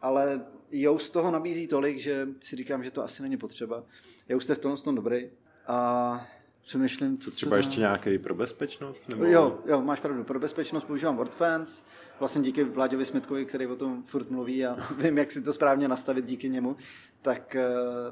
ale 0.00 0.44
Yoast 0.72 1.12
toho 1.12 1.30
nabízí 1.30 1.66
tolik, 1.66 1.98
že 1.98 2.28
si 2.40 2.56
říkám, 2.56 2.84
že 2.84 2.90
to 2.90 3.04
asi 3.04 3.22
není 3.22 3.36
potřeba. 3.36 3.84
Yoast 4.28 4.48
je 4.48 4.54
v 4.54 4.58
tom 4.58 4.76
tom 4.76 4.94
dobrý 4.94 5.30
a 5.66 6.28
přemýšlím, 6.62 7.18
Co 7.18 7.30
třeba 7.30 7.56
ještě 7.56 7.80
nějaký 7.80 8.18
pro 8.18 8.34
bezpečnost? 8.34 9.08
Nebo... 9.08 9.24
Jo, 9.24 9.60
jo, 9.66 9.82
máš 9.82 10.00
pravdu. 10.00 10.24
Pro 10.24 10.38
bezpečnost 10.38 10.84
používám 10.84 11.16
WordFence, 11.16 11.82
vlastně 12.22 12.42
díky 12.42 12.64
Vláďovi 12.64 13.04
Smetkovi, 13.04 13.46
který 13.46 13.66
o 13.66 13.76
tom 13.76 14.02
furt 14.02 14.30
mluví 14.30 14.66
a 14.66 14.76
vím, 14.98 15.18
jak 15.18 15.30
si 15.32 15.42
to 15.42 15.52
správně 15.52 15.88
nastavit 15.88 16.24
díky 16.24 16.48
němu, 16.48 16.76
tak 17.22 17.56
eh, 17.56 17.66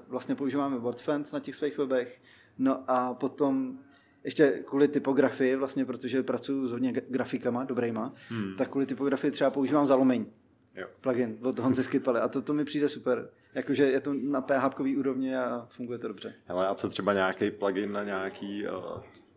vlastně 0.09 0.35
používáme 0.35 0.79
WordFence 0.79 1.37
na 1.37 1.41
těch 1.41 1.55
svých 1.55 1.79
webech. 1.79 2.21
No 2.59 2.85
a 2.89 3.15
potom 3.15 3.79
ještě 4.25 4.63
kvůli 4.67 4.89
typografii, 4.89 5.57
vlastně 5.57 5.85
protože 5.85 6.23
pracuji 6.23 6.67
s 6.67 6.73
hodně 6.73 6.93
gra- 6.93 7.03
grafikama, 7.09 7.65
dobrejma, 7.65 8.15
Hmm. 8.29 8.55
tak 8.59 8.69
kvůli 8.71 8.87
typografii 8.87 9.31
třeba 9.31 9.51
používám 9.51 9.87
Zalomeň 9.87 10.27
Jo. 10.75 10.87
plugin 11.01 11.39
od 11.43 11.59
Honzy 11.59 11.85
Skypely 11.85 12.21
a 12.21 12.29
to, 12.29 12.43
to 12.43 12.53
mi 12.55 12.65
přijde 12.65 12.89
super. 12.89 13.31
Jakože 13.55 13.85
je 13.85 14.01
to 14.01 14.15
na 14.15 14.41
PHP 14.41 14.81
úrovni 14.99 15.37
a 15.37 15.67
funguje 15.71 15.99
to 15.99 16.09
dobře. 16.09 16.35
Hele, 16.45 16.69
a 16.69 16.75
co 16.75 16.89
třeba 16.89 17.13
nějaký 17.13 17.51
plugin 17.51 17.93
na 17.93 18.05
nějaký, 18.05 18.67
eh, 18.67 18.71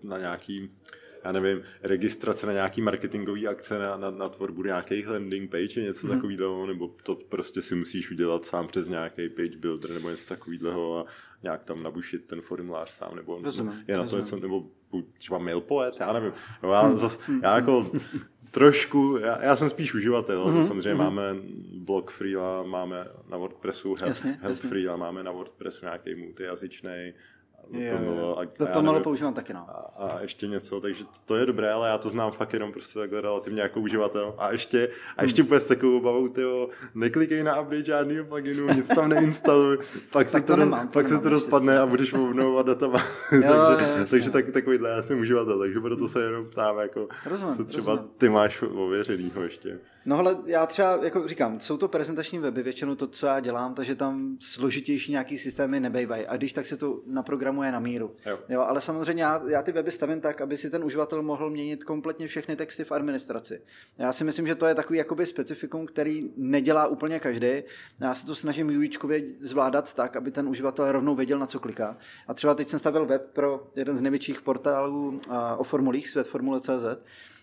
na 0.04 0.18
nějaký 0.18 0.72
já 1.24 1.32
nevím, 1.32 1.62
registrace 1.84 2.46
na 2.48 2.54
nějaký 2.54 2.82
marketingový 2.82 3.48
akce 3.48 3.80
na, 3.80 3.98
na, 3.98 4.12
na 4.12 4.30
tvorbu 4.30 4.64
nějakých 4.64 5.08
landing 5.08 5.52
page, 5.52 5.82
něco 5.82 6.08
Mhm. 6.08 6.16
takového, 6.16 6.66
nebo 6.68 6.96
to 7.04 7.16
prostě 7.16 7.62
si 7.62 7.76
musíš 7.76 8.12
udělat 8.12 8.46
sám 8.46 8.68
přes 8.68 8.88
nějaký 8.88 9.30
page 9.30 9.58
builder 9.58 9.92
nebo 9.92 10.10
něco 10.10 10.28
takového 10.36 11.00
a 11.00 11.06
nějak 11.44 11.66
tam 11.66 11.84
nabušit 11.84 12.26
ten 12.26 12.42
formulář 12.42 12.92
sám, 12.92 13.16
nebo 13.16 13.40
Rozumím, 13.44 13.84
je 13.88 13.98
na 13.98 14.06
to 14.08 14.18
něco, 14.20 14.40
nebo 14.40 14.68
třeba 15.18 15.40
mailpoet, 15.40 15.96
já 16.00 16.14
nevím. 16.14 16.34
No, 16.64 16.74
já, 16.74 16.82
Hmm. 16.82 16.98
zas, 16.98 17.20
já 17.44 17.56
jako 17.56 17.92
trošku, 18.52 19.18
já, 19.22 19.44
já 19.44 19.56
jsem 19.56 19.70
spíš 19.70 19.94
uživatel, 19.94 20.48
Mhm, 20.48 20.68
samozřejmě 20.68 20.94
mhm. 20.94 21.04
máme 21.04 21.22
blog 21.74 22.12
Freela, 22.12 22.64
máme 22.64 23.08
na 23.30 23.38
WordPressu 23.38 23.88
help, 23.96 24.02
Jasně, 24.10 24.32
help 24.32 24.44
jasně. 24.44 24.70
Freela, 24.70 24.96
máme 24.98 25.24
na 25.24 25.32
WordPressu 25.32 25.86
nějaký 25.86 26.16
multijazyčný, 26.16 27.14
Jo, 27.72 27.98
jo. 28.18 28.38
a, 28.42 28.46
To 28.46 28.66
pomalu 28.66 28.86
nevím, 28.86 29.04
používám 29.04 29.34
taky, 29.34 29.54
no. 29.54 29.66
a, 29.70 29.92
a 29.98 30.22
ještě 30.22 30.48
něco, 30.48 30.82
takže 30.82 31.04
to, 31.04 31.10
to 31.26 31.36
je 31.36 31.46
dobré, 31.46 31.72
ale 31.72 31.90
já 31.90 31.98
to 31.98 32.10
znám 32.10 32.32
fakt 32.32 32.54
jenom 32.54 32.72
prostě 32.72 33.00
takhle 33.00 33.22
relativně 33.22 33.62
jako 33.62 33.80
uživatel. 33.80 34.36
A 34.38 34.52
ještě, 34.52 34.90
a 35.18 35.24
ještě 35.24 35.44
úplně 35.44 35.60
s 35.60 35.66
takovou 35.66 35.98
obavou, 35.98 36.28
tyjo, 36.28 36.70
neklikej 36.96 37.44
na 37.44 37.60
update 37.62 37.86
žádnýho 37.86 38.26
pluginu, 38.26 38.68
nic 38.68 38.88
tam 38.88 39.10
neinstaluj, 39.10 39.78
pak 40.12 40.30
se 40.30 40.42
to, 40.42 40.48
to 40.48 40.56
nemám, 40.56 40.88
pak 40.88 41.08
se 41.08 41.20
to 41.20 41.30
rozpadne 41.30 41.80
a 41.80 41.86
budeš 41.86 42.14
obnovovat 42.14 42.66
databáze. 42.66 43.06
jo, 43.32 43.42
takže 43.78 43.92
jasně. 43.92 44.06
takže 44.12 44.30
tak, 44.32 44.52
takovýhle 44.52 44.90
já 44.90 45.02
jsem 45.02 45.20
uživatel, 45.20 45.60
takže 45.60 45.80
proto 45.80 46.08
se 46.08 46.24
jenom 46.24 46.46
ptám, 46.46 46.78
jako, 46.80 47.06
Rozumím, 47.26 47.56
co 47.58 47.66
třeba 47.66 47.92
rozumím. 47.92 48.12
ty 48.18 48.30
máš 48.30 48.62
ověřenýho 48.62 49.44
ještě. 49.44 49.80
No 50.06 50.16
hele, 50.16 50.38
já 50.46 50.66
třeba, 50.66 51.00
jako 51.04 51.28
říkám, 51.28 51.60
jsou 51.60 51.78
to 51.78 51.88
prezentační 51.88 52.40
weby, 52.40 52.64
většinou 52.64 52.96
to, 52.96 53.08
co 53.08 53.28
já 53.28 53.40
dělám, 53.40 53.74
takže 53.74 53.96
tam 53.96 54.38
složitější 54.40 55.12
nějaký 55.12 55.38
systémy 55.38 55.80
nebejvají. 55.80 56.28
A 56.28 56.38
když 56.38 56.54
tak 56.54 56.66
se 56.66 56.78
to 56.78 57.02
naprogramuje 57.06 57.54
programuje 57.54 57.72
na 57.72 57.80
míru. 57.80 58.16
Jo. 58.26 58.40
Jo, 58.50 58.62
ale 58.62 58.82
samozřejmě 58.82 59.24
já, 59.24 59.42
já 59.48 59.62
ty 59.62 59.72
weby 59.72 59.92
stavím 59.92 60.22
tak, 60.22 60.42
aby 60.42 60.58
si 60.58 60.70
ten 60.70 60.84
uživatel 60.84 61.22
mohl 61.22 61.50
měnit 61.50 61.84
kompletně 61.84 62.28
všechny 62.28 62.56
texty 62.56 62.84
v 62.84 62.92
administraci. 62.92 63.62
Já 63.98 64.14
si 64.14 64.24
myslím, 64.24 64.48
že 64.48 64.56
to 64.56 64.66
je 64.66 64.76
takový 64.76 64.98
jakoby 64.98 65.26
specifikum, 65.26 65.86
který 65.86 66.32
nedělá 66.38 66.88
úplně 66.88 67.20
každý. 67.20 67.64
Já 68.00 68.16
se 68.16 68.26
to 68.26 68.36
snažím 68.36 68.68
UIčkově 68.68 69.24
zvládat 69.40 69.94
tak, 69.94 70.16
aby 70.16 70.32
ten 70.32 70.48
uživatel 70.48 70.92
rovnou 70.92 71.16
věděl, 71.16 71.40
na 71.40 71.46
co 71.46 71.60
kliká. 71.60 71.98
A 72.28 72.34
třeba 72.34 72.54
teď 72.54 72.70
jsem 72.70 72.80
stavil 72.80 73.06
web 73.06 73.30
pro 73.34 73.68
jeden 73.76 73.98
z 73.98 74.02
největších 74.02 74.42
portálů 74.42 75.20
o 75.58 75.64
formulích, 75.64 76.10
světformule.cz 76.10 76.86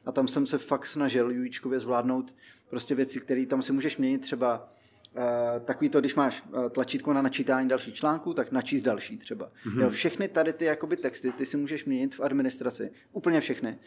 a 0.07 0.13
tam 0.13 0.29
jsem 0.29 0.47
se 0.47 0.59
fakt 0.59 0.87
snažil 0.87 1.27
UIčkově 1.27 1.81
zvládnout 1.81 2.37
prostě 2.71 2.95
věci, 2.95 3.21
které 3.21 3.47
tam 3.47 3.63
si 3.63 3.73
můžeš 3.73 3.97
měnit 3.97 4.19
třeba 4.19 4.69
Uh, 5.17 5.65
takový 5.65 5.91
to, 5.91 6.01
když 6.01 6.15
máš 6.15 6.43
uh, 6.43 6.69
tlačítko 6.69 7.13
na 7.13 7.23
načítání 7.23 7.69
dalších 7.69 7.95
článků, 7.95 8.35
tak 8.35 8.53
načíst 8.53 8.83
další 8.83 9.19
třeba. 9.19 9.51
Mm-hmm. 9.67 9.81
Jo, 9.81 9.91
všechny 9.91 10.29
tady 10.29 10.53
ty 10.53 10.65
jakoby 10.65 10.97
texty, 10.97 11.33
ty 11.33 11.47
si 11.47 11.57
můžeš 11.57 11.85
měnit 11.85 12.15
v 12.15 12.21
administraci. 12.21 12.91
Úplně 13.13 13.41
všechny. 13.41 13.79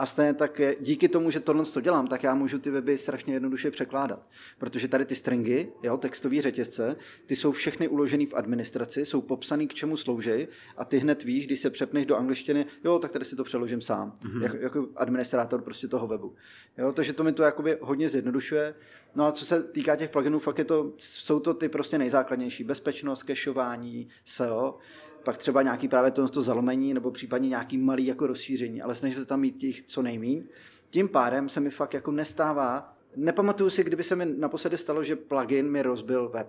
A 0.00 0.06
stejně 0.06 0.34
tak 0.34 0.58
je, 0.58 0.76
díky 0.80 1.08
tomu, 1.08 1.30
že 1.30 1.40
tohle 1.40 1.64
to 1.64 1.80
dělám, 1.80 2.06
tak 2.06 2.22
já 2.22 2.34
můžu 2.34 2.58
ty 2.58 2.70
weby 2.70 2.98
strašně 2.98 3.34
jednoduše 3.34 3.70
překládat. 3.70 4.28
Protože 4.58 4.88
tady 4.88 5.04
ty 5.04 5.14
stringy, 5.14 5.72
jo, 5.82 5.96
textový 5.96 6.40
řetězce, 6.40 6.96
ty 7.26 7.36
jsou 7.36 7.52
všechny 7.52 7.88
uložené 7.88 8.26
v 8.26 8.34
administraci, 8.34 9.06
jsou 9.06 9.20
popsané, 9.20 9.66
k 9.66 9.74
čemu 9.74 9.96
slouží 9.96 10.48
a 10.76 10.84
ty 10.84 10.98
hned 10.98 11.24
víš, 11.24 11.46
když 11.46 11.60
se 11.60 11.70
přepneš 11.70 12.06
do 12.06 12.16
angličtiny, 12.16 12.66
jo, 12.84 12.98
tak 12.98 13.12
tady 13.12 13.24
si 13.24 13.36
to 13.36 13.44
přeložím 13.44 13.80
sám, 13.80 14.12
mm-hmm. 14.12 14.42
jako, 14.42 14.56
jako 14.56 14.88
administrátor 14.96 15.62
prostě 15.62 15.88
toho 15.88 16.06
webu. 16.06 16.34
Jo, 16.78 16.92
takže 16.92 17.12
to 17.12 17.24
mi 17.24 17.32
to 17.32 17.42
jakoby 17.42 17.78
hodně 17.80 18.08
zjednodušuje. 18.08 18.74
No 19.14 19.24
a 19.24 19.32
co 19.32 19.46
se 19.46 19.62
týká 19.62 19.96
těch 19.96 20.10
pluginů, 20.10 20.38
fakt 20.38 20.58
je 20.58 20.64
to, 20.64 20.92
jsou 20.96 21.40
to 21.40 21.54
ty 21.54 21.68
prostě 21.68 21.98
nejzákladnější. 21.98 22.64
Bezpečnost, 22.64 23.24
cachování, 23.26 24.08
SEO 24.24 24.78
pak 25.24 25.36
třeba 25.36 25.62
nějaký 25.62 25.88
právě 25.88 26.10
to, 26.10 26.28
to 26.28 26.42
zalomení 26.42 26.94
nebo 26.94 27.10
případně 27.10 27.48
nějaký 27.48 27.78
malý 27.78 28.06
jako 28.06 28.26
rozšíření, 28.26 28.82
ale 28.82 28.94
snažím 28.94 29.18
se 29.18 29.26
tam 29.26 29.40
mít 29.40 29.56
těch 29.56 29.82
co 29.82 30.02
nejmín. 30.02 30.48
Tím 30.90 31.08
pádem 31.08 31.48
se 31.48 31.60
mi 31.60 31.70
fakt 31.70 31.94
jako 31.94 32.12
nestává, 32.12 32.96
nepamatuju 33.16 33.70
si, 33.70 33.84
kdyby 33.84 34.02
se 34.02 34.16
mi 34.16 34.26
naposledy 34.26 34.78
stalo, 34.78 35.04
že 35.04 35.16
plugin 35.16 35.70
mi 35.70 35.82
rozbil 35.82 36.28
web. 36.28 36.48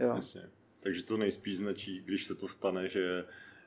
Jo. 0.00 0.12
Jasně. 0.16 0.42
Takže 0.82 1.02
to 1.02 1.16
nejspíš 1.16 1.58
značí, 1.58 2.02
když 2.04 2.24
se 2.24 2.34
to 2.34 2.48
stane, 2.48 2.88
že 2.88 3.24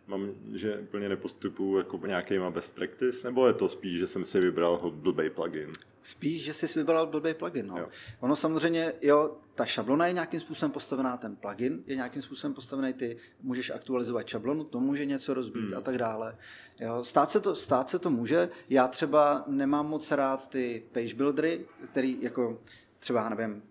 mám, 0.07 0.31
že 0.55 0.79
úplně 0.79 1.09
nepostupuju 1.09 1.77
jako 1.77 1.99
nějakýma 2.07 2.51
best 2.51 2.75
practice, 2.75 3.17
nebo 3.23 3.47
je 3.47 3.53
to 3.53 3.69
spíš, 3.69 3.97
že 3.97 4.07
jsem 4.07 4.25
si 4.25 4.39
vybral 4.39 4.91
blbý 4.95 5.29
plugin? 5.29 5.71
Spíš, 6.03 6.43
že 6.43 6.53
jsi 6.53 6.79
vybral 6.79 7.07
blbý 7.07 7.33
plugin. 7.33 7.67
No. 7.67 7.77
Jo. 7.77 7.87
Ono 8.19 8.35
samozřejmě, 8.35 8.93
jo, 9.01 9.37
ta 9.55 9.65
šablona 9.65 10.07
je 10.07 10.13
nějakým 10.13 10.39
způsobem 10.39 10.71
postavená, 10.71 11.17
ten 11.17 11.35
plugin 11.35 11.83
je 11.87 11.95
nějakým 11.95 12.21
způsobem 12.21 12.53
postavený, 12.53 12.93
ty 12.93 13.17
můžeš 13.41 13.69
aktualizovat 13.69 14.27
šablonu, 14.27 14.63
to 14.63 14.79
může 14.79 15.05
něco 15.05 15.33
rozbít 15.33 15.69
hmm. 15.69 15.77
a 15.77 15.81
tak 15.81 15.97
dále. 15.97 16.37
Jo, 16.79 17.03
stát, 17.03 17.31
se 17.31 17.39
to, 17.39 17.55
stát 17.55 17.89
se 17.89 17.99
to 17.99 18.09
může. 18.09 18.49
Já 18.69 18.87
třeba 18.87 19.43
nemám 19.47 19.87
moc 19.87 20.11
rád 20.11 20.49
ty 20.49 20.83
page 20.91 21.15
buildery, 21.15 21.65
který 21.91 22.17
jako 22.21 22.61
třeba, 22.99 23.29
nevím, 23.29 23.63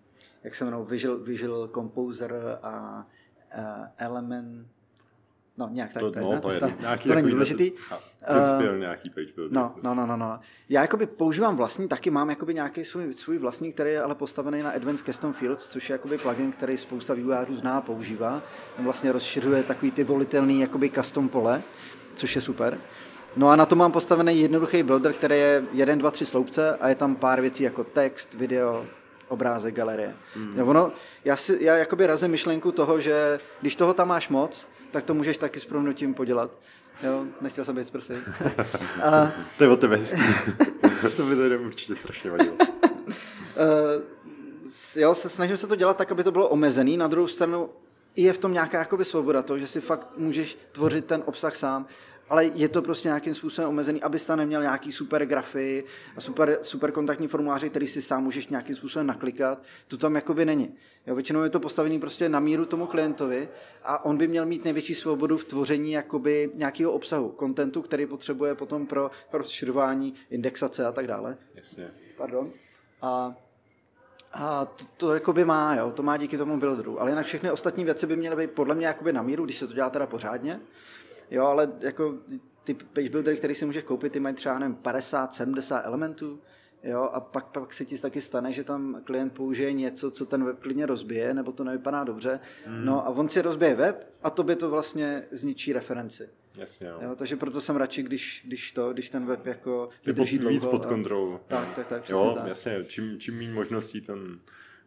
jak 0.43 0.55
se 0.55 0.63
jmenou, 0.63 0.85
Visual, 0.85 1.17
Visual 1.17 1.67
Composer 1.67 2.59
a 2.63 3.05
uh, 3.57 3.87
Element, 3.97 4.67
No, 5.59 5.69
nějak 5.71 5.93
tak. 5.93 5.99
To, 5.99 6.11
to, 6.11 6.19
no, 6.19 6.31
ne, 6.31 6.41
to, 6.41 6.51
je 6.51 6.59
to, 6.59 6.71
nějaký 6.79 7.09
to 7.09 7.15
není 7.15 7.31
důležitý. 7.31 7.71
Principiál 8.25 8.73
uh, 8.73 8.79
nějaký 8.79 9.09
page 9.09 9.27
builder. 9.35 9.57
No, 9.57 9.75
no, 9.83 9.95
no, 9.95 10.05
no, 10.05 10.17
no. 10.17 10.39
Já 10.69 10.81
jakoby 10.81 11.05
používám 11.05 11.57
vlastní, 11.57 11.87
taky 11.87 12.09
mám 12.09 12.29
jakoby 12.29 12.53
nějaký 12.53 12.85
svůj, 12.85 13.13
svůj 13.13 13.37
vlastní, 13.37 13.73
který 13.73 13.89
je 13.89 14.01
ale 14.01 14.15
postavený 14.15 14.63
na 14.63 14.71
Advanced 14.71 15.05
Custom 15.05 15.33
Fields, 15.33 15.69
což 15.69 15.89
je 15.89 15.93
jakoby 15.93 16.17
plugin, 16.17 16.51
který 16.51 16.77
spousta 16.77 17.13
vývojářů 17.13 17.55
zná 17.55 17.77
a 17.77 17.81
používá. 17.81 18.41
On 18.77 18.83
vlastně 18.83 19.11
rozšiřuje 19.11 19.63
takový 19.63 19.91
ty 19.91 20.03
volitelný 20.03 20.59
jakoby 20.59 20.89
custom 20.89 21.29
pole, 21.29 21.61
což 22.15 22.35
je 22.35 22.41
super. 22.41 22.77
No 23.35 23.49
a 23.49 23.55
na 23.55 23.65
to 23.65 23.75
mám 23.75 23.91
postavený 23.91 24.41
jednoduchý 24.41 24.83
builder, 24.83 25.13
který 25.13 25.35
je 25.35 25.63
1, 25.73 25.95
2, 25.95 26.11
3 26.11 26.25
sloupce 26.25 26.77
a 26.77 26.89
je 26.89 26.95
tam 26.95 27.15
pár 27.15 27.41
věcí 27.41 27.63
jako 27.63 27.83
text, 27.83 28.33
video, 28.33 28.85
obrázek, 29.27 29.75
galerie. 29.75 30.15
Mm. 30.35 30.69
ono, 30.69 30.91
já, 31.25 31.35
si, 31.35 31.57
já 31.61 31.77
jakoby 31.77 32.07
razím 32.07 32.31
myšlenku 32.31 32.71
toho, 32.71 32.99
že 32.99 33.39
když 33.61 33.75
toho 33.75 33.93
tam 33.93 34.07
máš 34.07 34.29
moc, 34.29 34.67
tak 34.91 35.03
to 35.03 35.13
můžeš 35.13 35.37
taky 35.37 35.59
s 35.59 35.65
proměnutím 35.65 36.13
podělat. 36.13 36.51
Jo, 37.03 37.25
nechtěl 37.41 37.65
jsem 37.65 37.75
být 37.75 37.83
z 37.83 37.91
prsy. 37.91 38.13
A... 39.03 39.31
to 39.57 39.63
je 39.63 39.69
o 39.69 39.77
tebe 39.77 39.97
hezký. 39.97 40.21
to 41.17 41.25
by 41.25 41.35
tady 41.35 41.57
určitě 41.57 41.95
strašně 41.95 42.31
vadilo. 42.31 42.55
uh, 42.55 43.13
jo, 44.95 45.15
se 45.15 45.29
snažím 45.29 45.57
se 45.57 45.67
to 45.67 45.75
dělat 45.75 45.97
tak, 45.97 46.11
aby 46.11 46.23
to 46.23 46.31
bylo 46.31 46.49
omezený. 46.49 46.97
Na 46.97 47.07
druhou 47.07 47.27
stranu 47.27 47.69
je 48.15 48.33
v 48.33 48.37
tom 48.37 48.53
nějaká 48.53 48.79
jakoby 48.79 49.05
svoboda, 49.05 49.41
to, 49.41 49.59
že 49.59 49.67
si 49.67 49.81
fakt 49.81 50.07
můžeš 50.17 50.57
tvořit 50.71 51.05
ten 51.05 51.23
obsah 51.25 51.55
sám 51.55 51.85
ale 52.29 52.45
je 52.45 52.69
to 52.69 52.81
prostě 52.81 53.07
nějakým 53.07 53.33
způsobem 53.33 53.69
omezený, 53.69 54.01
abys 54.01 54.25
tam 54.25 54.37
neměl 54.37 54.61
nějaký 54.61 54.91
super 54.91 55.25
grafy 55.25 55.83
a 56.15 56.21
super, 56.21 56.59
super 56.61 56.91
kontaktní 56.91 57.27
formuláře, 57.27 57.69
který 57.69 57.87
si 57.87 58.01
sám 58.01 58.23
můžeš 58.23 58.47
nějakým 58.47 58.75
způsobem 58.75 59.07
naklikat. 59.07 59.63
To 59.87 59.97
tam 59.97 60.15
jakoby 60.15 60.45
není. 60.45 60.75
Jo, 61.07 61.15
většinou 61.15 61.43
je 61.43 61.49
to 61.49 61.59
postavený 61.59 61.99
prostě 61.99 62.29
na 62.29 62.39
míru 62.39 62.65
tomu 62.65 62.85
klientovi 62.85 63.49
a 63.83 64.05
on 64.05 64.17
by 64.17 64.27
měl 64.27 64.45
mít 64.45 64.63
největší 64.63 64.95
svobodu 64.95 65.37
v 65.37 65.45
tvoření 65.45 65.91
jakoby 65.91 66.51
nějakého 66.55 66.91
obsahu, 66.91 67.29
kontentu, 67.29 67.81
který 67.81 68.05
potřebuje 68.05 68.55
potom 68.55 68.85
pro 68.85 69.11
rozšiřování, 69.33 70.13
indexace 70.29 70.85
a 70.85 70.91
tak 70.91 71.07
dále. 71.07 71.37
Jasně. 71.55 71.91
Pardon. 72.17 72.51
A 73.01 73.35
a 74.33 74.65
to, 74.65 74.85
to 74.97 75.13
jakoby 75.13 75.45
má, 75.45 75.75
jo, 75.75 75.91
to 75.91 76.03
má 76.03 76.17
díky 76.17 76.37
tomu 76.37 76.59
builderu. 76.59 77.01
Ale 77.01 77.11
jinak 77.11 77.25
všechny 77.25 77.51
ostatní 77.51 77.85
věci 77.85 78.07
by 78.07 78.15
měly 78.15 78.35
být 78.35 78.51
podle 78.51 78.75
mě 78.75 78.85
jakoby 78.85 79.13
na 79.13 79.21
míru, 79.21 79.45
když 79.45 79.57
se 79.57 79.67
to 79.67 79.73
dělá 79.73 79.89
teda 79.89 80.07
pořádně. 80.07 80.59
Jo, 81.31 81.45
ale 81.45 81.71
jako 81.81 82.17
ty 82.63 82.73
page 82.73 83.09
buildery, 83.09 83.37
který 83.37 83.55
si 83.55 83.65
můžeš 83.65 83.83
koupit, 83.83 84.11
ty 84.13 84.19
mají 84.19 84.35
třeba 84.35 84.59
nevím, 84.59 84.75
50, 84.75 85.33
70 85.33 85.85
elementů, 85.85 86.39
jo, 86.83 87.01
a 87.13 87.19
pak, 87.19 87.45
pak 87.45 87.73
se 87.73 87.85
ti 87.85 87.97
taky 87.97 88.21
stane, 88.21 88.51
že 88.51 88.63
tam 88.63 89.01
klient 89.03 89.33
použije 89.33 89.73
něco, 89.73 90.11
co 90.11 90.25
ten 90.25 90.43
web 90.43 90.59
klidně 90.59 90.85
rozbije, 90.85 91.33
nebo 91.33 91.51
to 91.51 91.63
nevypadá 91.63 92.03
dobře, 92.03 92.39
mm. 92.67 92.85
no 92.85 93.07
a 93.07 93.09
on 93.09 93.29
si 93.29 93.41
rozbije 93.41 93.75
web 93.75 94.13
a 94.23 94.29
to 94.29 94.43
by 94.43 94.55
to 94.55 94.69
vlastně 94.69 95.23
zničí 95.31 95.73
referenci. 95.73 96.29
Jasně, 96.55 96.87
jo. 96.87 96.99
jo. 97.01 97.15
takže 97.15 97.35
proto 97.35 97.61
jsem 97.61 97.75
radši, 97.75 98.03
když, 98.03 98.43
když 98.47 98.71
to, 98.71 98.93
když 98.93 99.09
ten 99.09 99.25
web 99.25 99.45
jako 99.45 99.89
vydrží 100.05 100.37
dlouho. 100.37 100.53
Víc 100.53 100.65
pod 100.65 100.85
kontrolou. 100.85 101.39
Tak, 101.47 101.73
tak, 101.75 101.87
tak, 101.87 102.09
jo, 102.09 102.33
tak. 102.37 102.47
jasně, 102.47 102.83
čím, 102.87 103.19
čím 103.19 103.37
méně 103.37 103.53
možností 103.53 104.01
ten 104.01 104.39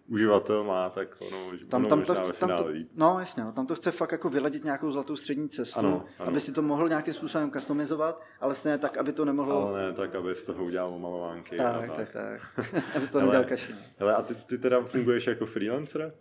uživatel 0.09 0.65
má, 0.65 0.91
tak 0.91 1.09
ono, 1.21 1.59
tam, 1.69 1.81
ono 1.81 1.89
tam 1.89 2.03
to, 2.03 2.15
chce, 2.15 2.33
tam 2.33 2.49
to, 2.49 2.69
No 2.97 3.17
jasně, 3.19 3.45
no, 3.45 3.53
tam 3.53 3.67
to 3.67 3.75
chce 3.75 3.91
fakt 3.91 4.13
jako 4.13 4.29
vyladit 4.29 4.65
nějakou 4.65 4.93
zlatou 4.93 5.17
střední 5.17 5.49
cestu, 5.49 5.79
ano, 5.79 6.05
ano. 6.19 6.29
aby 6.29 6.41
si 6.41 6.53
to 6.53 6.63
mohl 6.63 6.89
nějakým 6.89 7.15
způsobem 7.15 7.51
customizovat, 7.51 8.23
ale 8.41 8.55
stejně 8.55 8.79
tak, 8.79 8.97
aby 8.97 9.13
to 9.13 9.25
nemohlo... 9.25 9.69
Ale 9.69 9.87
ne 9.87 9.93
tak, 9.93 10.15
aby 10.15 10.35
z 10.35 10.45
toho 10.45 10.65
udělal 10.65 10.99
malovánky. 10.99 11.57
Tak, 11.57 11.81
tak, 11.81 11.97
tak, 11.97 12.11
tak. 12.11 12.85
aby 12.97 13.07
z 13.07 13.11
toho 13.11 13.23
neudělal 13.23 13.45
kaši. 13.45 13.75
Hele, 13.99 14.15
a 14.15 14.23
ty, 14.23 14.35
ty 14.35 14.59
teda 14.59 14.81
funguješ 14.81 15.27
jako 15.27 15.47
freelancer? 15.47 16.15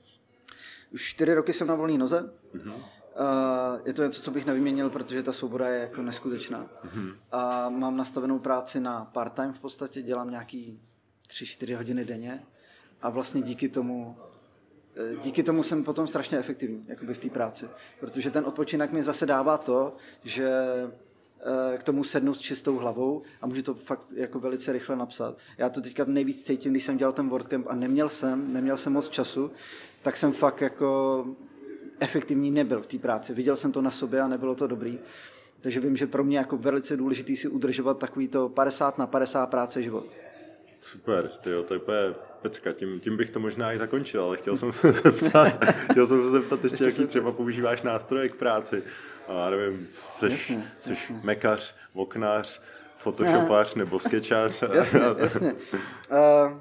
Už 0.93 1.03
čtyři 1.03 1.33
roky 1.33 1.53
jsem 1.53 1.67
na 1.67 1.75
volné 1.75 1.97
noze. 1.97 2.33
Uh, 2.53 3.79
je 3.85 3.93
to 3.93 4.03
něco, 4.03 4.21
co 4.21 4.31
bych 4.31 4.45
nevyměnil, 4.45 4.89
protože 4.89 5.23
ta 5.23 5.31
svoboda 5.31 5.67
je 5.67 5.79
jako 5.79 6.01
neskutečná. 6.01 6.65
Uh-huh. 6.85 7.15
A 7.31 7.69
mám 7.69 7.97
nastavenou 7.97 8.39
práci 8.39 8.79
na 8.79 9.05
part-time 9.05 9.53
v 9.53 9.59
podstatě, 9.59 10.01
dělám 10.01 10.29
nějaký 10.29 10.81
3-4 11.29 11.77
hodiny 11.77 12.05
denně 12.05 12.43
a 13.01 13.09
vlastně 13.09 13.41
díky 13.41 13.69
tomu 13.69 14.15
Eh, 14.95 15.15
díky 15.23 15.43
tomu 15.43 15.63
jsem 15.63 15.83
potom 15.83 16.07
strašně 16.07 16.37
efektivní 16.37 16.85
jakoby 16.87 17.13
v 17.13 17.19
té 17.19 17.29
práci, 17.29 17.65
protože 17.99 18.31
ten 18.31 18.45
odpočinek 18.45 18.91
mi 18.91 19.03
zase 19.03 19.25
dává 19.25 19.57
to, 19.57 19.95
že 20.23 20.49
eh, 20.49 21.77
k 21.77 21.83
tomu 21.83 22.03
sednu 22.03 22.33
s 22.33 22.41
čistou 22.41 22.75
hlavou 22.75 23.21
a 23.41 23.47
můžu 23.47 23.61
to 23.61 23.73
fakt 23.73 24.07
jako 24.15 24.39
velice 24.39 24.71
rychle 24.71 24.95
napsat. 24.95 25.37
Já 25.57 25.69
to 25.69 25.81
teďka 25.81 26.05
nejvíc 26.07 26.43
cítím, 26.43 26.71
když 26.71 26.83
jsem 26.83 26.97
dělal 26.97 27.11
ten 27.11 27.29
WordCamp 27.29 27.67
a 27.69 27.75
neměl 27.75 28.09
jsem, 28.09 28.53
neměl 28.53 28.77
jsem 28.77 28.93
moc 28.93 29.09
času, 29.09 29.51
tak 30.01 30.17
jsem 30.17 30.33
fakt 30.33 30.61
jako 30.61 31.25
efektivní 31.99 32.51
nebyl 32.51 32.81
v 32.81 32.87
té 32.87 32.97
práci. 32.97 33.33
Viděl 33.33 33.55
jsem 33.55 33.71
to 33.71 33.81
na 33.81 33.91
sobě 33.91 34.21
a 34.21 34.27
nebylo 34.27 34.55
to 34.55 34.67
dobrý. 34.67 34.99
Takže 35.61 35.79
vím, 35.79 35.97
že 35.97 36.07
pro 36.07 36.23
mě 36.23 36.37
jako 36.37 36.57
velice 36.57 36.97
důležitý 36.97 37.35
si 37.35 37.47
udržovat 37.47 37.97
takový 37.97 38.27
to 38.27 38.49
50 38.49 38.97
na 38.97 39.07
50 39.07 39.45
práce 39.45 39.81
život. 39.81 40.05
Super, 40.81 41.29
tyjo, 41.29 41.63
to 41.63 41.73
je 41.73 41.79
úplně 41.79 41.97
pecka, 42.41 42.73
tím, 42.73 42.99
tím 42.99 43.17
bych 43.17 43.29
to 43.29 43.39
možná 43.39 43.73
i 43.73 43.77
zakončil, 43.77 44.23
ale 44.23 44.37
chtěl 44.37 44.55
jsem 44.55 44.71
se 44.71 44.91
zeptat, 44.93 45.65
chtěl 45.91 46.07
jsem 46.07 46.23
se 46.23 46.29
zeptat 46.29 46.63
ještě, 46.63 46.83
jaký 46.83 47.05
třeba 47.05 47.31
používáš 47.31 47.81
nástroje 47.81 48.29
k 48.29 48.35
práci. 48.35 48.83
A 49.27 49.33
já 49.33 49.49
nevím, 49.49 49.87
jsi, 50.19 50.57
jsi 50.79 51.13
mekař, 51.23 51.75
oknář, 51.93 52.61
photoshopař 52.97 53.75
nebo 53.75 53.99
sketchař. 53.99 54.63
Jasně, 54.73 55.01
jasně. 55.17 55.55
Uh, 56.11 56.57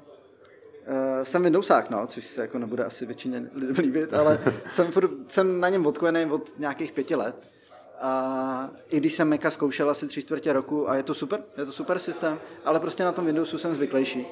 Uh, 0.87 1.23
jsem 1.23 1.43
Windowsák, 1.43 1.89
no, 1.89 2.07
což 2.07 2.25
se 2.25 2.41
jako 2.41 2.59
nebude 2.59 2.83
asi 2.83 3.05
většině 3.05 3.43
líbit, 3.77 4.13
ale 4.13 4.39
jsem, 4.71 4.91
jsem 5.27 5.59
na 5.59 5.69
něm 5.69 5.85
odkojený 5.85 6.25
od 6.25 6.59
nějakých 6.59 6.91
pěti 6.91 7.15
let. 7.15 7.35
A 8.01 8.69
i 8.89 8.97
když 8.97 9.13
jsem 9.13 9.29
Maca 9.29 9.51
zkoušel 9.51 9.89
asi 9.89 10.07
tři 10.07 10.21
čtvrtě 10.21 10.53
roku 10.53 10.89
a 10.89 10.95
je 10.95 11.03
to 11.03 11.13
super, 11.13 11.43
je 11.57 11.65
to 11.65 11.71
super 11.71 11.99
systém, 11.99 12.39
ale 12.65 12.79
prostě 12.79 13.03
na 13.03 13.11
tom 13.11 13.25
Windowsu 13.25 13.57
jsem 13.57 13.75
zvyklejší. 13.75 14.27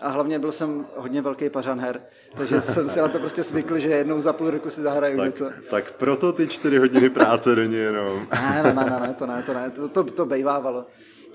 A 0.00 0.08
hlavně 0.08 0.38
byl 0.38 0.52
jsem 0.52 0.86
hodně 0.96 1.22
velký 1.22 1.50
pařan 1.50 1.80
her, 1.80 2.02
takže 2.36 2.60
jsem 2.60 2.88
se 2.88 3.02
na 3.02 3.08
to 3.08 3.18
prostě 3.18 3.42
zvykl, 3.42 3.78
že 3.78 3.88
jednou 3.88 4.20
za 4.20 4.32
půl 4.32 4.50
roku 4.50 4.70
si 4.70 4.82
zahraju 4.82 5.16
tak, 5.16 5.26
něco. 5.26 5.50
Tak 5.70 5.92
proto 5.92 6.32
ty 6.32 6.48
čtyři 6.48 6.78
hodiny 6.78 7.10
práce 7.10 7.54
denně 7.54 7.76
jenom. 7.76 8.26
Ne, 8.42 8.62
ne, 8.62 8.84
ne, 8.84 9.00
ne, 9.00 9.14
to 9.18 9.26
ne, 9.26 9.42
to 9.42 9.54
ne, 9.54 9.70
to, 9.70 9.88
to, 9.88 10.04
to 10.04 10.26
bejvávalo. 10.26 10.86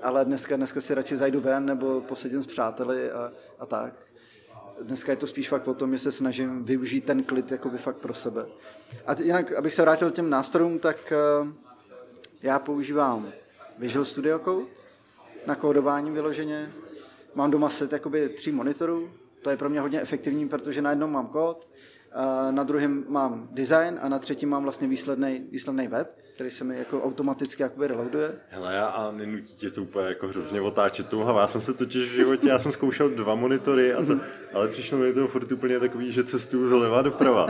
Ale 0.02 0.24
dneska, 0.24 0.56
dneska 0.56 0.80
si 0.80 0.94
radši 0.94 1.16
zajdu 1.16 1.40
ven 1.40 1.66
nebo 1.66 2.00
posedím 2.00 2.42
s 2.42 2.46
přáteli 2.46 3.10
a, 3.10 3.32
a 3.58 3.66
tak. 3.66 3.92
Dneska 4.82 5.12
je 5.12 5.16
to 5.16 5.26
spíš 5.26 5.48
fakt 5.48 5.68
o 5.68 5.74
tom, 5.74 5.92
že 5.92 5.98
se 5.98 6.12
snažím 6.12 6.64
využít 6.64 7.04
ten 7.04 7.22
klid 7.22 7.50
jakoby 7.50 7.78
fakt 7.78 7.96
pro 7.96 8.14
sebe. 8.14 8.46
A 9.06 9.14
jinak, 9.22 9.52
abych 9.52 9.74
se 9.74 9.82
vrátil 9.82 10.10
k 10.10 10.14
těm 10.14 10.30
nástrojům, 10.30 10.78
tak 10.78 11.12
uh, 11.42 11.48
já 12.46 12.58
používám 12.58 13.32
Visual 13.78 14.04
Studio 14.04 14.38
Code 14.38 14.66
na 15.46 15.54
kódování 15.54 16.10
vyloženě. 16.10 16.72
Mám 17.34 17.50
doma 17.50 17.68
set 17.68 17.92
jakoby 17.92 18.28
tří 18.28 18.52
monitorů, 18.52 19.10
to 19.42 19.50
je 19.50 19.56
pro 19.56 19.68
mě 19.68 19.80
hodně 19.80 20.00
efektivní, 20.00 20.48
protože 20.48 20.82
na 20.82 20.90
jednom 20.90 21.12
mám 21.12 21.26
kód, 21.26 21.68
na 22.50 22.62
druhém 22.62 23.04
mám 23.08 23.48
design 23.52 23.98
a 24.02 24.08
na 24.08 24.18
třetím 24.18 24.48
mám 24.48 24.62
vlastně 24.62 24.88
výsledný, 24.88 25.46
výsledný 25.50 25.88
web, 25.88 26.18
který 26.34 26.50
se 26.50 26.64
mi 26.64 26.78
jako 26.78 27.02
automaticky 27.02 27.62
jakoby 27.62 27.86
reloaduje. 27.86 28.34
Hele, 28.48 28.80
a 28.80 29.12
nenutí 29.16 29.54
tě 29.54 29.70
to 29.70 29.82
úplně 29.82 30.06
jako 30.06 30.28
hrozně 30.28 30.60
otáčet 30.60 31.08
tu 31.08 31.20
hlavu. 31.20 31.38
Já 31.38 31.46
jsem 31.46 31.60
se 31.60 31.74
totiž 31.74 32.10
v 32.10 32.14
životě, 32.14 32.48
já 32.48 32.58
jsem 32.58 32.72
zkoušel 32.72 33.10
dva 33.10 33.34
monitory, 33.34 33.92
a 33.92 34.02
to, 34.02 34.12
mhm. 34.12 34.20
ale 34.54 34.68
přišlo 34.68 34.98
mi 34.98 35.12
to 35.12 35.28
furt 35.28 35.52
úplně 35.52 35.80
takový, 35.80 36.12
že 36.12 36.24
cestuju 36.24 36.68
zleva 36.68 37.02
doprava. 37.02 37.46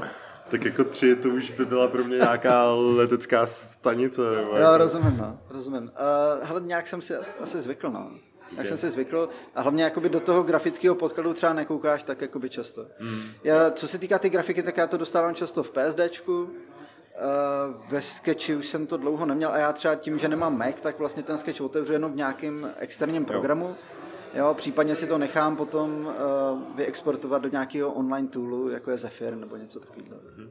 Tak 0.48 0.64
jako 0.64 0.84
tři, 0.84 1.16
to 1.16 1.28
už 1.28 1.50
by 1.50 1.64
byla 1.64 1.88
pro 1.88 2.04
mě 2.04 2.16
nějaká 2.16 2.72
letecká 2.74 3.46
stanice. 3.46 4.20
Nebo 4.22 4.36
jako... 4.36 4.56
Já 4.56 4.78
rozumím, 4.78 5.16
no, 5.16 5.38
rozumím. 5.50 5.82
Uh, 5.82 6.46
hele, 6.46 6.60
nějak 6.60 6.86
jsem 6.86 7.02
si 7.02 7.14
asi 7.40 7.60
zvykl, 7.60 7.90
no. 7.90 8.00
Okay. 8.00 8.58
Jak 8.58 8.66
jsem 8.66 8.76
si 8.76 8.90
zvykl 8.90 9.28
a 9.54 9.62
hlavně 9.62 9.84
jakoby 9.84 10.08
do 10.08 10.20
toho 10.20 10.42
grafického 10.42 10.94
podkladu 10.94 11.34
třeba 11.34 11.52
nekoukáš 11.52 12.02
tak 12.02 12.20
jakoby 12.20 12.50
často. 12.50 12.86
Mm. 13.00 13.22
Já, 13.44 13.70
co 13.70 13.88
se 13.88 13.98
týká 13.98 14.18
ty 14.18 14.30
grafiky, 14.30 14.62
tak 14.62 14.76
já 14.76 14.86
to 14.86 14.96
dostávám 14.96 15.34
často 15.34 15.62
v 15.62 15.70
PSDčku, 15.70 16.50
Uh, 17.16 17.74
ve 17.88 18.02
Sketchi 18.02 18.56
už 18.56 18.68
jsem 18.68 18.86
to 18.86 18.96
dlouho 18.96 19.26
neměl 19.26 19.52
a 19.52 19.58
já 19.58 19.72
třeba 19.72 19.94
tím, 19.94 20.18
že 20.18 20.28
nemám 20.28 20.58
Mac, 20.58 20.74
tak 20.80 20.98
vlastně 20.98 21.22
ten 21.22 21.38
Sketch 21.38 21.60
otevřu 21.60 21.92
jenom 21.92 22.12
v 22.12 22.16
nějakém 22.16 22.70
externím 22.78 23.24
programu. 23.24 23.66
Jo. 23.66 23.76
Jo, 24.36 24.54
případně 24.54 24.96
si 24.96 25.06
to 25.06 25.18
nechám 25.18 25.56
potom 25.56 26.06
uh, 26.06 26.76
vyexportovat 26.76 27.42
do 27.42 27.48
nějakého 27.48 27.92
online 27.92 28.28
toolu, 28.28 28.68
jako 28.68 28.90
je 28.90 28.96
Zephyr 28.96 29.34
nebo 29.36 29.56
něco 29.56 29.80
takového. 29.80 30.16
Mm-hmm. 30.16 30.48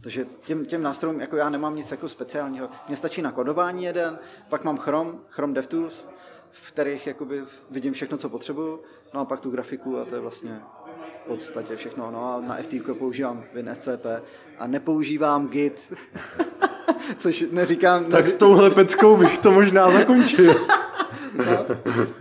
Takže 0.00 0.26
těm, 0.46 0.66
těm 0.66 0.82
nástrojům 0.82 1.20
jako 1.20 1.36
já 1.36 1.50
nemám 1.50 1.76
nic 1.76 1.90
jako 1.90 2.08
speciálního. 2.08 2.68
Mně 2.88 2.96
stačí 2.96 3.22
na 3.22 3.32
kodování 3.32 3.84
jeden, 3.84 4.18
pak 4.48 4.64
mám 4.64 4.78
Chrome, 4.78 5.12
Chrome 5.28 5.54
DevTools, 5.54 6.08
v 6.50 6.72
kterých 6.72 7.06
jakoby 7.06 7.42
vidím 7.70 7.92
všechno, 7.92 8.18
co 8.18 8.28
potřebuju, 8.28 8.80
no 9.14 9.20
a 9.20 9.24
pak 9.24 9.40
tu 9.40 9.50
grafiku 9.50 9.98
a 9.98 10.04
to 10.04 10.14
je 10.14 10.20
vlastně 10.20 10.60
v 11.24 11.26
podstatě 11.26 11.76
všechno. 11.76 12.10
No 12.10 12.34
a 12.34 12.40
na 12.40 12.56
FTP 12.56 12.98
používám 12.98 13.44
WinSCP 13.54 14.06
a 14.58 14.66
nepoužívám 14.66 15.48
Git, 15.48 15.94
což 17.18 17.44
neříkám... 17.50 18.04
Tak 18.04 18.28
s 18.28 18.34
touhle 18.34 18.70
peckou 18.70 19.16
bych 19.16 19.38
to 19.38 19.50
možná 19.50 19.90
zakončil. 19.90 20.54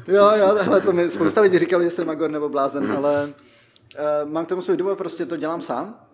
Jo, 0.07 0.31
jo, 0.35 0.57
hele, 0.61 0.81
to 0.81 0.93
mi 0.93 1.09
spousta 1.09 1.41
lidí 1.41 1.59
říkali, 1.59 1.85
že 1.85 1.91
jsem 1.91 2.07
magor 2.07 2.31
nebo 2.31 2.49
blázen, 2.49 2.91
ale 2.91 3.23
uh, 3.25 4.31
mám 4.31 4.45
k 4.45 4.49
tomu 4.49 4.61
svůj 4.61 4.77
důvod, 4.77 4.97
prostě 4.97 5.25
to 5.25 5.37
dělám 5.37 5.61
sám. 5.61 6.05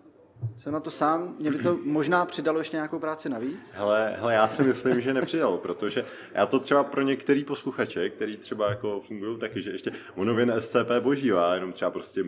Jsem 0.58 0.72
na 0.72 0.80
to 0.80 0.90
sám, 0.90 1.34
mě 1.38 1.50
by 1.50 1.58
to 1.58 1.78
možná 1.84 2.24
přidalo 2.26 2.58
ještě 2.58 2.76
nějakou 2.76 2.98
práci 2.98 3.28
navíc? 3.28 3.72
Hele, 3.72 4.16
hele, 4.18 4.34
já 4.34 4.48
si 4.48 4.62
myslím, 4.62 5.00
že 5.00 5.14
nepřidalo, 5.14 5.58
protože 5.58 6.04
já 6.34 6.46
to 6.46 6.58
třeba 6.58 6.84
pro 6.84 7.02
některý 7.02 7.44
posluchače, 7.44 8.10
který 8.10 8.36
třeba 8.36 8.68
jako 8.68 9.02
fungují 9.06 9.38
taky, 9.38 9.62
že 9.62 9.70
ještě 9.70 9.92
ono 10.14 10.60
SCP 10.60 10.90
božívá, 11.00 11.54
jenom 11.54 11.72
třeba 11.72 11.90
prostě 11.90 12.24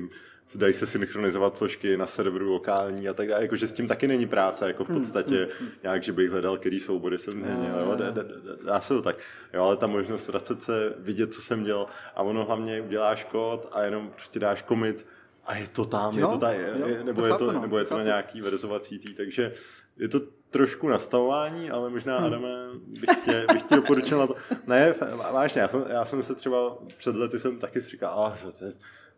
dají 0.54 0.72
se 0.74 0.86
synchronizovat 0.86 1.56
složky 1.56 1.96
na 1.96 2.06
serveru 2.06 2.52
lokální 2.52 3.08
a 3.08 3.14
tak 3.14 3.28
dále, 3.28 3.42
jakože 3.42 3.66
s 3.66 3.72
tím 3.72 3.88
taky 3.88 4.08
není 4.08 4.26
práce, 4.26 4.66
jako 4.66 4.84
v 4.84 4.88
hmm, 4.88 4.98
podstatě 4.98 5.48
hmm. 5.60 5.68
nějak, 5.82 6.02
že 6.02 6.12
bych 6.12 6.30
hledal, 6.30 6.58
který 6.58 6.80
soubory 6.80 7.18
jsem 7.18 7.32
změnil, 7.32 7.78
jo, 7.80 7.94
dá, 7.96 8.10
dá, 8.10 8.22
dá, 8.64 8.80
se 8.80 8.94
to 8.94 9.02
tak, 9.02 9.16
jo, 9.54 9.62
ale 9.62 9.76
ta 9.76 9.86
možnost 9.86 10.28
vracet 10.28 10.62
se, 10.62 10.94
vidět, 10.98 11.34
co 11.34 11.42
jsem 11.42 11.62
dělal 11.62 11.86
a 12.14 12.22
ono 12.22 12.44
hlavně 12.44 12.80
uděláš 12.80 13.24
kód 13.24 13.68
a 13.72 13.82
jenom 13.82 14.10
prostě 14.10 14.38
dáš 14.38 14.62
commit 14.62 15.06
a 15.46 15.56
je 15.56 15.68
to 15.68 15.84
tam, 15.84 16.18
jo, 16.18 16.26
je 16.26 16.32
to 16.32 16.38
tam, 16.38 16.54
jo, 16.54 17.04
nebo, 17.04 17.20
to 17.20 17.26
je 17.26 17.34
to, 17.34 17.52
no, 17.52 17.60
nebo 17.60 17.78
je 17.78 17.84
to, 17.84 17.90
to 17.90 17.98
na 17.98 18.04
nějaký 18.04 18.40
verzovací 18.40 18.98
tý, 18.98 19.14
takže 19.14 19.52
je 19.96 20.08
to 20.08 20.20
trošku 20.50 20.88
nastavování, 20.88 21.70
ale 21.70 21.90
možná, 21.90 22.16
hmm. 22.16 22.26
Adame, 22.26 22.48
bych 22.86 23.24
tě, 23.24 23.46
bych 23.52 23.62
tě 23.62 23.76
doporučil 23.76 24.18
na 24.18 24.26
to. 24.26 24.34
Ne, 24.66 24.94
vážně, 25.32 25.60
já 25.60 25.68
jsem, 25.68 25.84
já 25.88 26.04
jsem 26.04 26.22
se 26.22 26.34
třeba 26.34 26.78
před 26.96 27.16
lety 27.16 27.40
jsem 27.40 27.58
taky 27.58 27.80
si 27.80 27.90
říkal, 27.90 28.12
oh, 28.16 28.52
to 28.52 28.64
je, 28.64 28.72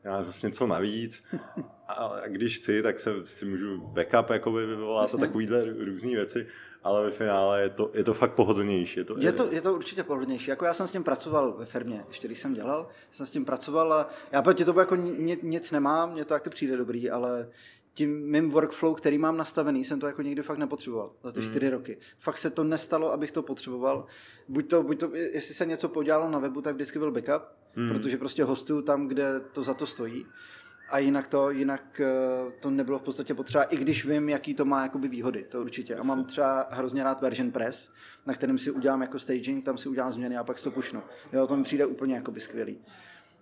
já 0.04 0.22
zase 0.22 0.46
něco 0.46 0.66
navíc. 0.66 1.24
A 1.88 2.22
když 2.26 2.58
chci, 2.58 2.82
tak 2.82 2.98
se 2.98 3.10
si 3.24 3.44
můžu 3.44 3.80
backup 3.80 4.30
jakoby 4.30 4.66
vyvolat 4.66 5.14
a 5.14 5.18
takovýhle 5.18 5.64
různé 5.64 6.10
věci 6.10 6.46
ale 6.82 7.02
ve 7.02 7.10
finále 7.10 7.62
je 7.62 7.70
to, 7.70 7.90
je 7.94 8.04
to 8.04 8.14
fakt 8.14 8.32
pohodlnější. 8.32 9.00
Je 9.00 9.04
to, 9.04 9.14
je, 9.18 9.32
to, 9.32 9.48
je 9.52 9.60
to 9.60 9.74
určitě 9.74 10.02
pohodlnější. 10.02 10.50
Jako 10.50 10.64
já 10.64 10.74
jsem 10.74 10.86
s 10.86 10.90
tím 10.90 11.04
pracoval 11.04 11.52
ve 11.52 11.66
firmě, 11.66 12.04
ještě 12.08 12.28
když 12.28 12.38
jsem 12.38 12.54
dělal, 12.54 12.88
jsem 13.10 13.26
s 13.26 13.30
tím 13.30 13.44
pracoval 13.44 13.92
a 13.92 14.08
já 14.32 14.42
proti 14.42 14.64
tomu 14.64 14.80
jako 14.80 14.96
nic, 14.96 15.42
nic 15.42 15.70
nemám, 15.70 16.12
mně 16.12 16.24
to 16.24 16.34
taky 16.34 16.50
přijde 16.50 16.76
dobrý, 16.76 17.10
ale 17.10 17.48
tím 18.00 18.30
mým 18.30 18.50
workflow, 18.50 18.94
který 18.94 19.18
mám 19.18 19.36
nastavený, 19.36 19.84
jsem 19.84 20.00
to 20.00 20.06
jako 20.06 20.22
nikdy 20.22 20.42
fakt 20.42 20.58
nepotřeboval 20.58 21.12
za 21.24 21.32
ty 21.32 21.40
hmm. 21.40 21.50
čtyři 21.50 21.66
mm. 21.66 21.72
roky. 21.72 21.98
Fakt 22.18 22.38
se 22.38 22.50
to 22.50 22.64
nestalo, 22.64 23.12
abych 23.12 23.32
to 23.32 23.42
potřeboval. 23.42 24.06
Buď 24.48 24.70
to, 24.70 24.82
buď 24.82 25.00
to, 25.00 25.10
jestli 25.14 25.54
se 25.54 25.66
něco 25.66 25.88
podělalo 25.88 26.30
na 26.30 26.38
webu, 26.38 26.60
tak 26.60 26.74
vždycky 26.74 26.98
byl 26.98 27.12
backup, 27.12 27.42
mm. 27.76 27.88
protože 27.88 28.16
prostě 28.16 28.44
hostuju 28.44 28.82
tam, 28.82 29.08
kde 29.08 29.40
to 29.40 29.62
za 29.62 29.74
to 29.74 29.86
stojí 29.86 30.26
a 30.90 30.98
jinak 30.98 31.26
to, 31.26 31.50
jinak 31.50 32.00
eh, 32.00 32.52
to 32.60 32.70
nebylo 32.70 32.98
v 32.98 33.02
podstatě 33.02 33.34
potřeba, 33.34 33.64
i 33.64 33.76
když 33.76 34.04
vím, 34.04 34.28
jaký 34.28 34.54
to 34.54 34.64
má 34.64 34.82
jakoby 34.82 35.08
výhody, 35.08 35.46
to 35.48 35.60
určitě. 35.60 35.96
A 35.96 36.02
mám 36.02 36.24
třeba 36.24 36.66
hrozně 36.70 37.04
rád 37.04 37.20
version 37.20 37.50
press, 37.50 37.90
na 38.26 38.34
kterém 38.34 38.58
si 38.58 38.70
udělám 38.70 39.02
jako 39.02 39.18
staging, 39.18 39.64
tam 39.64 39.78
si 39.78 39.88
udělám 39.88 40.12
změny 40.12 40.36
a 40.36 40.44
pak 40.44 40.62
to 40.62 40.70
pušnu. 40.70 41.02
Jo, 41.32 41.46
to 41.46 41.56
mi 41.56 41.64
přijde 41.64 41.86
úplně 41.86 42.14
jakoby 42.14 42.40
skvělý. 42.40 42.78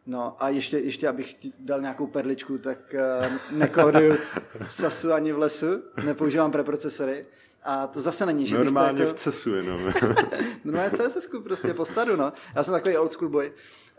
No 0.09 0.43
a 0.43 0.49
ještě, 0.49 0.79
ještě 0.79 1.09
abych 1.09 1.35
ti 1.35 1.53
dal 1.59 1.81
nějakou 1.81 2.07
perličku, 2.07 2.59
tak 2.59 2.95
uh, 3.21 3.59
nekóduju 3.59 4.17
sasu 4.69 5.13
ani 5.13 5.33
v 5.33 5.39
lesu, 5.39 5.67
nepoužívám 6.05 6.51
preprocesory. 6.51 7.27
A 7.63 7.87
to 7.87 8.01
zase 8.01 8.27
není, 8.27 8.47
že 8.47 8.59
Normálně 8.59 9.03
jako... 9.03 9.15
v 9.15 9.19
CESu 9.19 9.55
jenom. 9.55 9.81
Normálně 10.65 10.91
v 10.91 11.09
CSS 11.09 11.29
prostě 11.43 11.75
po 11.75 11.85
stadu, 11.85 12.17
no. 12.17 12.33
Já 12.57 12.63
jsem 12.63 12.75
takový 12.75 12.97
old 12.97 13.13
school 13.13 13.31
boy, 13.31 13.53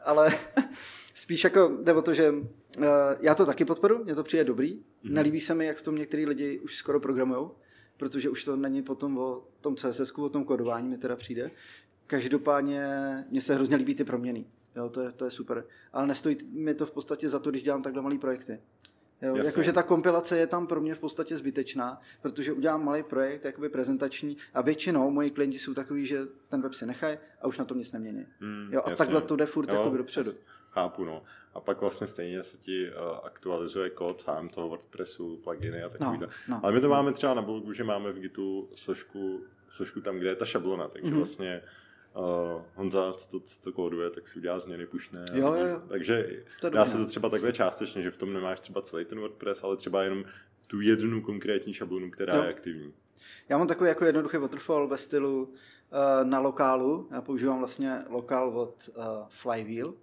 ale 0.03 0.32
spíš 1.14 1.43
jako 1.43 1.78
jde 1.84 1.93
o 1.93 2.01
to, 2.01 2.14
že 2.14 2.32
uh, 2.32 2.86
já 3.20 3.36
to 3.36 3.45
taky 3.45 3.66
podporu, 3.66 4.03
mně 4.03 4.16
to 4.16 4.24
přijde 4.24 4.43
dobrý. 4.43 4.76
Mm-hmm. 4.76 5.14
Nelíbí 5.14 5.39
se 5.39 5.55
mi, 5.55 5.66
jak 5.66 5.78
v 5.78 5.82
tom 5.82 5.95
některý 5.95 6.26
lidi 6.26 6.60
už 6.60 6.76
skoro 6.76 6.99
programují, 6.99 7.49
protože 7.97 8.30
už 8.30 8.43
to 8.43 8.55
není 8.55 8.82
potom 8.82 9.18
o 9.18 9.47
tom 9.62 9.76
CSS, 9.76 10.12
o 10.12 10.30
tom 10.30 10.43
kodování 10.43 10.89
mi 10.89 10.97
teda 10.97 11.16
přijde. 11.16 11.51
Každopádně 12.07 12.88
mně 13.30 13.41
se 13.41 13.55
hrozně 13.55 13.76
líbí 13.76 13.95
ty 13.95 14.03
proměny. 14.03 14.45
Jo, 14.76 14.90
to 14.90 15.02
je, 15.02 15.12
to 15.12 15.26
je 15.26 15.32
super. 15.32 15.64
Ale 15.94 16.08
nestojí 16.08 16.38
mi 16.52 16.74
to 16.74 16.86
v 16.86 16.92
podstatě 16.92 17.30
za 17.30 17.40
to, 17.40 17.50
když 17.50 17.64
dělám 17.64 17.84
takhle 17.84 18.02
malý 18.02 18.18
projekty. 18.18 18.60
Jo, 19.22 19.36
jakože 19.36 19.74
ta 19.74 19.84
kompilace 19.84 20.38
je 20.38 20.48
tam 20.48 20.68
pro 20.68 20.82
mě 20.82 20.96
v 20.96 21.00
podstatě 21.00 21.38
zbytečná, 21.38 22.02
protože 22.22 22.54
udělám 22.54 22.86
malý 22.86 23.04
projekt, 23.04 23.46
jakoby 23.46 23.70
prezentační 23.70 24.38
a 24.54 24.62
většinou 24.62 25.12
moji 25.12 25.32
klienti 25.32 25.60
jsou 25.60 25.74
takový, 25.74 26.06
že 26.06 26.20
ten 26.50 26.62
web 26.62 26.74
si 26.74 26.86
nechají 26.86 27.18
a 27.42 27.48
už 27.48 27.58
na 27.58 27.66
tom 27.66 27.78
nic 27.78 27.92
nemění. 27.92 28.26
Mm, 28.40 28.70
jo, 28.72 28.82
a 28.86 28.90
jasně. 28.90 28.96
takhle 28.96 29.22
to 29.22 29.36
jde 29.36 29.46
furt 29.46 29.74
jo, 29.74 29.94
dopředu. 29.98 30.34
Chápu, 30.72 31.06
no. 31.06 31.24
A 31.54 31.60
pak 31.60 31.82
vlastně 31.82 32.08
stejně 32.08 32.44
se 32.44 32.58
ti 32.58 32.92
uh, 32.92 33.18
aktualizuje 33.24 33.90
kód 33.90 34.22
sám 34.22 34.50
toho 34.50 34.70
WordPressu, 34.70 35.38
pluginy 35.38 35.84
a 35.84 35.90
takový. 35.90 36.20
No, 36.20 36.28
no, 36.48 36.60
Ale 36.64 36.74
my 36.74 36.82
to 36.82 36.90
máme 36.90 37.12
třeba 37.12 37.34
na 37.34 37.42
blogu, 37.42 37.74
že 37.74 37.84
máme 37.84 38.12
v 38.12 38.20
Gitu 38.20 38.70
složku, 38.76 39.42
složku 39.70 40.02
tam, 40.02 40.18
kde 40.18 40.30
je 40.30 40.36
ta 40.36 40.46
šablona, 40.46 40.88
takže 40.88 41.12
mm-hmm. 41.12 41.18
vlastně 41.18 41.62
uh, 41.64 41.70
Honza, 42.76 43.14
co 43.14 43.30
to, 43.30 43.39
co 43.39 43.62
to 43.62 43.72
kóduje, 43.72 44.10
tak 44.10 44.28
si 44.28 44.39
udělá 44.39 44.60
změny, 44.60 44.88
pušné. 44.88 45.26
Jo, 45.34 45.53
jo, 45.53 45.66
jo. 45.66 45.82
Takže 45.89 46.43
to 46.62 46.70
dá 46.70 46.86
se 46.86 46.97
to 46.97 47.05
třeba 47.05 47.30
takhle 47.30 47.53
částečně, 47.53 48.01
že 48.01 48.12
v 48.12 48.18
tom 48.18 48.34
nemáš 48.34 48.60
třeba 48.60 48.82
celý 48.82 49.05
ten 49.05 49.20
WordPress, 49.20 49.64
ale 49.64 49.78
třeba 49.78 50.03
jenom 50.03 50.24
tu 50.68 50.82
jednu 50.82 51.22
konkrétní 51.22 51.74
šablonu, 51.74 52.12
která 52.12 52.36
jo. 52.36 52.43
je 52.43 52.49
aktivní. 52.49 52.93
Já 53.49 53.57
mám 53.57 53.68
takový 53.68 53.88
jako 53.88 54.05
jednoduchý 54.05 54.38
waterfall 54.38 54.88
ve 54.88 54.97
stylu 54.97 55.43
uh, 55.43 56.30
na 56.30 56.39
lokálu. 56.39 57.07
Já 57.12 57.22
používám 57.22 57.60
vlastně 57.60 58.03
lokál 58.10 58.49
od 58.60 58.89
uh, 58.95 59.03
Flywheel, 59.30 59.93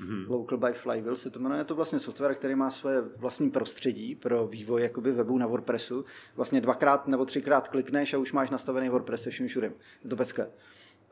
Mm-hmm. 0.00 0.30
Local 0.30 0.58
by 0.58 0.72
Flywheel 0.72 1.16
se 1.16 1.30
to 1.30 1.38
jmenuje. 1.38 1.60
Je 1.60 1.64
to 1.64 1.74
vlastně 1.74 1.98
software, 1.98 2.34
který 2.34 2.54
má 2.54 2.70
své 2.70 3.00
vlastní 3.00 3.50
prostředí 3.50 4.14
pro 4.14 4.46
vývoj 4.46 4.82
jakoby 4.82 5.12
webu 5.12 5.38
na 5.38 5.46
WordPressu. 5.46 6.04
Vlastně 6.36 6.60
dvakrát 6.60 7.08
nebo 7.08 7.24
třikrát 7.24 7.68
klikneš 7.68 8.14
a 8.14 8.18
už 8.18 8.32
máš 8.32 8.50
nastavený 8.50 8.88
WordPress 8.88 9.22
se 9.22 9.30
vším 9.30 9.48
všude. 9.48 9.72
Je 10.04 10.10
to 10.10 10.16
pecka. 10.16 10.46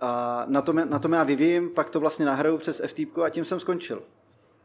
A 0.01 0.45
na 0.49 0.63
tom, 0.63 0.83
na 0.91 0.99
tom 0.99 1.13
já 1.13 1.25
vyvíjím, 1.25 1.71
pak 1.71 1.91
to 1.91 2.01
vlastně 2.01 2.27
nahraju 2.27 2.59
přes 2.59 2.83
FTP 2.87 3.19
a 3.19 3.29
tím 3.29 3.45
jsem 3.45 3.61
skončil. 3.61 4.03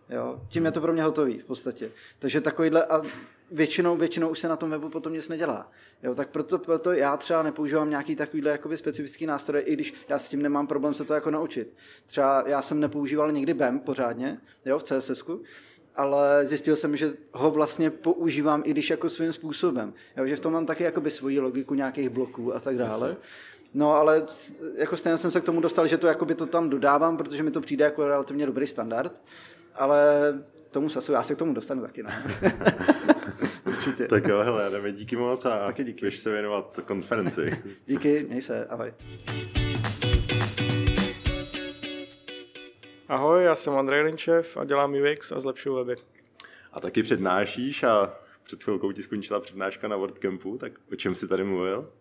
Jo? 0.09 0.41
Tím 0.47 0.65
je 0.65 0.71
to 0.71 0.81
pro 0.81 0.93
mě 0.93 1.03
hotový 1.03 1.39
v 1.39 1.45
podstatě. 1.45 1.91
Takže 2.19 2.41
takovýhle 2.41 2.85
a 2.85 3.01
většinou, 3.51 3.97
většinou 3.97 4.29
už 4.29 4.39
se 4.39 4.47
na 4.47 4.55
tom 4.55 4.69
webu 4.69 4.89
potom 4.89 5.13
nic 5.13 5.29
nedělá. 5.29 5.71
Jo? 6.03 6.15
Tak 6.15 6.29
proto, 6.29 6.59
proto 6.59 6.91
já 6.91 7.17
třeba 7.17 7.43
nepoužívám 7.43 7.89
nějaký 7.89 8.15
takovýhle 8.15 8.51
jakoby 8.51 8.77
specifický 8.77 9.25
nástroj, 9.25 9.63
i 9.65 9.73
když 9.73 9.93
já 10.09 10.19
s 10.19 10.29
tím 10.29 10.41
nemám 10.41 10.67
problém 10.67 10.93
se 10.93 11.05
to 11.05 11.13
jako 11.13 11.31
naučit. 11.31 11.73
Třeba 12.05 12.43
já 12.47 12.61
jsem 12.61 12.79
nepoužíval 12.79 13.31
nikdy 13.31 13.53
BEM 13.53 13.79
pořádně 13.79 14.37
jo, 14.65 14.79
v 14.79 14.83
CSS, 14.83 15.23
ale 15.95 16.47
zjistil 16.47 16.75
jsem, 16.75 16.97
že 16.97 17.13
ho 17.33 17.51
vlastně 17.51 17.89
používám 17.89 18.63
i 18.65 18.71
když 18.71 18.89
jako 18.89 19.09
svým 19.09 19.33
způsobem. 19.33 19.93
Jo, 20.17 20.27
že 20.27 20.35
v 20.35 20.39
tom 20.39 20.53
mám 20.53 20.65
taky 20.65 20.83
jakoby 20.83 21.11
svoji 21.11 21.39
logiku 21.39 21.73
nějakých 21.73 22.09
bloků 22.09 22.55
a 22.55 22.59
tak 22.59 22.77
dále. 22.77 23.17
No 23.75 23.91
ale 23.91 24.25
jako 24.75 24.97
stejně 24.97 25.17
jsem 25.17 25.31
se 25.31 25.41
k 25.41 25.43
tomu 25.43 25.61
dostal, 25.61 25.87
že 25.87 25.97
to 25.97 26.07
jakoby 26.07 26.35
to 26.35 26.45
tam 26.45 26.69
dodávám, 26.69 27.17
protože 27.17 27.43
mi 27.43 27.51
to 27.51 27.61
přijde 27.61 27.85
jako 27.85 28.07
relativně 28.07 28.45
dobrý 28.45 28.67
standard, 28.67 29.21
ale 29.73 30.33
tomu 30.71 30.89
sasu, 30.89 31.11
já 31.11 31.23
se 31.23 31.35
k 31.35 31.37
tomu 31.37 31.53
dostanu 31.53 31.81
taky, 31.81 32.03
ne? 32.03 32.23
Určitě. 33.65 34.07
Tak 34.07 34.27
jo, 34.27 34.39
hele, 34.39 34.69
jdeme 34.71 34.91
díky 34.91 35.15
moc 35.15 35.45
a 35.45 35.65
taky 35.65 35.83
díky. 35.83 36.11
se 36.11 36.31
věnovat 36.31 36.79
konferenci. 36.85 37.63
díky, 37.85 38.25
měj 38.29 38.41
se, 38.41 38.65
ahoj. 38.65 38.93
Ahoj, 43.07 43.43
já 43.43 43.55
jsem 43.55 43.73
Andrej 43.73 44.01
Linčev 44.01 44.57
a 44.57 44.65
dělám 44.65 44.93
UX 44.93 45.31
a 45.31 45.39
zlepšuju 45.39 45.75
weby. 45.75 45.95
A 46.73 46.79
taky 46.79 47.03
přednášíš 47.03 47.83
a 47.83 48.13
před 48.43 48.63
chvilkou 48.63 48.91
ti 48.91 49.03
skončila 49.03 49.39
přednáška 49.39 49.87
na 49.87 49.97
WordCampu, 49.97 50.57
tak 50.57 50.71
o 50.91 50.95
čem 50.95 51.15
jsi 51.15 51.27
tady 51.27 51.43
mluvil? 51.43 51.91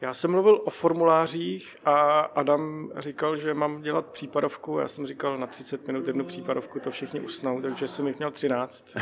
Já 0.00 0.14
jsem 0.14 0.30
mluvil 0.30 0.62
o 0.64 0.70
formulářích 0.70 1.76
a 1.84 2.20
Adam 2.20 2.92
říkal, 2.96 3.36
že 3.36 3.54
mám 3.54 3.82
dělat 3.82 4.06
případovku. 4.06 4.78
Já 4.78 4.88
jsem 4.88 5.06
říkal 5.06 5.38
na 5.38 5.46
30 5.46 5.86
minut 5.86 6.06
jednu 6.06 6.24
případovku, 6.24 6.80
to 6.80 6.90
všichni 6.90 7.20
usnou, 7.20 7.62
takže 7.62 7.88
jsem 7.88 8.06
jich 8.06 8.18
měl 8.18 8.30
13. 8.30 8.96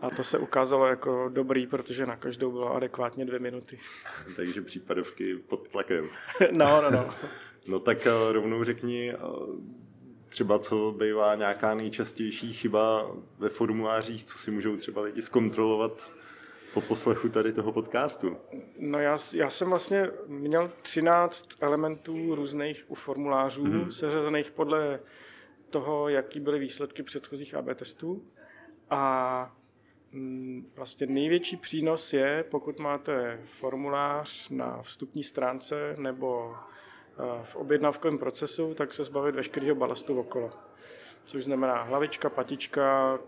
A 0.00 0.10
to 0.10 0.24
se 0.24 0.38
ukázalo 0.38 0.86
jako 0.86 1.28
dobrý, 1.28 1.66
protože 1.66 2.06
na 2.06 2.16
každou 2.16 2.50
bylo 2.50 2.74
adekvátně 2.74 3.24
dvě 3.24 3.38
minuty. 3.38 3.78
takže 4.36 4.62
případovky 4.62 5.36
pod 5.36 5.68
tlakem. 5.68 6.08
no, 6.50 6.82
no, 6.82 6.90
no. 6.90 7.14
No 7.68 7.80
tak 7.80 8.06
eh, 8.06 8.32
rovnou 8.32 8.64
řekni, 8.64 9.12
eh, 9.12 9.16
třeba 10.28 10.58
co 10.58 10.94
bývá 10.98 11.34
nějaká 11.34 11.74
nejčastější 11.74 12.52
chyba 12.52 13.10
ve 13.38 13.48
formulářích, 13.48 14.24
co 14.24 14.38
si 14.38 14.50
můžou 14.50 14.76
třeba 14.76 15.02
lidi 15.02 15.22
zkontrolovat 15.22 16.10
po 16.74 16.80
poslechu 16.80 17.28
tady 17.28 17.52
toho 17.52 17.72
podcastu? 17.72 18.36
No 18.78 18.98
já, 18.98 19.18
já 19.34 19.50
jsem 19.50 19.70
vlastně 19.70 20.10
měl 20.26 20.72
13 20.82 21.46
elementů 21.60 22.34
různých 22.34 22.84
u 22.88 22.94
formulářů, 22.94 23.64
mm-hmm. 23.64 23.88
seřazených 23.88 24.50
podle 24.50 25.00
toho, 25.70 26.08
jaký 26.08 26.40
byly 26.40 26.58
výsledky 26.58 27.02
předchozích 27.02 27.54
AB 27.54 27.66
testů. 27.74 28.22
A 28.90 29.56
mm, 30.12 30.70
vlastně 30.76 31.06
největší 31.06 31.56
přínos 31.56 32.12
je, 32.12 32.44
pokud 32.50 32.78
máte 32.78 33.40
formulář 33.44 34.48
na 34.48 34.82
vstupní 34.82 35.22
stránce 35.22 35.94
nebo 35.98 36.56
v 37.42 37.56
objednávkovém 37.56 38.18
procesu, 38.18 38.74
tak 38.74 38.92
se 38.92 39.04
zbavit 39.04 39.34
veškerého 39.34 39.74
balastu 39.74 40.20
okolo. 40.20 40.50
Což 41.24 41.44
znamená 41.44 41.82
hlavička, 41.82 42.30
patička, 42.30 43.18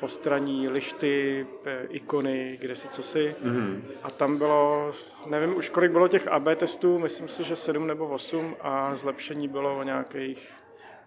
postraní, 0.00 0.68
lišty, 0.68 1.46
ikony, 1.88 2.58
kde 2.60 2.76
si 2.76 2.88
co 2.88 3.02
si. 3.02 3.36
Mm-hmm. 3.44 3.82
A 4.02 4.10
tam 4.10 4.38
bylo, 4.38 4.92
nevím 5.26 5.56
už 5.56 5.68
kolik 5.68 5.92
bylo 5.92 6.08
těch 6.08 6.28
AB 6.28 6.48
testů, 6.56 6.98
myslím 6.98 7.28
si, 7.28 7.44
že 7.44 7.56
7 7.56 7.86
nebo 7.86 8.06
8 8.06 8.56
a 8.60 8.94
zlepšení 8.94 9.48
bylo 9.48 9.78
o 9.78 9.82
nějakých 9.82 10.52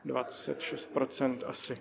26% 0.06 1.38
asi. 1.46 1.78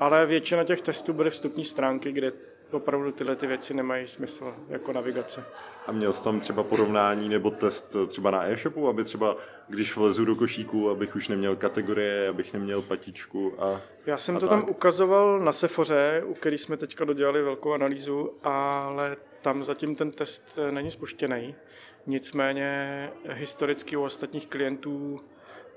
Ale 0.00 0.26
většina 0.26 0.64
těch 0.64 0.80
testů 0.80 1.12
byly 1.12 1.30
vstupní 1.30 1.64
stránky, 1.64 2.12
kde 2.12 2.32
opravdu 2.70 3.12
tyhle 3.12 3.36
ty 3.36 3.46
věci 3.46 3.74
nemají 3.74 4.06
smysl 4.06 4.54
jako 4.68 4.92
navigace. 4.92 5.44
A 5.86 5.92
měl 5.92 6.12
jsi 6.12 6.24
tam 6.24 6.40
třeba 6.40 6.62
porovnání 6.62 7.28
nebo 7.28 7.50
test 7.50 7.96
třeba 8.06 8.30
na 8.30 8.48
e-shopu, 8.48 8.88
aby 8.88 9.04
třeba, 9.04 9.36
když 9.68 9.96
vlezu 9.96 10.24
do 10.24 10.36
košíku, 10.36 10.90
abych 10.90 11.16
už 11.16 11.28
neměl 11.28 11.56
kategorie, 11.56 12.28
abych 12.28 12.52
neměl 12.52 12.82
patičku 12.82 13.54
a 13.58 13.80
Já 14.06 14.18
jsem 14.18 14.36
a 14.36 14.40
to 14.40 14.48
tak. 14.48 14.60
tam 14.60 14.70
ukazoval 14.70 15.40
na 15.40 15.52
Sephoře, 15.52 16.22
u 16.26 16.34
který 16.34 16.58
jsme 16.58 16.76
teďka 16.76 17.04
dodělali 17.04 17.42
velkou 17.42 17.72
analýzu, 17.72 18.30
ale 18.42 19.16
tam 19.42 19.64
zatím 19.64 19.94
ten 19.96 20.10
test 20.12 20.58
není 20.70 20.90
spuštěný. 20.90 21.54
Nicméně 22.06 23.10
historicky 23.28 23.96
u 23.96 24.02
ostatních 24.02 24.46
klientů 24.46 25.20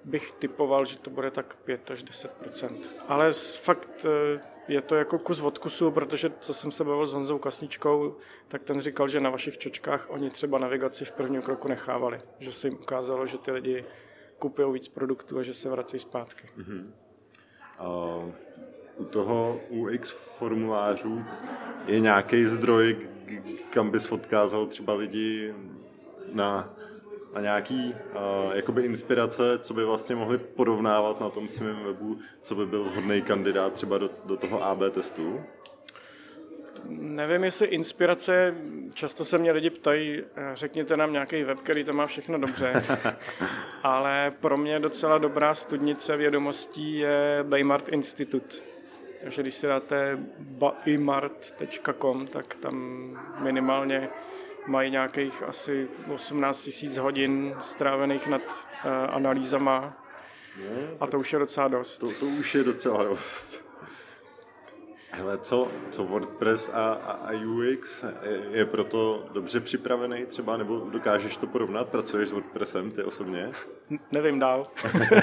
bych 0.06 0.34
typoval, 0.34 0.86
že 0.86 1.00
to 1.00 1.10
bude 1.10 1.32
tak 1.32 1.56
5 1.64 1.92
až 1.92 2.04
10% 2.04 2.80
Ale 3.08 3.32
fakt 3.62 4.06
eh, 4.06 4.40
je 4.70 4.82
to 4.82 4.96
jako 4.96 5.20
kus 5.20 5.42
od 5.42 5.58
kusu, 5.58 5.92
protože 5.92 6.32
co 6.40 6.54
jsem 6.54 6.72
se 6.72 6.84
bavil 6.84 7.06
s 7.06 7.14
Honzou 7.14 7.38
Kasničkou, 7.38 8.16
tak 8.48 8.64
ten 8.64 8.82
říkal, 8.82 9.08
že 9.08 9.20
na 9.20 9.30
vašich 9.30 9.58
čočkách 9.58 10.08
oni 10.10 10.30
třeba 10.30 10.58
navigaci 10.58 11.06
v 11.06 11.12
prvním 11.12 11.42
kroku 11.42 11.68
nechávali. 11.68 12.20
Že 12.40 12.54
se 12.54 12.68
jim 12.68 12.78
ukázalo, 12.82 13.26
že 13.26 13.38
ty 13.38 13.52
lidi 13.52 13.86
kupují 14.40 14.74
víc 14.74 14.88
produktů 14.88 15.40
a 15.40 15.44
že 15.44 15.54
se 15.54 15.70
vrací 15.70 16.00
zpátky. 16.00 16.50
Uh-huh. 16.58 16.86
Uh, 18.26 18.32
u 18.98 19.06
toho 19.06 19.60
UX 19.70 20.10
formulářů 20.10 21.26
je 21.86 22.00
nějaký 22.00 22.46
zdroj, 22.46 23.08
kam 23.70 23.90
bys 23.90 24.12
odkázal 24.12 24.66
třeba 24.66 24.94
lidi 24.94 25.54
na 26.34 26.74
a 27.34 27.42
nějaký 27.42 27.94
uh, 27.94 28.56
jakoby 28.56 28.82
inspirace, 28.82 29.60
co 29.60 29.74
by 29.74 29.86
vlastně 29.86 30.16
mohli 30.16 30.38
porovnávat 30.38 31.22
na 31.22 31.30
tom 31.30 31.48
svém 31.48 31.84
webu, 31.84 32.18
co 32.42 32.56
by 32.56 32.66
byl 32.66 32.84
vhodný 32.84 33.22
kandidát 33.22 33.74
třeba 33.74 33.98
do, 33.98 34.10
do 34.26 34.38
toho 34.38 34.64
AB 34.64 34.80
testu? 34.92 35.44
Nevím, 36.90 37.44
jestli 37.44 37.68
inspirace, 37.68 38.56
často 38.94 39.26
se 39.26 39.38
mě 39.38 39.52
lidi 39.52 39.70
ptají, 39.70 40.22
eh, 40.36 40.52
řekněte 40.54 40.98
nám 40.98 41.14
nějaký 41.14 41.44
web, 41.44 41.60
který 41.60 41.84
to 41.84 41.94
má 41.94 42.08
všechno 42.08 42.38
dobře, 42.38 42.86
ale 43.84 44.34
pro 44.40 44.58
mě 44.58 44.80
docela 44.80 45.18
dobrá 45.18 45.56
studnice 45.56 46.18
vědomostí 46.18 46.98
je 46.98 47.40
Baymart 47.44 47.90
Institute. 47.90 48.56
Takže 49.22 49.42
když 49.42 49.56
si 49.56 49.68
dáte 49.68 50.20
baymart.com, 50.40 52.28
tak 52.28 52.56
tam 52.56 52.76
minimálně 53.40 54.10
mají 54.68 54.92
nějakých 54.92 55.44
asi 55.44 55.88
18 56.14 56.84
000 56.84 57.02
hodin 57.02 57.56
strávených 57.60 58.28
nad 58.28 58.42
uh, 58.42 58.92
analýzama 59.16 59.98
a 61.00 61.08
to 61.08 61.20
už 61.20 61.34
je 61.34 61.40
docela 61.40 61.68
dost. 61.68 61.98
To, 61.98 62.14
to 62.20 62.26
už 62.26 62.56
je 62.56 62.64
docela 62.64 63.04
dost. 63.04 63.69
Hele, 65.12 65.38
co, 65.38 65.72
co 65.92 66.04
WordPress 66.04 66.70
a, 66.70 66.94
a, 66.94 67.12
a 67.12 67.32
UX 67.32 68.04
je, 68.24 68.42
je 68.52 68.66
proto 68.66 69.26
dobře 69.34 69.60
připravený 69.60 70.26
třeba, 70.26 70.58
nebo 70.58 70.90
dokážeš 70.90 71.38
to 71.38 71.48
porovnat? 71.48 71.90
Pracuješ 71.90 72.30
s 72.30 72.32
WordPressem 72.32 72.92
ty 72.92 73.04
osobně? 73.04 73.52
Nevím 74.12 74.40
dál. 74.40 74.64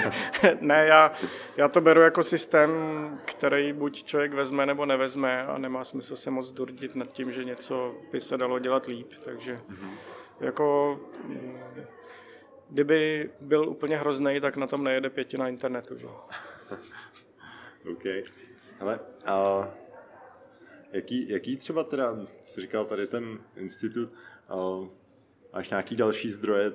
ne, 0.61 0.87
já, 0.87 1.12
já 1.57 1.68
to 1.68 1.80
beru 1.80 2.01
jako 2.01 2.22
systém, 2.22 2.70
který 3.24 3.72
buď 3.72 4.05
člověk 4.05 4.34
vezme 4.34 4.66
nebo 4.66 4.87
nevezme 4.87 5.47
a 5.47 5.59
nemá 5.59 5.84
smysl 5.84 6.16
se 6.16 6.30
moc 6.30 6.53
durdit 6.53 6.97
nad 6.97 7.12
tím, 7.12 7.32
že 7.32 7.45
něco 7.45 7.95
by 8.12 8.20
se 8.20 8.37
dalo 8.37 8.59
dělat 8.59 8.87
líp, 8.87 9.12
takže 9.24 9.61
mm-hmm. 9.70 9.91
jako 10.41 11.01
mm, 11.24 11.59
kdyby 12.70 13.30
byl 13.41 13.68
úplně 13.68 13.97
hrozný, 13.97 14.41
tak 14.41 14.57
na 14.57 14.66
tom 14.66 14.84
nejede 14.84 15.11
pětina 15.11 15.49
internetu. 15.49 15.99
Že? 15.99 16.09
OK. 17.93 18.05
Ale 18.81 19.01
a 19.24 19.68
jaký, 20.93 21.29
jaký 21.29 21.57
třeba 21.57 21.85
teda, 21.85 22.16
jsi 22.43 22.61
říkal 22.61 22.85
tady 22.85 23.07
ten 23.07 23.39
institut, 23.57 24.14
a 24.49 24.57
máš 25.53 25.70
nějaký 25.70 25.97
další 25.97 26.31
zdroje, 26.31 26.72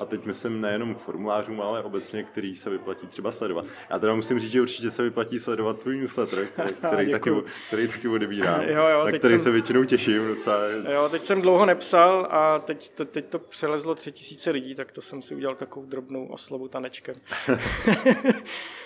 a 0.00 0.04
teď 0.04 0.24
myslím 0.24 0.60
nejenom 0.60 0.94
k 0.94 0.98
formulářům, 0.98 1.60
ale 1.60 1.82
obecně, 1.82 2.22
který 2.22 2.56
se 2.56 2.70
vyplatí 2.70 3.06
třeba 3.06 3.32
sledovat. 3.32 3.64
Já 3.90 3.98
teda 3.98 4.14
musím 4.14 4.38
říct, 4.38 4.50
že 4.50 4.62
určitě 4.62 4.90
se 4.90 5.02
vyplatí 5.02 5.38
sledovat 5.38 5.78
tvůj 5.78 5.98
newsletter, 5.98 6.46
který, 6.46 6.74
který, 6.74 7.10
taky, 7.10 7.30
který 7.68 7.88
taky 7.88 8.08
odebírám, 8.08 8.62
jo, 8.62 8.86
jo, 8.88 9.04
na 9.04 9.12
který 9.12 9.34
jsem, 9.34 9.38
se 9.38 9.50
většinou 9.50 9.84
těším 9.84 10.28
docela. 10.28 10.66
Jo, 10.66 11.08
teď 11.08 11.24
jsem 11.24 11.42
dlouho 11.42 11.66
nepsal 11.66 12.28
a 12.30 12.58
teď 12.58 12.94
to, 12.94 13.04
teď 13.04 13.26
to 13.26 13.38
přelezlo 13.38 13.94
tři 13.94 14.12
tisíce 14.12 14.50
lidí, 14.50 14.74
tak 14.74 14.92
to 14.92 15.02
jsem 15.02 15.22
si 15.22 15.34
udělal 15.34 15.56
takovou 15.56 15.86
drobnou 15.86 16.26
oslavu 16.26 16.68
tanečkem. 16.68 17.16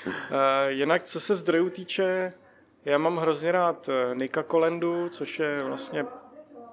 Eh, 0.06 0.72
jinak, 0.72 1.02
co 1.02 1.20
se 1.20 1.34
zdrojů 1.34 1.70
týče, 1.70 2.32
já 2.84 2.98
mám 2.98 3.16
hrozně 3.16 3.52
rád 3.52 3.88
eh, 3.88 4.14
Nika 4.14 4.42
Kolendu, 4.42 5.08
což 5.08 5.38
je 5.38 5.64
vlastně 5.64 6.06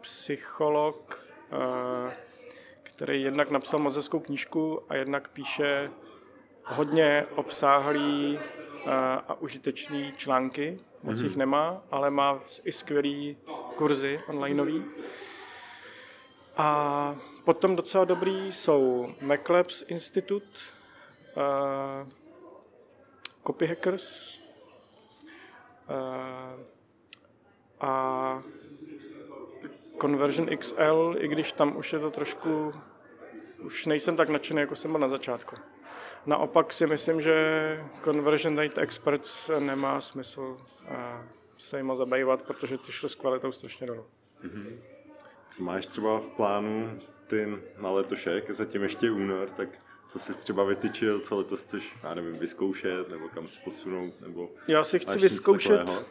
psycholog, 0.01 1.27
eh, 1.51 2.13
který 2.83 3.21
jednak 3.23 3.51
napsal 3.51 3.79
moc 3.79 3.95
hezkou 3.95 4.19
knížku 4.19 4.81
a 4.89 4.95
jednak 4.95 5.27
píše 5.27 5.91
hodně 6.63 7.25
obsáhlý 7.35 8.39
eh, 8.39 8.91
a 9.27 9.33
užitečný 9.33 10.13
články. 10.17 10.79
Moc 11.03 11.17
mm-hmm. 11.17 11.23
jich 11.23 11.35
nemá, 11.35 11.83
ale 11.91 12.09
má 12.09 12.39
i 12.63 12.71
skvělý 12.71 13.37
kurzy 13.75 14.17
onlineový. 14.27 14.85
A 16.57 17.15
potom 17.43 17.75
docela 17.75 18.05
dobrý 18.05 18.51
jsou 18.51 19.13
MacLabs 19.21 19.83
Institute, 19.87 20.59
uh, 21.35 22.09
Copy 23.47 23.67
Hackers, 23.67 24.40
a 27.81 28.43
Conversion 30.01 30.57
XL, 30.57 31.15
i 31.17 31.27
když 31.27 31.51
tam 31.51 31.77
už 31.77 31.93
je 31.93 31.99
to 31.99 32.11
trošku, 32.11 32.73
už 33.63 33.85
nejsem 33.85 34.15
tak 34.15 34.29
nadšený, 34.29 34.59
jako 34.59 34.75
jsem 34.75 34.91
byl 34.91 34.99
na 34.99 35.07
začátku. 35.07 35.55
Naopak 36.25 36.73
si 36.73 36.87
myslím, 36.87 37.21
že 37.21 37.35
Conversion 38.03 38.57
Rate 38.57 38.81
Experts 38.81 39.49
nemá 39.59 40.01
smysl 40.01 40.57
eh, 40.87 40.95
se 41.57 41.77
jima 41.77 41.95
zabývat, 41.95 42.43
protože 42.43 42.77
ty 42.77 42.91
šly 42.91 43.09
s 43.09 43.15
kvalitou 43.15 43.51
strašně 43.51 43.87
dolů. 43.87 44.05
Mm-hmm. 44.43 44.77
Co 45.49 45.63
máš 45.63 45.87
třeba 45.87 46.19
v 46.19 46.29
plánu 46.29 46.99
ty 47.27 47.57
na 47.77 47.91
letošek, 47.91 48.51
zatím 48.51 48.83
ještě 48.83 49.11
únor, 49.11 49.49
tak 49.49 49.69
co 50.11 50.19
jsi 50.19 50.33
třeba 50.33 50.63
vytyčil, 50.63 51.19
co 51.19 51.35
letos 51.35 51.63
chceš, 51.63 51.93
já 52.03 52.13
nevím, 52.13 52.37
vyzkoušet, 52.37 53.09
nebo 53.09 53.29
kam 53.29 53.47
se 53.47 53.59
posunout, 53.63 54.21
nebo... 54.21 54.49
Já 54.67 54.83
si 54.83 54.99
chci 54.99 55.17
vyzkoušet, 55.17 56.05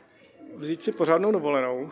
vzít 0.56 0.82
si 0.82 0.92
pořádnou 0.92 1.32
dovolenou. 1.32 1.90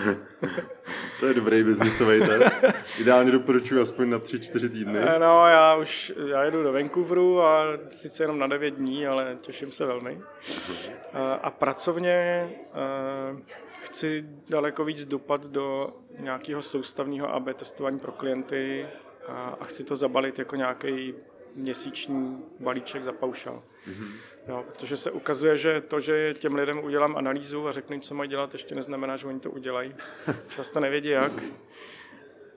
to 1.20 1.26
je 1.26 1.34
dobrý 1.34 1.62
biznisový 1.62 2.20
test. 2.20 2.54
Ideálně 2.98 3.30
doporučuji 3.32 3.80
aspoň 3.80 4.10
na 4.10 4.18
3-4 4.18 4.68
týdny. 4.68 4.98
Eh, 4.98 5.18
no, 5.18 5.46
já 5.48 5.76
už 5.76 6.12
já 6.26 6.44
jedu 6.44 6.62
do 6.62 6.72
Vancouveru 6.72 7.42
a 7.42 7.64
sice 7.88 8.22
jenom 8.22 8.38
na 8.38 8.46
9 8.46 8.74
dní, 8.74 9.06
ale 9.06 9.38
těším 9.40 9.72
se 9.72 9.86
velmi. 9.86 10.20
Eh, 10.40 11.18
a 11.42 11.50
pracovně 11.50 12.12
eh, 12.12 13.42
chci 13.80 14.24
daleko 14.50 14.84
víc 14.84 15.04
dopat 15.04 15.46
do 15.46 15.96
nějakého 16.18 16.62
soustavního 16.62 17.34
AB 17.34 17.48
testování 17.54 17.98
pro 17.98 18.12
klienty 18.12 18.86
a 19.28 19.64
chci 19.64 19.84
to 19.84 19.96
zabalit 19.96 20.38
jako 20.38 20.56
nějaký 20.56 21.14
měsíční 21.54 22.44
balíček 22.60 23.04
za 23.04 23.12
paušal. 23.12 23.62
Mm-hmm. 23.88 24.12
Jo, 24.48 24.64
protože 24.66 24.96
se 24.96 25.10
ukazuje, 25.10 25.56
že 25.56 25.80
to, 25.80 26.00
že 26.00 26.34
těm 26.34 26.54
lidem 26.54 26.84
udělám 26.84 27.16
analýzu 27.16 27.68
a 27.68 27.72
řeknu 27.72 27.94
jim, 27.94 28.00
co 28.00 28.14
mají 28.14 28.30
dělat, 28.30 28.52
ještě 28.52 28.74
neznamená, 28.74 29.16
že 29.16 29.26
oni 29.26 29.40
to 29.40 29.50
udělají. 29.50 29.94
Často 30.48 30.80
nevědí 30.80 31.08
jak. 31.08 31.32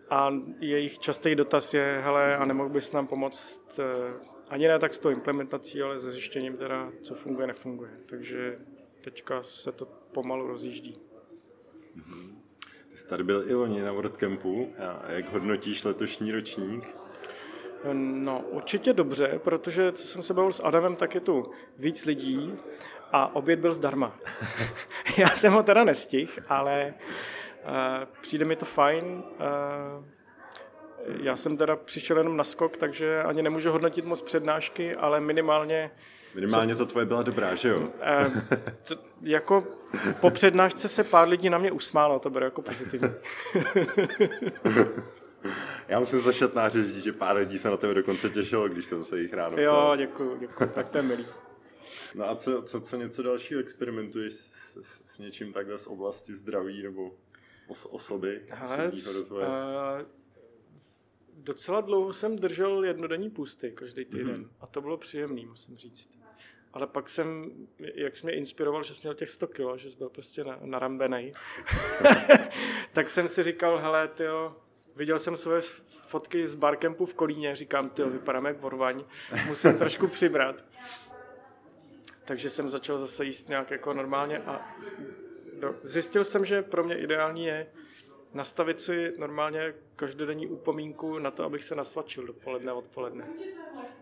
A 0.09 0.34
jejich 0.59 0.99
častý 0.99 1.36
dotaz 1.36 1.74
je, 1.74 2.01
hele, 2.03 2.38
a 2.38 2.45
nemohl 2.45 2.70
bys 2.70 2.91
nám 2.91 3.07
pomoct 3.07 3.80
eh, 3.80 3.84
ani 4.49 4.68
ne 4.68 4.80
tak 4.80 4.93
s 4.93 4.99
tou 4.99 5.09
implementací, 5.09 5.82
ale 5.82 5.99
se 5.99 6.11
zjištěním 6.11 6.57
teda, 6.57 6.91
co 7.01 7.15
funguje, 7.15 7.47
nefunguje. 7.47 7.91
Takže 8.05 8.59
teďka 9.01 9.43
se 9.43 9.72
to 9.72 9.86
pomalu 9.86 10.47
rozjíždí. 10.47 10.97
Mm-hmm. 11.97 12.37
Ty 12.98 13.02
jsi 13.02 13.08
tady 13.08 13.24
byl 13.24 13.43
i 13.48 13.54
loni 13.54 13.82
na 13.82 13.91
WordCampu. 13.91 14.74
A 14.80 15.12
jak 15.12 15.32
hodnotíš 15.32 15.84
letošní 15.84 16.32
ročník? 16.32 16.84
No, 17.93 18.39
určitě 18.39 18.93
dobře, 18.93 19.39
protože 19.43 19.91
co 19.91 20.08
jsem 20.08 20.24
se 20.24 20.34
bavil 20.34 20.52
s 20.52 20.64
Adamem, 20.64 20.95
tak 20.95 21.16
je 21.16 21.22
tu 21.22 21.52
víc 21.78 22.06
lidí 22.06 22.54
a 23.12 23.36
oběd 23.36 23.60
byl 23.60 23.74
zdarma. 23.74 24.16
Já 25.18 25.30
jsem 25.30 25.54
ho 25.54 25.64
teda 25.64 25.84
nestihl, 25.84 26.32
ale 26.50 26.93
uh, 26.93 28.06
přijde 28.22 28.45
mi 28.45 28.56
to 28.56 28.66
fajn. 28.66 29.06
Uh, 29.06 30.06
já 31.22 31.36
jsem 31.36 31.58
teda 31.58 31.76
přišel 31.76 32.18
jenom 32.18 32.38
na 32.38 32.43
skok, 32.43 32.78
takže 32.78 33.24
ani 33.24 33.41
nemůžu 33.41 33.72
hodnotit 33.72 34.06
moc 34.06 34.22
přednášky, 34.22 34.95
ale 34.95 35.20
minimálně... 35.20 35.91
Minimálně 36.36 36.76
to 36.76 36.86
tvoje 36.86 37.06
byla 37.06 37.24
dobrá, 37.24 37.56
že 37.56 37.70
jo? 37.70 37.80
Uh, 37.80 37.89
to, 38.84 38.95
jako 39.22 39.68
po 40.20 40.30
přednášce 40.30 40.89
se 40.89 41.04
pár 41.04 41.30
lidí 41.30 41.50
na 41.50 41.58
mě 41.58 41.72
usmálo, 41.72 42.20
to 42.20 42.30
bylo 42.30 42.45
jako 42.45 42.62
pozitivní. 42.62 43.10
Já 45.88 46.00
musím 46.00 46.20
za 46.20 46.32
šatnáře 46.32 46.84
říct, 46.84 47.04
že 47.04 47.14
pár 47.14 47.36
lidí 47.36 47.58
se 47.58 47.70
na 47.70 47.78
tebe 47.78 47.93
dokonce 47.93 48.30
těšilo, 48.30 48.70
když 48.70 48.86
jsem 48.86 49.04
se 49.04 49.20
jich 49.20 49.34
ráno 49.34 49.58
Jo, 49.58 49.93
děkuji, 49.98 50.38
děkuji, 50.39 50.70
tak 50.70 50.89
to 50.89 50.98
je 50.98 51.04
milý. 51.04 51.26
No 52.16 52.30
a 52.30 52.36
co, 52.36 52.62
co, 52.62 52.82
co 52.82 52.98
něco 52.98 53.24
dalšího 53.24 53.60
experimentuješ 53.60 54.34
s, 54.34 54.78
s, 54.82 55.02
s 55.06 55.20
něčím 55.20 55.54
takhle 55.54 55.78
z 55.78 55.88
oblasti 55.88 56.34
zdraví 56.34 56.84
nebo 56.84 57.12
os, 57.68 57.86
osoby? 57.86 58.41
Hele? 58.50 58.91
Uh, 59.32 60.06
docela 61.38 61.82
dlouho 61.82 62.14
jsem 62.14 62.36
držel 62.36 62.84
jednodenní 62.84 63.30
půsty 63.30 63.72
každý 63.72 64.06
týden 64.06 64.44
mm-hmm. 64.44 64.50
a 64.60 64.68
to 64.68 64.82
bylo 64.82 64.98
příjemný, 64.98 65.46
musím 65.46 65.78
říct. 65.78 66.10
Ale 66.74 66.88
pak 66.88 67.10
jsem, 67.10 67.52
jak 67.80 68.16
jsi 68.16 68.26
mě 68.26 68.36
inspiroval, 68.36 68.84
že 68.84 68.96
jsi 68.96 69.02
měl 69.04 69.14
těch 69.14 69.32
100 69.32 69.48
kilo, 69.48 69.78
že 69.78 69.92
jsi 69.92 69.98
byl 69.98 70.10
prostě 70.10 70.44
narambený, 70.62 71.32
tak 72.94 73.10
jsem 73.10 73.28
si 73.28 73.44
říkal, 73.44 73.78
hele, 73.78 74.08
tyjo, 74.08 74.56
viděl 74.96 75.20
jsem 75.20 75.38
své 75.38 75.62
fotky 76.08 76.48
z 76.48 76.56
barkempu 76.56 77.06
v 77.06 77.14
Kolíně, 77.14 77.56
říkám, 77.56 77.90
ty 77.90 78.04
vypadám 78.04 78.46
jak 78.46 78.62
vorvaň, 78.62 79.04
musím 79.48 79.74
trošku 79.78 80.08
přibrat. 80.08 80.66
Takže 82.26 82.50
jsem 82.50 82.70
začal 82.70 82.98
zase 82.98 83.26
jíst 83.26 83.50
nějak 83.50 83.72
jako 83.72 83.94
normálně 83.94 84.38
a 84.38 84.78
zjistil 85.84 86.24
jsem, 86.24 86.46
že 86.46 86.62
pro 86.62 86.84
mě 86.84 86.98
ideální 86.98 87.46
je 87.46 87.68
nastavit 88.34 88.82
si 88.82 89.13
normálně 89.17 89.73
každodenní 89.95 90.47
upomínku 90.47 91.19
na 91.19 91.32
to, 91.32 91.43
abych 91.43 91.63
se 91.63 91.75
nasvačil 91.75 92.28
dopoledne 92.28 92.71
a 92.71 92.75
odpoledne. 92.75 93.28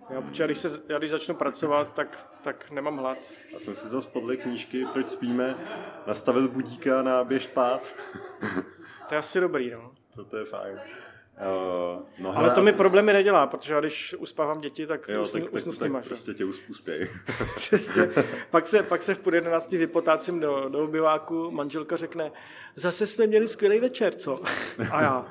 Já, 0.09 0.21
protože 0.21 0.45
když, 0.45 0.57
se, 0.57 0.81
já 0.89 0.97
když 0.97 1.09
začnu 1.09 1.35
pracovat, 1.35 1.93
tak, 1.93 2.37
tak 2.41 2.71
nemám 2.71 2.97
hlad. 2.97 3.17
Já 3.53 3.59
jsem 3.59 3.75
si 3.75 3.87
zase 3.87 4.07
podle 4.07 4.37
knížky 4.37 4.85
Proč 4.93 5.09
spíme 5.09 5.55
nastavil 6.07 6.47
budíka 6.47 7.01
na 7.01 7.23
běž 7.23 7.43
spát. 7.43 7.93
to 9.09 9.15
je 9.15 9.17
asi 9.17 9.39
dobrý, 9.39 9.71
no 9.71 9.91
to, 10.15 10.25
to 10.25 10.37
je 10.37 10.45
fajn. 10.45 10.79
Uh, 11.35 12.03
no, 12.19 12.37
ale 12.37 12.51
to 12.51 12.61
mi 12.61 12.73
problémy 12.73 13.13
nedělá, 13.13 13.47
protože 13.47 13.73
já 13.73 13.79
když 13.79 14.15
uspávám 14.19 14.61
děti, 14.61 14.87
tak 14.87 15.07
jo, 15.07 15.23
usnu, 15.23 15.41
tak, 15.41 15.53
usnu 15.53 15.71
tak, 15.71 15.77
s 15.77 15.79
nima. 15.79 15.99
Tak 15.99 16.07
prostě 16.07 16.33
tě 16.33 16.45
uspějí. 16.45 17.07
Přesně. 17.55 18.09
pak, 18.51 18.67
se, 18.67 18.83
pak 18.83 19.03
se 19.03 19.15
v 19.15 19.19
půl 19.19 19.35
jedenáctí 19.35 19.77
vypotácím 19.77 20.39
do, 20.39 20.69
do 20.69 20.83
obyváku, 20.83 21.51
manželka 21.51 21.97
řekne, 21.97 22.31
zase 22.75 23.07
jsme 23.07 23.27
měli 23.27 23.47
skvělý 23.47 23.79
večer, 23.79 24.15
co? 24.15 24.41
A 24.91 25.01
já, 25.01 25.25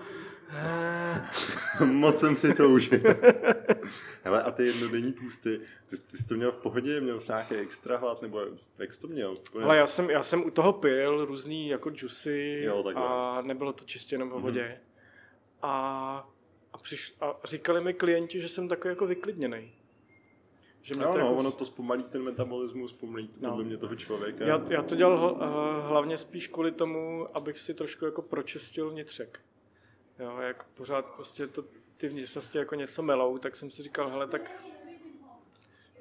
Moc 1.85 2.21
jsem 2.21 2.37
si 2.37 2.55
to 2.55 2.69
užil. 2.69 3.01
Hele, 4.25 4.43
a 4.43 4.51
ty 4.51 4.67
jednodenní 4.67 5.13
půsty, 5.13 5.61
ty, 5.87 5.97
ty 5.97 6.17
jsi 6.17 6.27
to 6.27 6.35
měl 6.35 6.53
v 6.53 6.57
pohodě, 6.57 7.01
měl 7.01 7.21
jsi 7.21 7.29
nějaký 7.29 7.55
extra 7.55 7.97
hlad, 7.97 8.23
nebo 8.23 8.41
jak 8.79 8.95
jsi 8.95 9.01
to 9.01 9.07
měl? 9.07 9.35
Ale 9.63 9.77
já 9.77 9.87
jsem, 9.87 10.11
já 10.11 10.23
jsem 10.23 10.45
u 10.45 10.51
toho 10.51 10.73
pil 10.73 11.25
různý 11.25 11.69
jako 11.69 11.91
džusy 11.91 12.61
jo, 12.65 12.85
a 12.97 13.43
nebylo 13.43 13.73
to 13.73 13.85
čistě 13.85 14.15
jenom 14.15 14.31
v 14.31 14.33
vodě. 14.33 14.63
Mm-hmm. 14.63 14.94
A, 15.67 16.29
a, 16.73 16.79
přiš, 16.79 17.17
a 17.21 17.41
říkali 17.45 17.81
mi 17.81 17.95
klienti, 17.95 18.41
že 18.41 18.49
jsem 18.49 18.69
takový 18.69 18.93
jako 18.93 19.07
vyklidněný. 19.07 19.73
Že 20.83 20.95
no, 20.95 21.05
no, 21.05 21.19
jako... 21.19 21.35
ono 21.35 21.51
to 21.51 21.65
zpomalí 21.65 22.05
ten 22.05 22.23
metabolismus, 22.23 22.91
zpomalí 22.91 23.29
to 23.29 23.41
no. 23.43 23.51
podle 23.51 23.65
mě 23.65 23.77
toho 23.77 23.95
člověka. 23.95 24.45
Já, 24.45 24.63
já 24.71 24.83
to 24.83 24.95
dělal 24.95 25.33
uh, 25.33 25.41
hlavně 25.89 26.17
spíš 26.17 26.49
kvůli 26.49 26.73
tomu, 26.73 27.29
abych 27.37 27.61
si 27.61 27.75
trošku 27.75 28.05
jako 28.05 28.23
pročistil 28.23 28.91
vnitřek. 28.91 29.41
Jo, 30.19 30.39
jak 30.41 30.65
pořád 30.65 31.11
prostě 31.11 31.47
to, 31.47 31.65
ty 31.97 32.09
vnitřnosti 32.09 32.59
jako 32.59 32.75
něco 32.75 33.03
melou, 33.03 33.39
tak 33.39 33.57
jsem 33.57 33.71
si 33.71 33.83
říkal, 33.83 34.11
hele, 34.11 34.29
tak... 34.29 34.51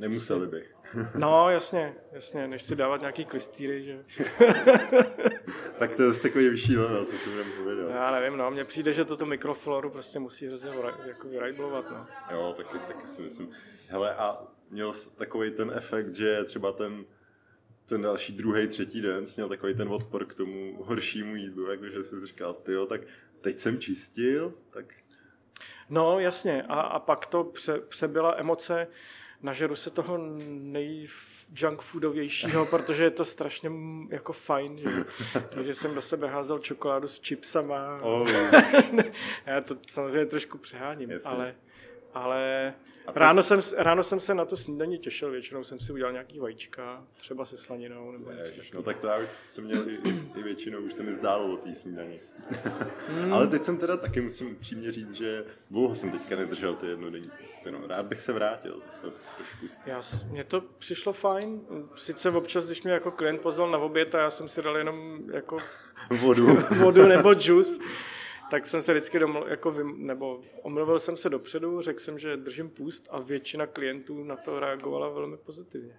Nemuseli 0.03 0.47
by. 0.47 0.63
No, 1.15 1.49
jasně, 1.49 1.95
jasně, 2.11 2.47
než 2.47 2.63
si 2.63 2.75
dávat 2.75 2.99
nějaký 3.01 3.25
klistýry, 3.25 3.83
že... 3.83 4.05
tak 5.77 5.95
to 5.95 6.03
je 6.03 6.13
takový 6.21 6.49
vyšší 6.49 6.77
level, 6.77 7.05
co 7.05 7.17
si 7.17 7.29
budeme 7.29 7.51
povědět. 7.51 7.89
Já 7.89 8.11
nevím, 8.11 8.37
no, 8.37 8.51
mně 8.51 8.65
přijde, 8.65 8.93
že 8.93 9.05
toto 9.05 9.25
mikrofloru 9.25 9.89
prostě 9.89 10.19
musí 10.19 10.47
hrozně 10.47 10.71
jako 11.05 11.27
vyrajblovat, 11.27 11.91
no. 11.91 12.07
Jo, 12.31 12.53
taky, 12.57 12.77
taky 12.87 13.07
si 13.07 13.21
myslím. 13.21 13.49
Hele, 13.87 14.15
a 14.15 14.43
měl 14.69 14.93
takový 15.15 15.51
ten 15.51 15.71
efekt, 15.75 16.15
že 16.15 16.43
třeba 16.43 16.71
ten 16.71 17.05
ten 17.85 18.01
další 18.01 18.33
druhý, 18.33 18.67
třetí 18.67 19.01
den 19.01 19.25
jsi 19.25 19.33
měl 19.35 19.49
takový 19.49 19.73
ten 19.73 19.89
odpor 19.89 20.25
k 20.25 20.35
tomu 20.35 20.83
horšímu 20.83 21.35
jídlu, 21.35 21.71
jakože 21.71 22.03
jsi 22.03 22.27
říkal, 22.27 22.53
ty 22.53 22.73
jo, 22.73 22.85
tak 22.85 23.01
teď 23.41 23.59
jsem 23.59 23.79
čistil, 23.79 24.53
tak... 24.69 24.85
No, 25.89 26.19
jasně. 26.19 26.63
A, 26.63 26.81
a 26.81 26.99
pak 26.99 27.25
to 27.25 27.43
pře, 27.43 27.79
přebyla 27.79 28.33
emoce, 28.37 28.87
nažeru 29.43 29.75
se 29.75 29.89
toho 29.89 30.17
nej 30.47 31.07
junk 31.57 31.81
foodovějšího, 31.81 32.65
protože 32.65 33.03
je 33.03 33.11
to 33.11 33.25
strašně 33.25 33.71
jako 34.09 34.33
fajn, 34.33 34.77
že? 34.77 34.89
takže 35.49 35.73
jsem 35.75 35.95
do 35.95 36.01
sebe 36.01 36.27
házel 36.27 36.59
čokoládu 36.59 37.07
s 37.07 37.21
chipsama. 37.27 37.99
Oh. 38.01 38.29
Já 39.45 39.61
to 39.61 39.75
samozřejmě 39.87 40.25
trošku 40.25 40.57
přeháním, 40.57 41.11
Jasně. 41.11 41.31
ale 41.31 41.55
ale 42.13 42.73
to... 43.05 43.11
ráno, 43.15 43.43
jsem, 43.43 43.59
ráno 43.77 44.03
jsem 44.03 44.19
se 44.19 44.33
na 44.33 44.45
to 44.45 44.57
snídaní 44.57 44.97
těšil, 44.97 45.31
většinou 45.31 45.63
jsem 45.63 45.79
si 45.79 45.93
udělal 45.93 46.11
nějaký 46.11 46.39
vajíčka, 46.39 47.03
třeba 47.15 47.45
se 47.45 47.57
slaninou 47.57 48.11
nebo 48.11 48.31
něco 48.31 48.51
No 48.73 48.83
tak 48.83 48.99
to 48.99 49.07
já 49.07 49.17
už 49.17 49.27
jsem 49.49 49.63
měl 49.63 49.89
i, 49.89 49.99
i 50.35 50.43
většinou, 50.43 50.79
už 50.79 50.93
to 50.93 51.03
mi 51.03 51.11
zdálo 51.11 51.53
o 51.53 51.57
té 51.57 51.75
snídaní. 51.75 52.19
mm. 53.09 53.33
Ale 53.33 53.47
teď 53.47 53.63
jsem 53.63 53.77
teda 53.77 53.97
taky 53.97 54.21
musím 54.21 54.55
přímě 54.55 54.91
říct, 54.91 55.13
že 55.13 55.45
dlouho 55.71 55.95
jsem 55.95 56.11
teďka 56.11 56.35
nedržel 56.35 56.75
ty 56.75 56.87
jednodenní 56.87 57.31
prostě, 57.37 57.71
no. 57.71 57.87
Rád 57.87 58.05
bych 58.05 58.21
se 58.21 58.33
vrátil 58.33 58.81
zase 58.85 59.13
trošku. 59.37 59.65
Já, 59.85 60.01
mně 60.31 60.43
to 60.43 60.61
přišlo 60.61 61.13
fajn, 61.13 61.61
sice 61.95 62.29
občas, 62.29 62.65
když 62.65 62.83
mě 62.83 62.93
jako 62.93 63.11
klient 63.11 63.41
pozval 63.41 63.71
na 63.71 63.77
oběd 63.77 64.15
a 64.15 64.19
já 64.19 64.29
jsem 64.29 64.47
si 64.47 64.61
dal 64.61 64.77
jenom 64.77 65.21
jako 65.33 65.57
vodu, 66.19 66.47
vodu 66.79 67.07
nebo 67.07 67.33
džus, 67.33 67.79
tak 68.53 68.65
jsem 68.65 68.81
se 68.81 68.93
vždycky 68.93 69.19
doml, 69.19 69.45
jako 69.47 69.71
vym, 69.71 70.07
nebo 70.07 70.41
omluvil 70.61 70.99
jsem 70.99 71.17
se 71.17 71.29
dopředu, 71.29 71.81
řekl 71.81 71.99
jsem, 71.99 72.19
že 72.19 72.37
držím 72.37 72.69
půst 72.69 73.07
a 73.11 73.19
většina 73.19 73.67
klientů 73.67 74.23
na 74.23 74.35
to 74.35 74.59
reagovala 74.59 75.09
velmi 75.09 75.37
pozitivně. 75.37 75.97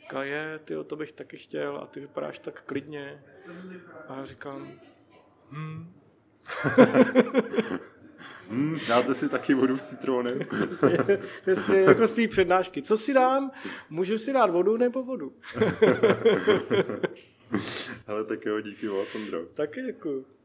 Říká, 0.00 0.24
je, 0.24 0.60
ty 0.64 0.74
to 0.86 0.96
bych 0.96 1.12
taky 1.12 1.36
chtěl 1.36 1.76
a 1.76 1.86
ty 1.86 2.00
vypadáš 2.00 2.38
tak 2.38 2.62
klidně. 2.62 3.22
A 4.08 4.16
já 4.16 4.24
říkám, 4.24 4.72
hmm. 5.50 5.92
hmm 8.48 8.78
Dáte 8.88 9.14
si 9.14 9.28
taky 9.28 9.54
vodu 9.54 9.78
s 9.78 9.88
citronem? 9.88 10.38
Přesně, 11.42 11.80
jako 11.80 12.06
z 12.06 12.10
té 12.10 12.28
přednášky. 12.28 12.82
Co 12.82 12.96
si 12.96 13.14
dám? 13.14 13.50
Můžu 13.90 14.18
si 14.18 14.32
dát 14.32 14.50
vodu 14.50 14.76
nebo 14.76 15.02
vodu? 15.02 15.32
Ale 18.06 18.24
tak 18.24 18.46
jo, 18.46 18.60
díky 18.60 18.88
moc, 18.88 19.14
Ondro. 19.14 19.46
Taky 19.46 19.82
děkuju. 19.82 20.35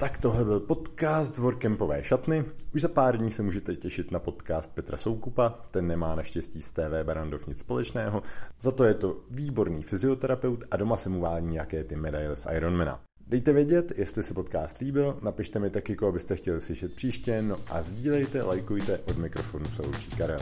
Tak 0.00 0.18
tohle 0.18 0.44
byl 0.44 0.60
podcast 0.60 1.38
Workempové 1.38 2.04
šatny. 2.04 2.44
Už 2.74 2.80
za 2.80 2.88
pár 2.88 3.18
dní 3.18 3.32
se 3.32 3.42
můžete 3.42 3.76
těšit 3.76 4.10
na 4.10 4.18
podcast 4.18 4.74
Petra 4.74 4.98
Soukupa, 4.98 5.54
ten 5.70 5.86
nemá 5.86 6.14
naštěstí 6.14 6.62
s 6.62 6.72
TV 6.72 7.04
Barandov 7.04 7.46
nic 7.46 7.58
společného, 7.58 8.22
za 8.60 8.70
to 8.70 8.84
je 8.84 8.94
to 8.94 9.16
výborný 9.30 9.82
fyzioterapeut 9.82 10.64
a 10.70 10.76
doma 10.76 10.96
se 10.96 11.08
mu 11.08 11.20
válí 11.20 11.46
nějaké 11.46 11.84
ty 11.84 11.96
medaile 11.96 12.36
z 12.36 12.46
Ironmana. 12.56 13.00
Dejte 13.26 13.52
vědět, 13.52 13.92
jestli 13.96 14.22
se 14.22 14.34
podcast 14.34 14.78
líbil, 14.78 15.18
napište 15.22 15.58
mi 15.58 15.70
taky, 15.70 15.96
koho 15.96 16.12
byste 16.12 16.36
chtěli 16.36 16.60
slyšet 16.60 16.94
příště, 16.94 17.42
no 17.42 17.56
a 17.70 17.82
sdílejte, 17.82 18.42
lajkujte, 18.42 18.98
od 18.98 19.16
mikrofonu 19.16 19.64
se 19.64 19.82
Karel. 20.18 20.40